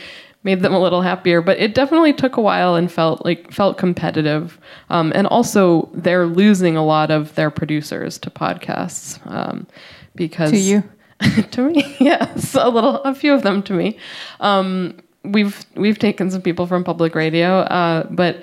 [0.43, 1.41] made them a little happier.
[1.41, 4.59] But it definitely took a while and felt like felt competitive.
[4.89, 9.67] Um, and also, they're losing a lot of their producers to podcasts um,
[10.15, 10.83] because to you.
[11.51, 13.97] to me, yes, a little, a few of them to me.
[14.39, 18.41] Um, we've we've taken some people from public radio, uh, but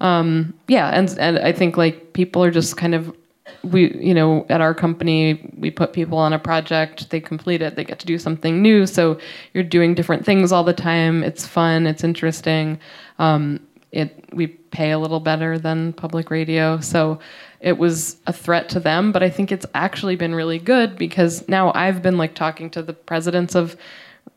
[0.00, 3.14] um, yeah, and and I think like people are just kind of
[3.62, 7.76] we you know at our company we put people on a project they complete it
[7.76, 9.18] they get to do something new so
[9.52, 12.78] you're doing different things all the time it's fun it's interesting
[13.18, 13.60] um,
[13.92, 17.18] it we pay a little better than public radio so
[17.64, 21.48] it was a threat to them, but I think it's actually been really good because
[21.48, 23.76] now I've been like talking to the presidents of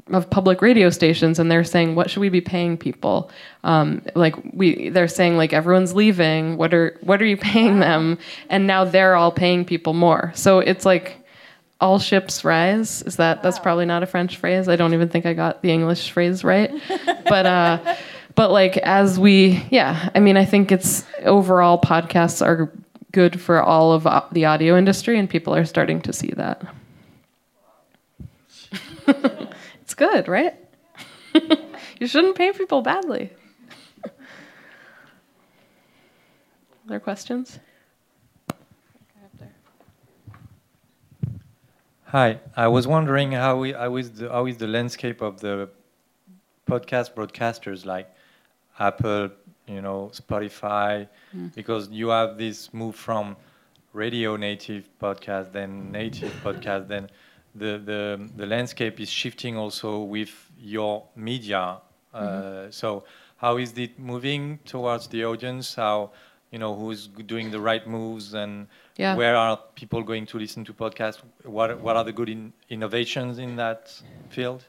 [0.08, 3.30] of public radio stations and they're saying what should we be paying people?
[3.66, 6.56] Um, like we they're saying like everyone's leaving.
[6.56, 8.18] What are what are you paying them?
[8.50, 10.32] And now they're all paying people more.
[10.34, 11.18] So it's like
[11.82, 13.02] all ships rise.
[13.02, 14.70] Is that that's probably not a french phrase.
[14.70, 16.72] I don't even think i got the english phrase right.
[17.28, 17.96] But uh
[18.36, 22.72] but like as we yeah i mean i think it's overall podcasts are
[23.18, 26.62] good for all of uh, the audio industry, and people are starting to see that.
[29.82, 30.54] it's good, right?
[32.00, 33.32] you shouldn't pay people badly.
[36.86, 37.58] Other questions?
[42.06, 45.70] Hi, I was wondering how, we, how, is the, how is the landscape of the
[46.68, 48.08] podcast broadcasters like
[48.78, 49.32] Apple,
[49.68, 51.54] you know, Spotify, mm.
[51.54, 53.36] because you have this move from
[53.94, 57.10] radio native podcast, then native podcast, then
[57.56, 61.78] the, the, the landscape is shifting also with your media.
[62.14, 62.72] Uh, mm-hmm.
[62.72, 63.04] So
[63.38, 65.76] how is it moving towards the audience?
[65.76, 66.12] How,
[66.52, 68.68] you know, who's doing the right moves and
[68.98, 69.16] yeah.
[69.16, 71.22] where are people going to listen to podcasts?
[71.44, 74.66] What, what are the good in, innovations in that field?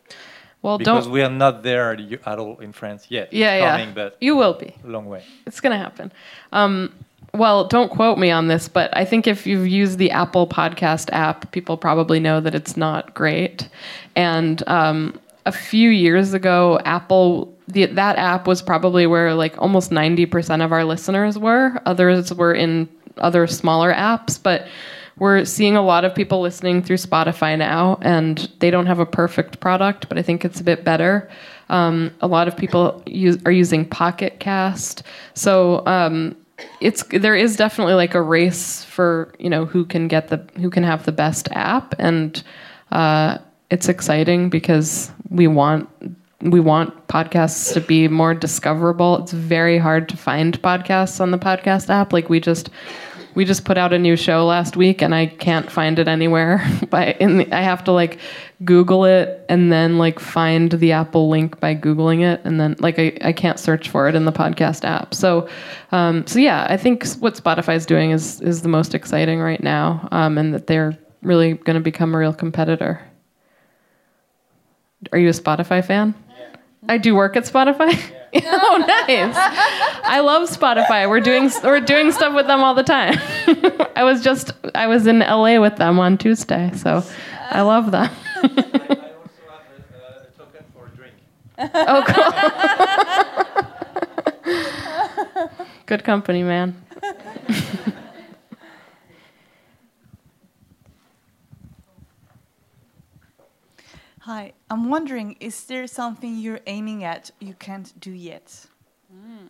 [0.63, 3.33] Well, because don't, we are not there at all in France yet.
[3.33, 3.79] Yeah, it's yeah.
[3.79, 4.75] Coming, but you will be.
[4.85, 5.23] A long way.
[5.47, 6.13] It's going to happen.
[6.53, 6.93] Um,
[7.35, 11.11] well, don't quote me on this, but I think if you've used the Apple Podcast
[11.13, 13.69] app, people probably know that it's not great.
[14.17, 19.93] And um, a few years ago, Apple the, that app was probably where like almost
[19.93, 21.81] ninety percent of our listeners were.
[21.87, 24.67] Others were in other smaller apps, but
[25.19, 29.07] we're seeing a lot of people listening through Spotify now, and they don't have a
[29.07, 31.29] perfect product, but I think it's a bit better.
[31.69, 35.03] Um, a lot of people use, are using Pocket Cast,
[35.35, 36.37] so um,
[36.81, 40.71] it's there is definitely like a race for you know who can get the who
[40.71, 42.43] can have the best app, and
[42.93, 43.39] uh,
[43.71, 45.89] it's exciting because we want
[46.41, 49.23] we want podcasts to be more discoverable.
[49.23, 52.13] It's very hard to find podcasts on the podcast app.
[52.13, 52.71] Like we just
[53.35, 56.67] we just put out a new show last week and I can't find it anywhere.
[56.91, 58.19] by in the, I have to like
[58.65, 62.99] Google it and then like find the Apple link by Googling it and then like
[62.99, 65.15] I, I can't search for it in the podcast app.
[65.15, 65.49] So
[65.93, 69.63] um, so yeah, I think what Spotify is doing is is the most exciting right
[69.63, 73.01] now, um, and that they're really going to become a real competitor.
[75.13, 76.15] Are you a Spotify fan?
[76.89, 77.95] I do work at Spotify.
[78.35, 79.37] oh, nice!
[79.37, 81.09] I love Spotify.
[81.09, 83.19] We're doing we're doing stuff with them all the time.
[83.97, 87.05] I was just I was in LA with them on Tuesday, so
[87.51, 88.11] I love them.
[91.59, 92.05] oh,
[94.47, 95.57] cool.
[95.87, 96.83] Good company, man.
[104.21, 108.67] Hi, I'm wondering, is there something you're aiming at you can't do yet?
[109.13, 109.49] Mm.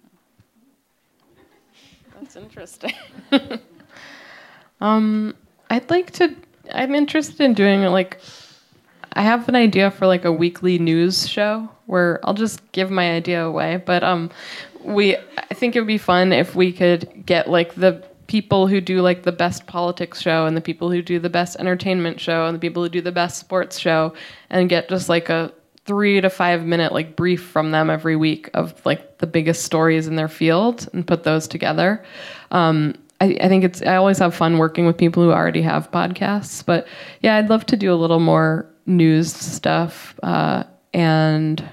[2.15, 2.93] That's interesting.
[4.81, 5.35] um,
[5.70, 6.35] I'd like to.
[6.73, 8.20] I'm interested in doing like.
[9.15, 13.12] I have an idea for like a weekly news show where I'll just give my
[13.12, 13.82] idea away.
[13.85, 14.31] But um,
[14.82, 15.16] we.
[15.16, 19.01] I think it would be fun if we could get like the people who do
[19.01, 22.55] like the best politics show and the people who do the best entertainment show and
[22.55, 24.15] the people who do the best sports show
[24.51, 25.53] and get just like a
[25.87, 30.07] three to five minute like brief from them every week of like the biggest stories
[30.07, 32.05] in their field and put those together.
[32.51, 35.91] Um, I, I think it's I always have fun working with people who already have
[35.91, 36.87] podcasts, but
[37.23, 40.15] yeah, I'd love to do a little more news stuff.
[40.23, 41.67] Uh, and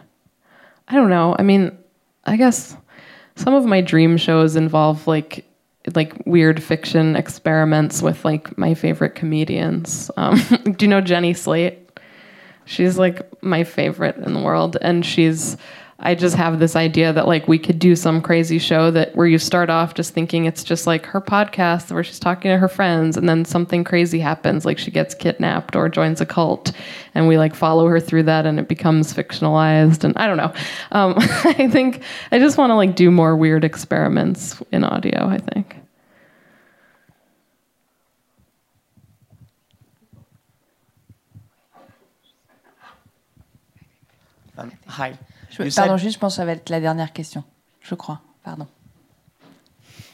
[0.88, 1.36] I don't know.
[1.38, 1.78] I mean,
[2.24, 2.78] I guess
[3.36, 5.46] some of my dream shows involve like
[5.94, 10.10] like weird fiction experiments with like my favorite comedians.
[10.18, 11.80] Um, do you know Jenny Slate?
[12.66, 15.58] She's like my favorite in the world, and she's.
[16.00, 19.28] I just have this idea that like we could do some crazy show that where
[19.28, 22.68] you start off just thinking it's just like her podcast where she's talking to her
[22.68, 26.74] friends, and then something crazy happens, like she gets kidnapped or joins a cult,
[27.14, 30.04] and we like follow her through that, and it becomes fictionalized.
[30.04, 30.54] And I don't know.
[30.92, 35.28] Um, I think I just want to like do more weird experiments in audio.
[35.28, 35.78] I think.
[44.58, 45.18] Um, hi.
[45.58, 47.44] Je, You pardon, said- juste, je pense que ça va être la dernière question.
[47.82, 48.20] Je crois.
[48.44, 48.68] Pardon.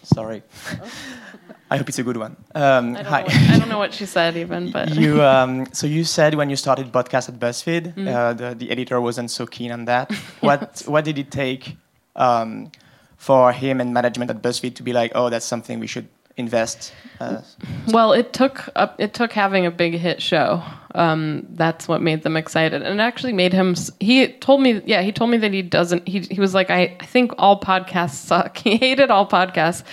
[0.03, 0.41] Sorry.
[1.71, 2.35] I hope it's a good one.
[2.53, 3.21] Um, I hi.
[3.23, 6.49] what, I don't know what she said even, but you um, so you said when
[6.49, 8.07] you started podcast at BuzzFeed, Mm.
[8.07, 10.11] uh, the, the editor wasn't so keen on that.
[10.41, 11.77] what what did it take
[12.17, 12.71] um,
[13.15, 16.93] for him and management at BuzzFeed to be like, oh, that's something we should invest?
[17.19, 17.41] Uh,
[17.87, 20.63] Well, it took a, it took having a big hit show.
[20.93, 23.75] Um, that's what made them excited, and it actually made him.
[23.99, 26.07] He told me, yeah, he told me that he doesn't.
[26.07, 28.57] He he was like, I, I think all podcasts suck.
[28.63, 29.83] He hated all podcasts,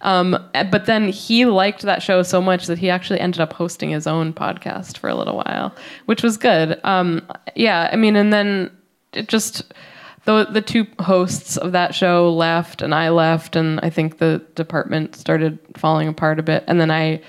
[0.00, 3.90] um, but then he liked that show so much that he actually ended up hosting
[3.90, 5.74] his own podcast for a little while,
[6.06, 6.80] which was good.
[6.84, 8.70] Um, yeah, I mean, and then
[9.12, 9.74] it just
[10.26, 14.44] the the two hosts of that show left and I left and I think the
[14.54, 16.64] department started falling apart a bit.
[16.66, 17.22] And then I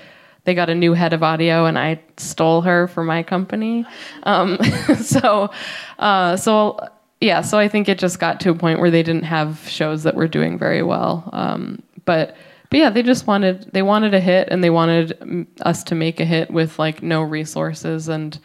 [0.44, 3.86] they got a new head of audio and I stole her for my company.
[4.24, 4.58] Um,
[5.00, 5.50] so
[5.98, 6.78] uh, so
[7.20, 10.02] yeah so I think it just got to a point where they didn't have shows
[10.02, 11.30] that were doing very well.
[11.32, 12.36] Um, but
[12.68, 16.18] but yeah they just wanted they wanted a hit and they wanted us to make
[16.18, 18.08] a hit with like no resources.
[18.08, 18.38] And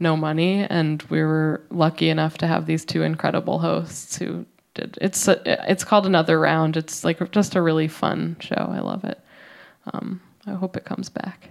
[0.00, 4.96] no money and we were lucky enough to have these two incredible hosts who did
[5.00, 6.76] it's it's called another round.
[6.76, 8.54] It's like just a really fun show.
[8.70, 9.20] I love it.
[9.92, 11.50] Um, i hope it comes back.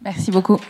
[0.00, 0.60] Merci beaucoup.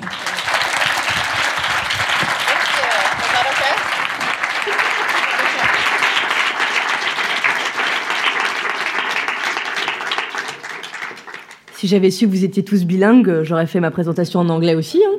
[11.83, 15.03] Si j'avais su que vous étiez tous bilingues, j'aurais fait ma présentation en anglais aussi.
[15.05, 15.19] hein.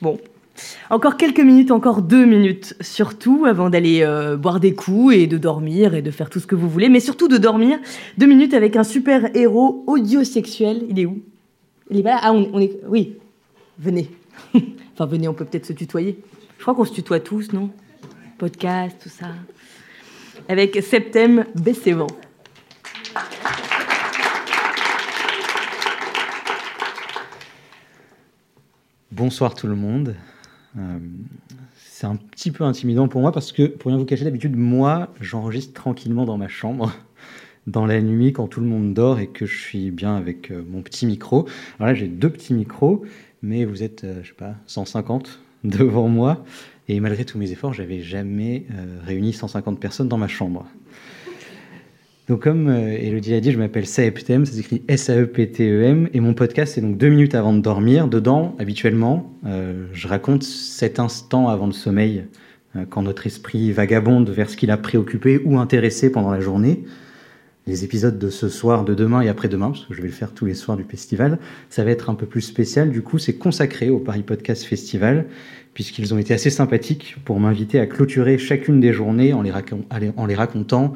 [0.00, 0.18] Bon.
[0.88, 5.36] Encore quelques minutes, encore deux minutes surtout, avant d'aller euh, boire des coups et de
[5.36, 7.78] dormir et de faire tout ce que vous voulez, mais surtout de dormir.
[8.16, 10.86] Deux minutes avec un super héros audiosexuel.
[10.88, 11.20] Il est où?
[11.90, 12.18] Il est là?
[12.22, 12.72] Ah, on est.
[12.88, 13.18] Oui.
[13.78, 14.08] Venez.
[14.54, 16.18] enfin, venez, on peut peut-être se tutoyer.
[16.56, 17.68] Je crois qu'on se tutoie tous, non?
[18.38, 19.26] Podcast, tout ça.
[20.48, 22.06] Avec Septem Bessévan.
[29.16, 30.14] Bonsoir tout le monde.
[30.76, 30.98] Euh,
[31.78, 35.08] c'est un petit peu intimidant pour moi parce que, pour rien vous cacher, d'habitude, moi,
[35.22, 36.92] j'enregistre tranquillement dans ma chambre,
[37.66, 40.62] dans la nuit, quand tout le monde dort et que je suis bien avec euh,
[40.68, 41.48] mon petit micro.
[41.78, 43.06] Alors là, j'ai deux petits micros,
[43.40, 46.44] mais vous êtes, euh, je sais pas, 150 devant moi.
[46.86, 50.66] Et malgré tous mes efforts, j'avais jamais euh, réuni 150 personnes dans ma chambre.
[52.28, 56.74] Donc comme euh, Elodie l'a dit, je m'appelle Saeptem, ça s'écrit S-A-E-P-T-E-M, et mon podcast
[56.74, 58.08] c'est donc deux minutes avant de dormir.
[58.08, 62.24] Dedans, habituellement, euh, je raconte cet instant avant le sommeil,
[62.74, 66.82] euh, quand notre esprit vagabonde vers ce qu'il a préoccupé ou intéressé pendant la journée.
[67.68, 70.32] Les épisodes de ce soir, de demain et après-demain, parce que je vais le faire
[70.32, 71.38] tous les soirs du festival,
[71.68, 72.90] ça va être un peu plus spécial.
[72.90, 75.26] Du coup, c'est consacré au Paris Podcast Festival,
[75.74, 79.84] puisqu'ils ont été assez sympathiques pour m'inviter à clôturer chacune des journées en les, racon-
[80.16, 80.94] en les racontant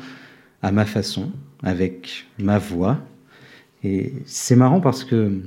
[0.63, 1.31] à ma façon,
[1.63, 2.99] avec ma voix.
[3.83, 5.41] Et c'est marrant parce que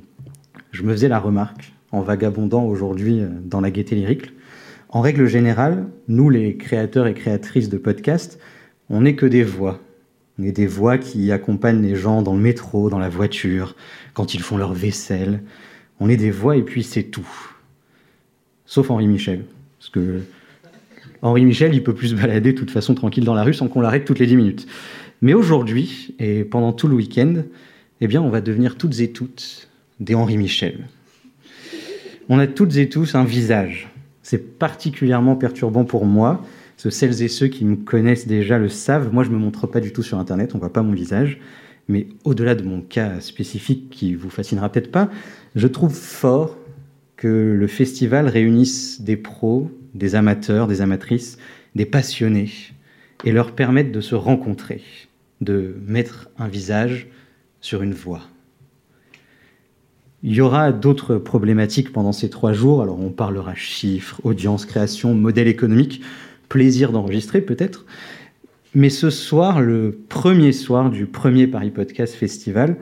[0.71, 4.33] je me faisais la remarque, en vagabondant aujourd'hui euh, dans la gaieté lyrique,
[4.89, 8.39] en règle générale, nous les créateurs et créatrices de podcasts,
[8.89, 9.79] on n'est que des voix.
[10.39, 13.75] On est des voix qui accompagnent les gens dans le métro, dans la voiture,
[14.13, 15.43] quand ils font leur vaisselle.
[15.99, 17.27] On est des voix et puis c'est tout.
[18.65, 19.45] Sauf Henri Michel.
[19.79, 20.21] Parce que
[21.21, 23.67] Henri Michel, il peut plus se balader de toute façon tranquille dans la rue sans
[23.67, 24.67] qu'on l'arrête toutes les 10 minutes.
[25.23, 27.43] Mais aujourd'hui, et pendant tout le week-end,
[28.01, 29.69] eh bien, on va devenir toutes et toutes
[30.01, 30.89] des Henri Michel.
[32.27, 33.89] On a toutes et tous un visage.
[34.21, 36.45] C'est particulièrement perturbant pour moi.
[36.77, 39.13] que Celles et ceux qui me connaissent déjà le savent.
[39.13, 40.91] Moi, je ne me montre pas du tout sur Internet, on ne voit pas mon
[40.91, 41.39] visage.
[41.87, 45.09] Mais au-delà de mon cas spécifique qui vous fascinera peut-être pas,
[45.55, 46.57] je trouve fort
[47.15, 51.37] que le festival réunisse des pros, des amateurs, des amatrices,
[51.75, 52.49] des passionnés,
[53.23, 54.81] et leur permette de se rencontrer,
[55.43, 57.07] de mettre un visage
[57.61, 58.21] sur une voix.
[60.25, 62.81] Il y aura d'autres problématiques pendant ces trois jours.
[62.81, 66.01] Alors, on parlera chiffres, audience, création, modèle économique,
[66.47, 67.85] plaisir d'enregistrer peut-être.
[68.73, 72.77] Mais ce soir, le premier soir du premier Paris Podcast Festival,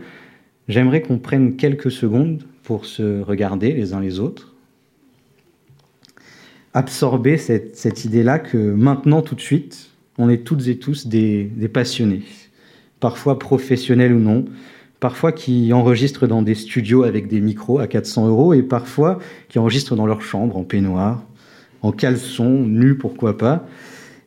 [0.67, 4.53] j'aimerais qu'on prenne quelques secondes pour se regarder les uns les autres,
[6.73, 9.89] absorber cette, idée-là que maintenant, tout de suite,
[10.19, 12.21] on est toutes et tous des passionnés,
[13.01, 14.45] parfois professionnels ou non,
[15.01, 19.19] parfois qui enregistrent dans des studios avec des micros à 400 euros et parfois
[19.49, 21.25] qui enregistrent dans leur chambre en peignoir,
[21.81, 23.67] en caleçon, nu pourquoi pas,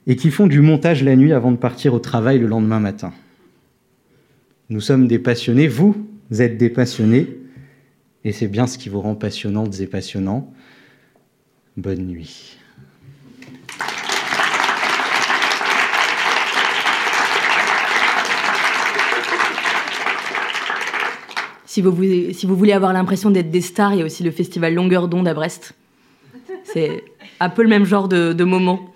[0.06, 3.14] et qui font du montage la nuit avant de partir au travail le lendemain matin.
[4.68, 5.96] Nous sommes des passionnés, vous
[6.38, 7.38] êtes des passionnés,
[8.24, 10.52] et c'est bien ce qui vous rend passionnantes et passionnants.
[11.76, 12.58] Bonne nuit.
[21.74, 25.08] Si vous, voulez, avoir l'impression d'être des stars, il y a aussi le festival Longueur
[25.08, 25.72] d'onde à Brest.
[26.62, 27.02] C'est
[27.40, 28.94] un peu le même genre de, moment.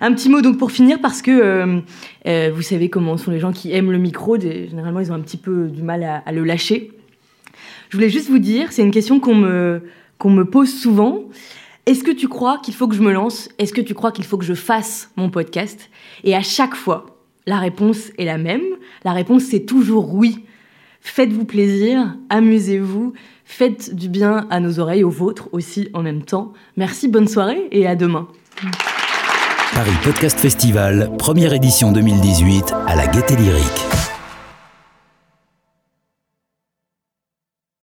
[0.00, 1.80] Un petit mot donc pour finir parce que euh,
[2.28, 4.38] euh, vous savez comment sont les gens qui aiment le micro.
[4.38, 6.92] Généralement, ils ont un petit peu du mal à, le lâcher.
[7.88, 11.24] Je voulais juste vous dire, c'est une question qu'on me pose souvent.
[11.86, 13.48] Est-ce que tu crois qu'il faut que je me lance?
[13.58, 15.90] Est-ce que tu crois qu'il faut que je fasse mon podcast?
[16.22, 18.62] Et à chaque fois, la réponse est la même.
[19.04, 20.44] La réponse, c'est toujours oui.
[21.04, 23.12] Faites-vous plaisir, amusez-vous,
[23.44, 26.52] faites du bien à nos oreilles, aux vôtres aussi en même temps.
[26.76, 28.28] Merci, bonne soirée et à demain.
[29.74, 34.01] Paris Podcast Festival, première édition 2018 à la Gaieté Lyrique.